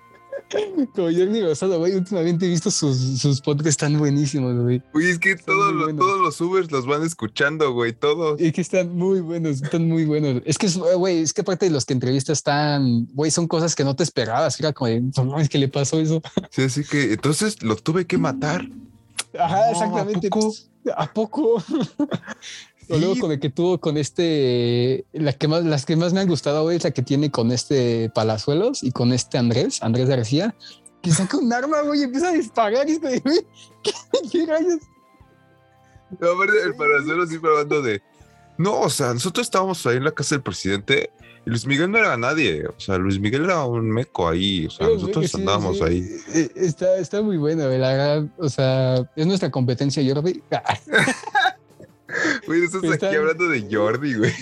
[0.96, 4.82] Como Jordi Rosado, güey, últimamente he visto sus, sus podcasts tan buenísimos, güey.
[4.94, 8.40] Uy, es que todos, lo, todos los Ubers los van escuchando, güey, todos.
[8.40, 10.42] Es que están muy buenos, están muy buenos.
[10.46, 13.84] Es que, güey, es que aparte de los que entrevistas están, güey, son cosas que
[13.84, 14.60] no te esperabas.
[14.60, 14.92] Era como
[15.24, 16.22] no, es que le pasó eso.
[16.50, 18.68] Sí, así que entonces lo tuve que matar.
[19.38, 20.28] Ajá, no, exactamente.
[20.28, 20.54] ¿A poco?
[20.96, 21.64] ¿A poco?
[22.90, 26.20] O luego con el que tuvo con este, la que más, las que más me
[26.20, 30.10] han gustado hoy es la que tiene con este Palazuelos y con este Andrés, Andrés
[30.10, 30.56] García,
[31.02, 33.22] que saca un arma, güey, y empieza a disparar y güey,
[33.84, 33.92] ¿qué,
[34.32, 34.82] qué rayos?
[36.20, 38.02] No, el Palazuelos siempre hablando de,
[38.58, 41.12] no, o sea, nosotros estábamos ahí en la casa del presidente
[41.46, 44.70] y Luis Miguel no era nadie, o sea, Luis Miguel era un meco ahí, o
[44.70, 45.84] sea, Pero nosotros sí, andábamos sí.
[45.84, 46.08] ahí.
[46.56, 50.44] Está, está muy bueno, la verdad, o sea, es nuestra competencia, Jordi.
[52.48, 53.08] Güey, estás Está...
[53.08, 54.34] aquí hablando de Jordi, güey.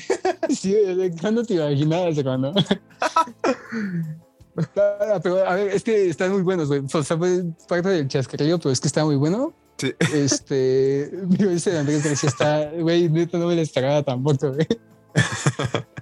[0.49, 0.75] Sí,
[1.21, 2.15] ¿cuándo te imaginabas,
[5.23, 6.81] pero a ver, es que están muy buenos, güey.
[6.91, 7.19] O sea,
[7.67, 9.53] parte del chascarrillo, pero es que está muy bueno.
[9.77, 9.93] Sí.
[10.13, 14.67] Este, digo, ese de Andrés García está, güey, neta no me la esperaba tampoco, güey.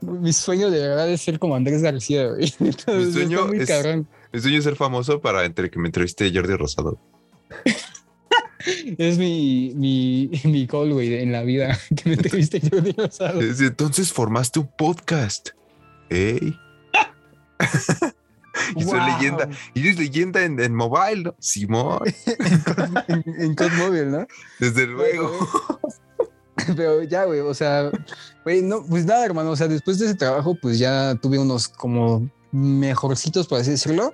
[0.01, 2.53] Mi sueño de verdad es ser como Andrés García, güey.
[2.59, 3.69] Mi sueño, es,
[4.31, 6.97] mi sueño es ser famoso para entre que me entreviste Jordi Rosado.
[8.97, 11.77] Es mi, mi, mi goal, güey, en la vida.
[11.95, 13.39] Que me entreviste Jordi Rosado.
[13.39, 15.49] Desde entonces formaste un podcast.
[16.09, 16.57] ¡Ey!
[18.75, 18.91] y wow.
[18.91, 19.49] soy leyenda.
[19.73, 21.35] Y eres leyenda en, en mobile, ¿no?
[21.39, 21.99] Simón.
[23.07, 24.27] en, en Code Mobile, ¿no?
[24.59, 25.31] Desde luego.
[26.75, 27.91] Pero ya, güey, o sea,
[28.43, 29.51] güey, no, pues nada, hermano.
[29.51, 34.13] O sea, después de ese trabajo, pues ya tuve unos como mejorcitos, por así decirlo.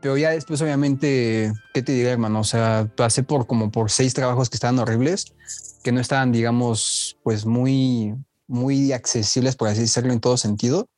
[0.00, 2.40] Pero ya después, obviamente, ¿qué te diré, hermano?
[2.40, 5.34] O sea, pasé por como por seis trabajos que estaban horribles,
[5.82, 8.14] que no estaban, digamos, pues muy,
[8.46, 10.88] muy accesibles, por así decirlo, en todo sentido.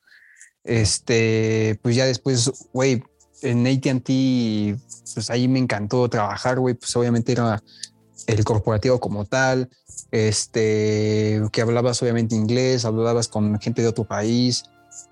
[0.64, 3.02] Este, pues ya después, güey,
[3.42, 4.78] en ATT,
[5.14, 7.62] pues ahí me encantó trabajar, güey, pues obviamente era
[8.26, 9.70] el corporativo como tal,
[10.10, 14.64] este, que hablabas obviamente inglés, hablabas con gente de otro país,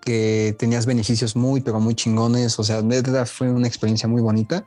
[0.09, 2.59] que tenías beneficios muy, pero muy chingones.
[2.59, 4.65] O sea, verdad fue una experiencia muy bonita.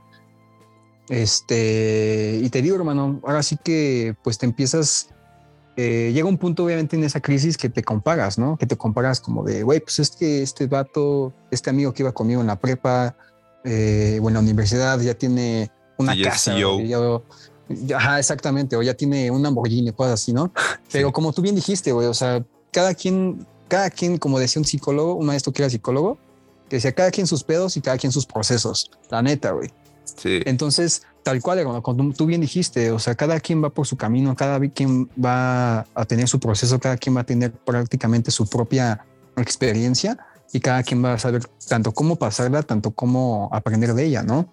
[1.10, 5.10] Este, y te digo, hermano, ahora sí que pues te empiezas,
[5.78, 8.56] eh, llega un punto obviamente en esa crisis que te comparas, ¿no?
[8.56, 12.12] Que te comparas como de, güey, pues es que este vato, este amigo que iba
[12.12, 13.16] conmigo en la prepa,
[13.64, 16.54] eh, o en la universidad ya tiene una casa.
[17.96, 20.54] ajá, exactamente, o ya tiene un Lamborghini, cosas así, ¿no?
[20.92, 24.66] Pero como tú bien dijiste, güey, o sea, cada quien, cada quien, como decía un
[24.66, 26.18] psicólogo, un maestro que era psicólogo,
[26.68, 28.92] que decía cada quien sus pedos y cada quien sus procesos.
[29.10, 29.70] La neta, güey.
[30.04, 30.42] Sí.
[30.46, 34.36] Entonces, tal cual, como tú bien dijiste, o sea, cada quien va por su camino,
[34.36, 39.06] cada quien va a tener su proceso, cada quien va a tener prácticamente su propia
[39.38, 40.18] experiencia
[40.52, 44.52] y cada quien va a saber tanto cómo pasarla, tanto cómo aprender de ella, ¿no?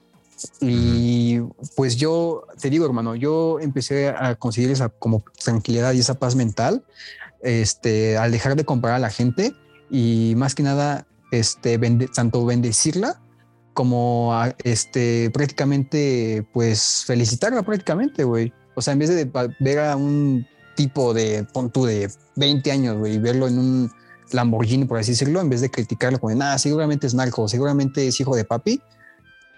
[0.60, 1.40] Y
[1.74, 6.36] pues yo te digo, hermano, yo empecé a conseguir esa como tranquilidad y esa paz
[6.36, 6.84] mental,
[7.42, 9.54] este, al dejar de comparar a la gente
[9.90, 11.78] y más que nada, este,
[12.14, 13.20] tanto bendecirla
[13.74, 14.32] como
[14.64, 18.52] este, prácticamente, pues felicitarla prácticamente, güey.
[18.74, 23.18] O sea, en vez de ver a un tipo de, pon de 20 años, güey,
[23.18, 23.90] verlo en un
[24.32, 28.20] Lamborghini, por así decirlo, en vez de criticarlo como, nada, seguramente es narco, seguramente es
[28.20, 28.80] hijo de papi,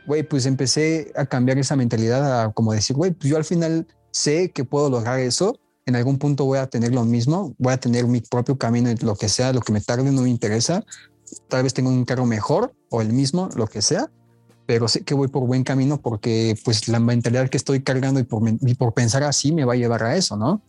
[0.07, 3.87] güey, pues empecé a cambiar esa mentalidad a como decir, güey, pues yo al final
[4.11, 5.59] sé que puedo lograr eso,
[5.91, 9.17] en algún punto voy a tener lo mismo, voy a tener mi propio camino, lo
[9.17, 10.85] que sea, lo que me tarde no me interesa,
[11.49, 14.11] tal vez tengo un carro mejor o el mismo, lo que sea,
[14.67, 18.23] pero sé que voy por buen camino porque pues la mentalidad que estoy cargando y
[18.23, 20.63] por, y por pensar así me va a llevar a eso, ¿no?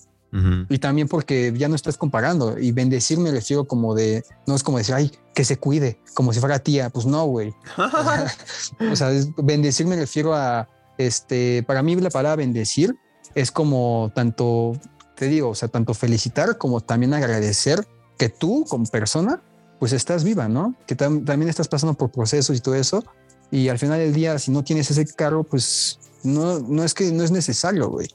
[0.69, 4.63] Y también porque ya no estás comparando y bendecir me refiero como de, no es
[4.63, 7.53] como decir, ay, que se cuide, como si fuera tía, pues no, güey.
[8.91, 12.95] o sea, bendecir me refiero a, este, para mí la palabra bendecir
[13.35, 14.73] es como tanto,
[15.21, 17.87] te digo, o sea, tanto felicitar como también agradecer
[18.17, 19.41] que tú como persona,
[19.79, 20.75] pues estás viva, ¿no?
[20.87, 23.03] Que también estás pasando por procesos y todo eso.
[23.51, 27.11] Y al final del día, si no tienes ese carro, pues no, no es que
[27.11, 28.07] no es necesario, güey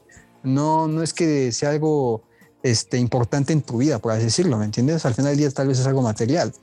[0.43, 2.23] no, no es que sea algo
[2.63, 5.05] este, importante en tu vida, por así decirlo, ¿me entiendes?
[5.05, 6.53] Al final del día tal vez es algo material.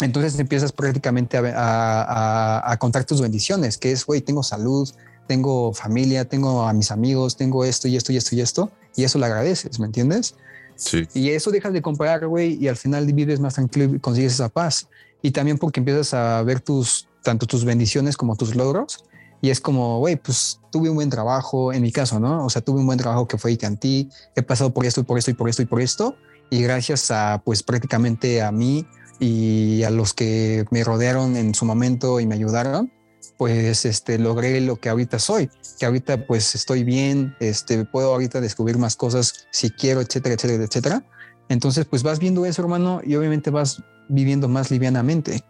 [0.00, 4.88] Entonces empiezas prácticamente a, contar tus bendiciones, que es, güey, tengo salud,
[5.26, 9.04] tengo familia, tengo a mis amigos, tengo esto y esto y esto y esto, y
[9.04, 10.34] eso lo agradeces, ¿me entiendes?
[10.76, 11.06] Sí.
[11.14, 14.48] Y eso dejas de comparar, güey, y al final vives más tranquilo y consigues esa
[14.48, 14.88] paz.
[15.22, 19.04] Y también porque empiezas a ver tus, tanto tus bendiciones como tus logros,
[19.44, 22.46] y es como, güey, pues tuve un buen trabajo, en mi caso, ¿no?
[22.46, 25.18] O sea, tuve un buen trabajo que fue ti he pasado por esto y por
[25.18, 26.16] esto y por esto y por esto,
[26.48, 28.86] y gracias a, pues prácticamente a mí
[29.20, 32.90] y a los que me rodearon en su momento y me ayudaron,
[33.36, 38.40] pues este, logré lo que ahorita soy, que ahorita pues estoy bien, este, puedo ahorita
[38.40, 41.04] descubrir más cosas si quiero, etcétera, etcétera, etcétera.
[41.48, 45.44] Entonces, pues vas viendo eso, hermano, y obviamente vas viviendo más livianamente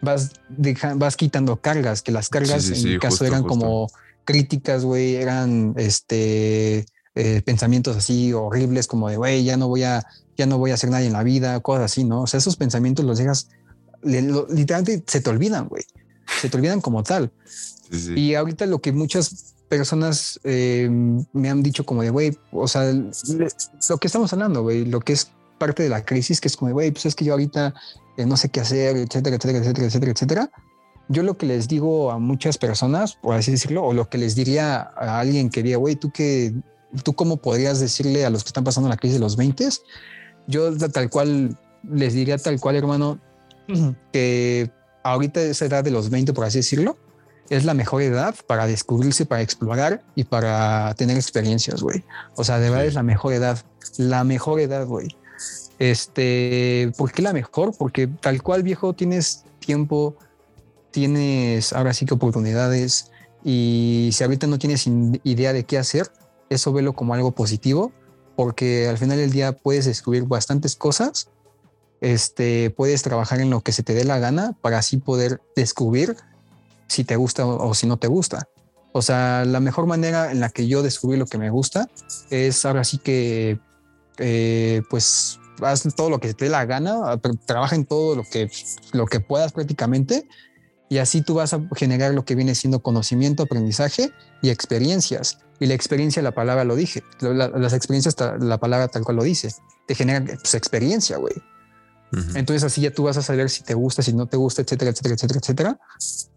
[0.00, 0.32] vas,
[0.96, 3.88] vas quitando cargas, que las cargas en mi caso eran como
[4.24, 10.06] críticas, güey, eran este eh, pensamientos así horribles como de, güey, ya no voy a,
[10.36, 12.22] ya no voy a hacer nada en la vida, cosas así, ¿no?
[12.22, 13.48] O sea, esos pensamientos los dejas,
[14.02, 15.84] literalmente se te olvidan, güey,
[16.40, 17.30] se te olvidan como tal.
[18.14, 20.88] Y ahorita lo que muchas personas eh,
[21.32, 25.12] me han dicho como de, güey, o sea, lo que estamos hablando, güey, lo que
[25.12, 27.74] es parte de la crisis, que es como, güey, pues es que yo ahorita
[28.16, 30.50] eh, no sé qué hacer, etcétera, etcétera, etcétera, etcétera, etcétera.
[31.08, 34.34] Yo lo que les digo a muchas personas, por así decirlo, o lo que les
[34.34, 36.52] diría a alguien que diría, güey, tú qué,
[37.04, 39.68] tú cómo podrías decirle a los que están pasando la crisis de los 20,
[40.48, 41.56] yo tal cual
[41.88, 43.20] les diría tal cual, hermano,
[44.12, 44.70] que
[45.10, 46.96] ahorita esa edad de los 20, por así decirlo,
[47.48, 52.04] es la mejor edad para descubrirse, para explorar y para tener experiencias, güey.
[52.34, 53.58] O sea, de verdad es la mejor edad,
[53.98, 55.16] la mejor edad, güey.
[55.78, 57.76] Este, ¿por qué la mejor?
[57.76, 60.16] Porque tal cual viejo tienes tiempo,
[60.90, 63.10] tienes ahora sí que oportunidades
[63.44, 64.86] y si ahorita no tienes
[65.22, 66.10] idea de qué hacer,
[66.48, 67.92] eso velo como algo positivo
[68.36, 71.30] porque al final del día puedes descubrir bastantes cosas.
[72.00, 76.16] Este, puedes trabajar en lo que se te dé la gana para así poder descubrir
[76.88, 78.48] si te gusta o, si no te gusta.
[78.92, 81.88] O sea, la mejor manera en la que yo descubrí lo que me gusta
[82.30, 83.58] es ahora sí que,
[84.18, 88.50] eh, pues, haz todo lo que te dé la gana, trabaja en todo lo que,
[88.92, 90.26] lo que puedas prácticamente
[90.88, 94.12] y así tú vas a generar lo que viene siendo conocimiento, aprendizaje
[94.42, 95.38] y experiencias.
[95.58, 99.52] Y la experiencia, la palabra lo dije, las experiencias, la palabra tal cual lo dice,
[99.86, 101.34] te genera pues, experiencia, güey.
[102.34, 104.90] Entonces así ya tú vas a saber si te gusta, si no te gusta, etcétera,
[104.90, 105.78] etcétera, etcétera, etcétera.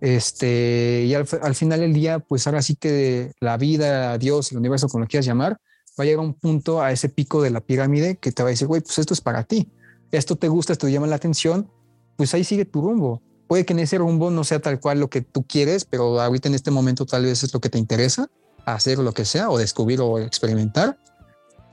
[0.01, 4.57] Este, y al, al final del día, pues ahora sí que la vida, Dios, el
[4.57, 5.59] universo, como lo quieras llamar,
[5.99, 8.51] va a llegar un punto a ese pico de la pirámide que te va a
[8.51, 9.69] decir, güey, pues esto es para ti.
[10.11, 11.69] Esto te gusta, esto te llama la atención,
[12.15, 13.21] pues ahí sigue tu rumbo.
[13.47, 16.47] Puede que en ese rumbo no sea tal cual lo que tú quieres, pero ahorita
[16.47, 18.27] en este momento tal vez es lo que te interesa,
[18.65, 20.97] hacer lo que sea, o descubrir o experimentar.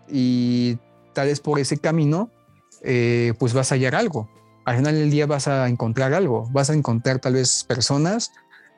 [0.08, 0.78] Y
[1.12, 2.30] tal vez por ese camino,
[2.88, 4.28] eh, pues vas a hallar algo.
[4.64, 8.32] al final del día vas a encontrar algo, vas a encontrar tal vez personas,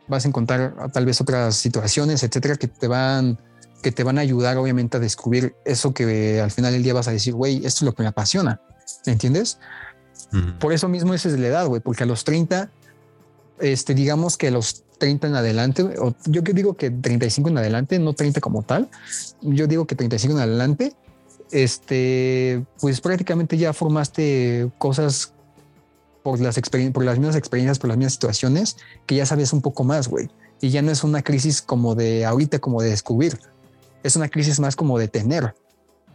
[0.08, 3.38] vas a encontrar tal vez otras situaciones, etcétera, que te van
[3.82, 7.06] que te van a ayudar obviamente a descubrir eso que al final del día vas
[7.06, 8.60] a decir, güey, esto es lo que me apasiona,
[9.06, 9.58] ¿entiendes?
[10.58, 12.70] Por eso mismo esa es la edad, güey, porque a los 30,
[13.60, 17.58] este, digamos que a los 30 en adelante, o yo que digo que 35 en
[17.58, 18.88] adelante, no 30 como tal,
[19.42, 20.96] yo digo que 35 en adelante,
[21.50, 25.32] este, pues prácticamente ya formaste cosas
[26.22, 26.58] por las,
[26.92, 28.76] por las mismas experiencias, por las mismas situaciones,
[29.06, 30.28] que ya sabes un poco más, güey.
[30.60, 33.38] Y ya no es una crisis como de ahorita, como de descubrir.
[34.02, 35.54] Es una crisis más como de tener,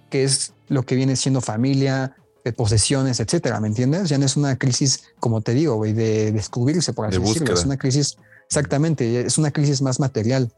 [0.09, 4.09] que es lo que viene siendo familia, de posesiones, etcétera, ¿me entiendes?
[4.09, 7.53] Ya no es una crisis, como te digo, güey, de descubrirse, por así decirlo.
[7.53, 10.51] Es una crisis, exactamente, es una crisis más material.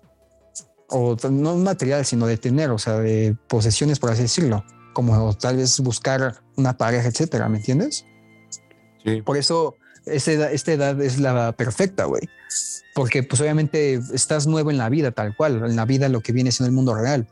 [0.90, 4.64] O no material, sino de tener, o sea, de posesiones, por así decirlo.
[4.94, 8.06] Como tal vez buscar una pareja, etcétera, ¿me entiendes?
[9.03, 9.22] Sí.
[9.22, 9.76] Por eso
[10.06, 12.24] esta edad, esta edad es la perfecta, güey.
[12.94, 16.32] Porque pues obviamente estás nuevo en la vida, tal cual, en la vida lo que
[16.32, 17.28] viene siendo el mundo real.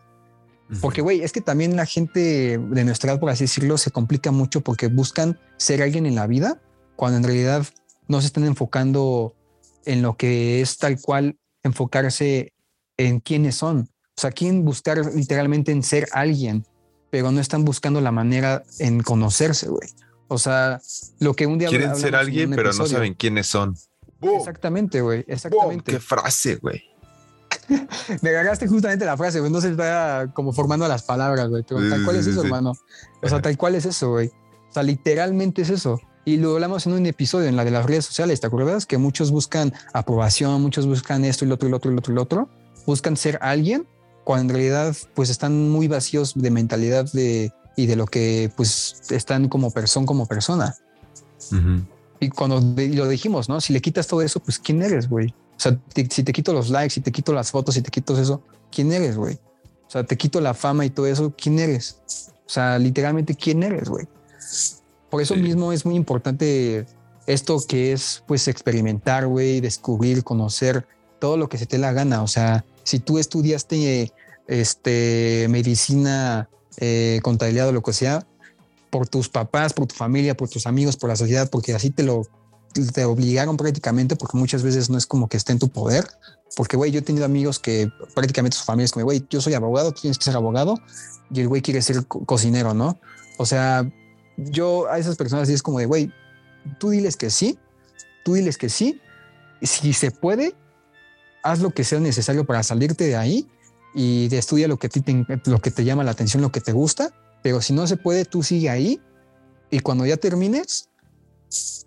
[0.81, 4.31] Porque, güey, es que también la gente de nuestra edad, por así decirlo, se complica
[4.31, 6.59] mucho porque buscan ser alguien en la vida
[6.95, 7.65] cuando en realidad
[8.07, 9.35] no se están enfocando
[9.85, 12.52] en lo que es tal cual enfocarse
[12.97, 13.89] en quiénes son.
[14.15, 16.65] O sea, quieren buscar literalmente en ser alguien,
[17.09, 19.89] pero no están buscando la manera en conocerse, güey.
[20.27, 20.81] O sea,
[21.19, 21.69] lo que un día...
[21.69, 23.75] Quieren ser alguien, pero no saben quiénes son.
[24.21, 25.25] Exactamente, güey.
[25.27, 25.91] Exactamente.
[25.91, 26.83] qué frase, güey.
[28.21, 29.51] Me agarraste justamente la frase, güey.
[29.51, 31.63] No se está como formando las palabras, güey.
[31.67, 32.73] Pero tal cual es eso, hermano.
[33.21, 34.27] O sea, tal cual es eso, güey.
[34.27, 35.99] O sea, literalmente es eso.
[36.25, 38.85] Y lo hablamos en un episodio en la de las redes sociales, ¿te acuerdas?
[38.85, 41.99] Que muchos buscan aprobación, muchos buscan esto y lo otro y lo otro y lo
[41.99, 42.49] otro y lo otro.
[42.85, 43.87] Buscan ser alguien
[44.23, 49.01] cuando en realidad pues están muy vacíos de mentalidad de, y de lo que pues
[49.09, 50.75] están como persona, como persona.
[52.19, 53.59] Y cuando lo dijimos, ¿no?
[53.59, 55.33] Si le quitas todo eso, pues ¿quién eres, güey?
[55.55, 55.77] O sea,
[56.09, 58.41] si te quito los likes, si te quito las fotos, si te quito eso,
[58.71, 59.35] ¿quién eres, güey?
[59.87, 61.97] O sea, te quito la fama y todo eso, ¿quién eres?
[62.45, 64.07] O sea, literalmente, ¿quién eres, güey?
[65.09, 66.85] Por eso mismo es muy importante
[67.27, 70.87] esto que es, pues, experimentar, güey, descubrir, conocer
[71.19, 72.23] todo lo que se te la gana.
[72.23, 74.13] O sea, si tú estudiaste
[74.47, 78.25] este, medicina, eh, contabilidad o lo que sea,
[78.89, 82.03] por tus papás, por tu familia, por tus amigos, por la sociedad, porque así te
[82.03, 82.27] lo
[82.73, 86.05] te obligaron prácticamente, porque muchas veces no es como que esté en tu poder.
[86.55, 89.53] Porque, güey, yo he tenido amigos que prácticamente su familia es como, güey, yo soy
[89.53, 90.79] abogado, tú tienes que ser abogado,
[91.31, 92.99] y el güey quiere ser cocinero, ¿no?
[93.37, 93.89] O sea,
[94.37, 96.11] yo a esas personas sí es como de, güey,
[96.79, 97.57] tú diles que sí,
[98.23, 98.99] tú diles que sí,
[99.61, 100.55] si se puede,
[101.43, 103.47] haz lo que sea necesario para salirte de ahí
[103.93, 107.13] y estudia lo que, te, lo que te llama la atención, lo que te gusta,
[107.43, 108.99] pero si no se puede, tú sigue ahí
[109.69, 110.89] y cuando ya termines,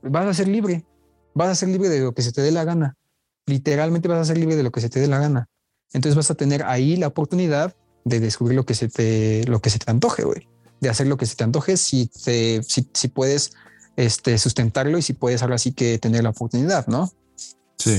[0.02, 0.84] vas a ser libre,
[1.34, 2.96] vas a ser libre de lo que se te dé la gana.
[3.46, 5.48] Literalmente vas a ser libre de lo que se te dé la gana.
[5.92, 7.74] Entonces vas a tener ahí la oportunidad
[8.04, 10.48] de descubrir lo que se te, lo que se te antoje, güey.
[10.80, 13.52] De hacer lo que se te antoje si, te, si, si puedes
[13.96, 17.10] este, sustentarlo y si puedes ahora sí que tener la oportunidad, ¿no?
[17.78, 17.98] Sí.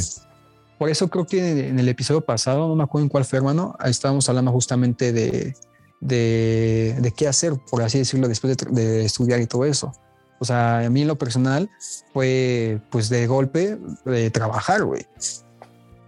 [0.77, 3.75] Por eso creo que en el episodio pasado, no me acuerdo en cuál fue, hermano,
[3.83, 5.55] estábamos hablando justamente de,
[5.99, 9.91] de, de qué hacer, por así decirlo, después de, de estudiar y todo eso.
[10.39, 11.69] O sea, a mí en lo personal
[12.13, 15.05] fue pues de golpe de trabajar, güey.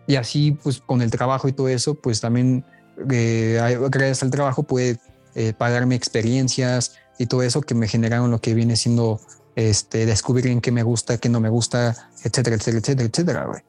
[0.07, 2.63] Y así pues con el trabajo y todo eso, pues también
[3.09, 3.59] eh,
[3.89, 4.99] gracias al trabajo pude
[5.35, 9.19] eh, pagarme experiencias y todo eso que me generaron lo que viene siendo
[9.55, 13.61] este, descubrir en qué me gusta, qué no me gusta, etcétera, etcétera, etcétera, etcétera, güey.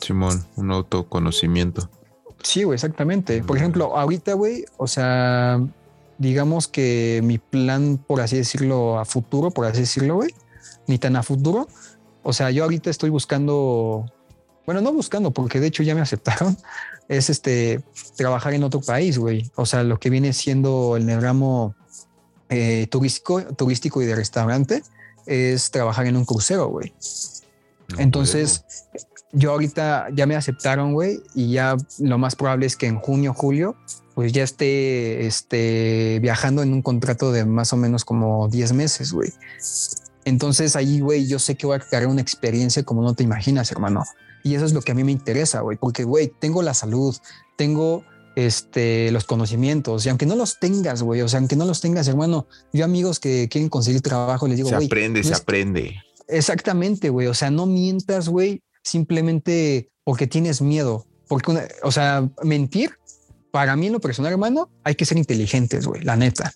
[0.00, 1.90] Simón, un autoconocimiento.
[2.42, 3.42] Sí, güey, exactamente.
[3.42, 5.60] Por ejemplo, ahorita, güey, o sea,
[6.18, 10.34] digamos que mi plan, por así decirlo, a futuro, por así decirlo, güey,
[10.86, 11.68] ni tan a futuro.
[12.22, 14.06] O sea, yo ahorita estoy buscando,
[14.66, 16.56] bueno, no buscando, porque de hecho ya me aceptaron,
[17.08, 17.82] es este,
[18.16, 19.50] trabajar en otro país, güey.
[19.56, 21.74] O sea, lo que viene siendo el negramo
[22.48, 24.82] eh, turístico, turístico y de restaurante
[25.26, 26.94] es trabajar en un crucero, güey.
[27.96, 28.64] Entonces,
[29.32, 33.34] yo ahorita ya me aceptaron, güey, y ya lo más probable es que en junio,
[33.34, 33.76] julio,
[34.14, 39.12] pues ya esté este, viajando en un contrato de más o menos como 10 meses,
[39.12, 39.32] güey.
[40.24, 43.70] Entonces ahí, güey, yo sé que voy a crear una experiencia como no te imaginas,
[43.70, 44.04] hermano.
[44.42, 47.16] Y eso es lo que a mí me interesa, güey, porque, güey, tengo la salud,
[47.56, 51.80] tengo este, los conocimientos, y aunque no los tengas, güey, o sea, aunque no los
[51.80, 54.80] tengas, hermano, yo amigos que quieren conseguir trabajo, les digo, güey.
[54.80, 55.96] Se aprende, se aprende.
[56.28, 62.92] Exactamente, güey, o sea, no mientas, güey, simplemente porque tienes miedo, porque, o sea, mentir
[63.50, 66.52] para mí en lo personal, hermano, hay que ser inteligentes, güey, la neta.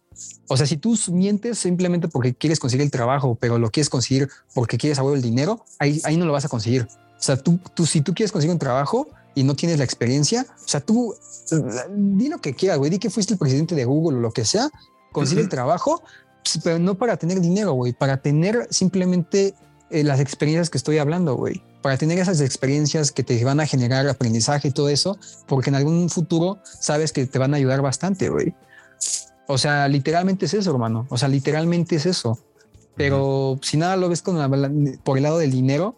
[0.48, 4.28] O sea, si tú mientes simplemente porque quieres conseguir el trabajo, pero lo quieres conseguir
[4.54, 6.82] porque quieres saber el dinero, ahí, ahí no lo vas a conseguir.
[6.82, 10.46] O sea, tú, tú, si tú quieres conseguir un trabajo y no tienes la experiencia,
[10.64, 11.14] o sea, tú
[11.90, 14.44] di lo que quieras, güey, di que fuiste el presidente de Google o lo que
[14.44, 14.70] sea,
[15.12, 16.02] consigue el trabajo,
[16.44, 19.54] pues, pero no para tener dinero, güey, para tener simplemente
[19.90, 23.66] eh, las experiencias que estoy hablando, güey para tener esas experiencias que te van a
[23.66, 27.82] generar aprendizaje y todo eso, porque en algún futuro sabes que te van a ayudar
[27.82, 28.54] bastante, güey.
[29.46, 31.06] O sea, literalmente es eso, hermano.
[31.10, 32.38] O sea, literalmente es eso.
[32.96, 34.36] Pero si nada lo ves con
[35.02, 35.96] por el lado del dinero,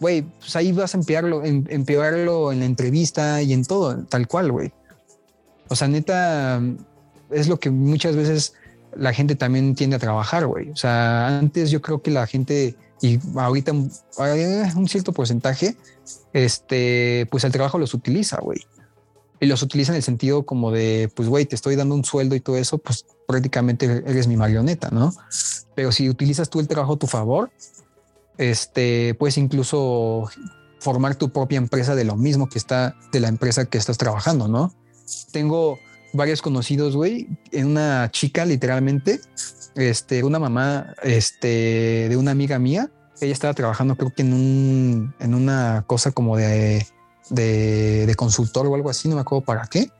[0.00, 4.26] güey, pues ahí vas a empeorarlo, en, empeorarlo en la entrevista y en todo, tal
[4.26, 4.72] cual, güey.
[5.68, 6.60] O sea, neta,
[7.30, 8.54] es lo que muchas veces
[8.96, 10.70] la gente también tiende a trabajar, güey.
[10.70, 15.76] O sea, antes yo creo que la gente y ahorita un cierto porcentaje,
[16.32, 18.66] este, pues el trabajo los utiliza, güey.
[19.38, 22.34] Y los utiliza en el sentido como de, pues, güey, te estoy dando un sueldo
[22.34, 25.12] y todo eso, pues prácticamente eres mi marioneta, ¿no?
[25.74, 27.50] Pero si utilizas tú el trabajo a tu favor,
[28.38, 30.30] este, puedes incluso
[30.80, 34.48] formar tu propia empresa de lo mismo que está de la empresa que estás trabajando,
[34.48, 34.72] ¿no?
[35.32, 35.78] Tengo
[36.16, 39.20] varios conocidos, güey, en una chica literalmente
[39.76, 42.90] este, una mamá este, de una amiga mía,
[43.20, 46.86] ella estaba trabajando creo que en, un, en una cosa como de,
[47.30, 49.90] de, consultor o algo así, no me acuerdo para qué.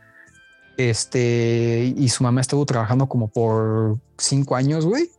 [0.76, 5.10] Este, y su mamá estuvo trabajando como por cinco años, güey.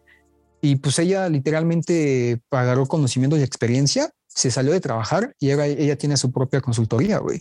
[0.62, 5.98] Y pues ella literalmente agarró conocimiento y experiencia, se salió de trabajar y ella, ella
[5.98, 7.40] tiene su propia consultoría, güey.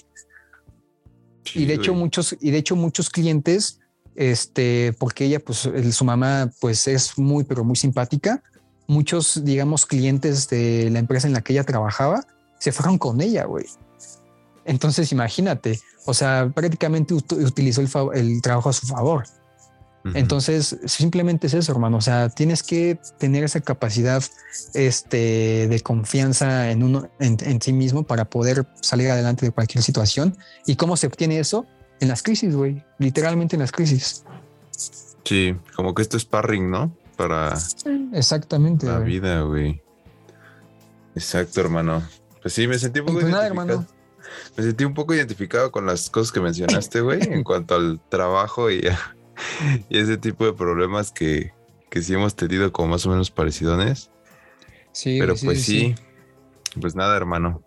[1.55, 3.81] Y de hecho muchos, y de hecho muchos clientes
[4.16, 8.43] este, porque ella, pues su mamá, pues es muy, pero muy simpática.
[8.89, 12.24] Muchos, digamos, clientes de la empresa en la que ella trabajaba
[12.59, 13.66] se fueron con ella, güey.
[14.64, 17.82] Entonces, imagínate, o sea, prácticamente utilizó
[18.12, 19.24] el, trabajo a su favor.
[20.15, 21.97] Entonces, simplemente es eso, hermano.
[21.97, 24.23] O sea, tienes que tener esa capacidad
[24.74, 29.83] este, de confianza en uno, en, en sí mismo para poder salir adelante de cualquier
[29.83, 30.37] situación.
[30.66, 31.66] ¿Y cómo se obtiene eso?
[32.01, 32.83] en las crisis, güey.
[32.99, 34.24] Literalmente en las crisis.
[35.24, 36.97] Sí, como que esto es sparring, ¿no?
[37.16, 37.55] Para
[38.12, 39.83] exactamente la vida, güey.
[41.15, 42.03] Exacto, hermano.
[42.43, 43.87] Pues sí, me sentí un poco identificado.
[44.57, 48.70] Me sentí un poco identificado con las cosas que mencionaste, güey, en cuanto al trabajo
[48.70, 48.83] y,
[49.89, 51.53] y, ese tipo de problemas que,
[51.91, 54.11] que sí hemos tenido como más o menos parecidones.
[54.93, 55.95] Sí, Pero pues sí,
[56.81, 57.63] pues nada, hermano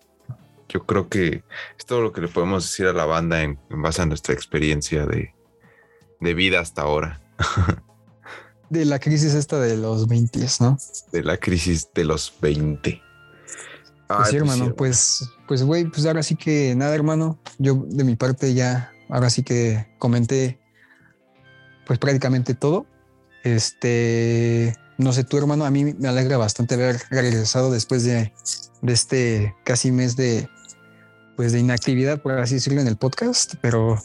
[0.70, 1.44] yo creo que
[1.78, 5.06] es todo lo que le podemos decir a la banda en, base a nuestra experiencia
[5.06, 5.34] de,
[6.34, 7.20] vida hasta ahora.
[8.70, 10.78] de la crisis esta de los 20, ¿no?
[11.12, 13.02] De la crisis de los 20.
[14.08, 17.40] Pues sí, hermano, pues, pues, güey, pues ahora sí que nada, hermano.
[17.58, 20.60] Yo de mi parte ya, ahora sí que comenté,
[21.90, 22.86] pues prácticamente todo.
[23.44, 28.32] Este, no sé, tu hermano, a mí me alegra bastante haber regresado después de,
[28.84, 30.48] de este casi mes de,
[31.36, 33.98] pues de inactividad, por así decirlo, en el podcast, pero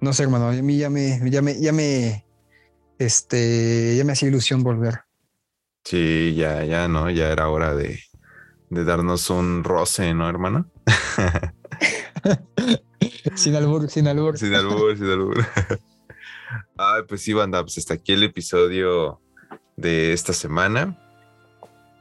[0.00, 2.24] no sé, hermano, a mí ya me, ya me, ya me,
[2.98, 5.00] este, ya me hacía ilusión volver.
[5.84, 7.10] Sí, ya, ya, ¿no?
[7.10, 8.00] Ya era hora de,
[8.70, 10.70] de darnos un roce, ¿no, hermano?
[13.34, 14.38] sin albur, sin albur.
[14.38, 15.44] Sin albur, sin albur.
[16.76, 19.20] Ay, pues sí, banda, pues hasta aquí el episodio
[19.76, 20.98] de esta semana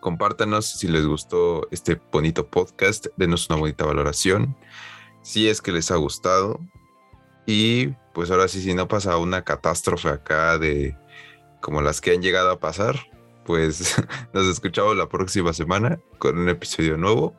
[0.04, 4.54] compártanos si les gustó este bonito podcast, denos una bonita valoración,
[5.22, 6.60] si es que les ha gustado.
[7.46, 10.98] Y pues ahora sí, si no pasa una catástrofe acá de
[11.62, 13.00] como las que han llegado a pasar,
[13.46, 13.96] pues
[14.34, 17.34] nos escuchamos la próxima semana con un episodio nuevo.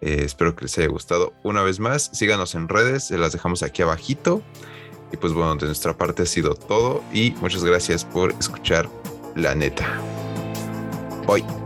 [0.00, 2.10] Eh, espero que les haya gustado una vez más.
[2.12, 4.42] Síganos en redes, se las dejamos aquí abajito.
[5.12, 8.88] Y pues bueno, de nuestra parte ha sido todo y muchas gracias por escuchar
[9.34, 9.86] la neta.
[11.26, 11.59] Bye.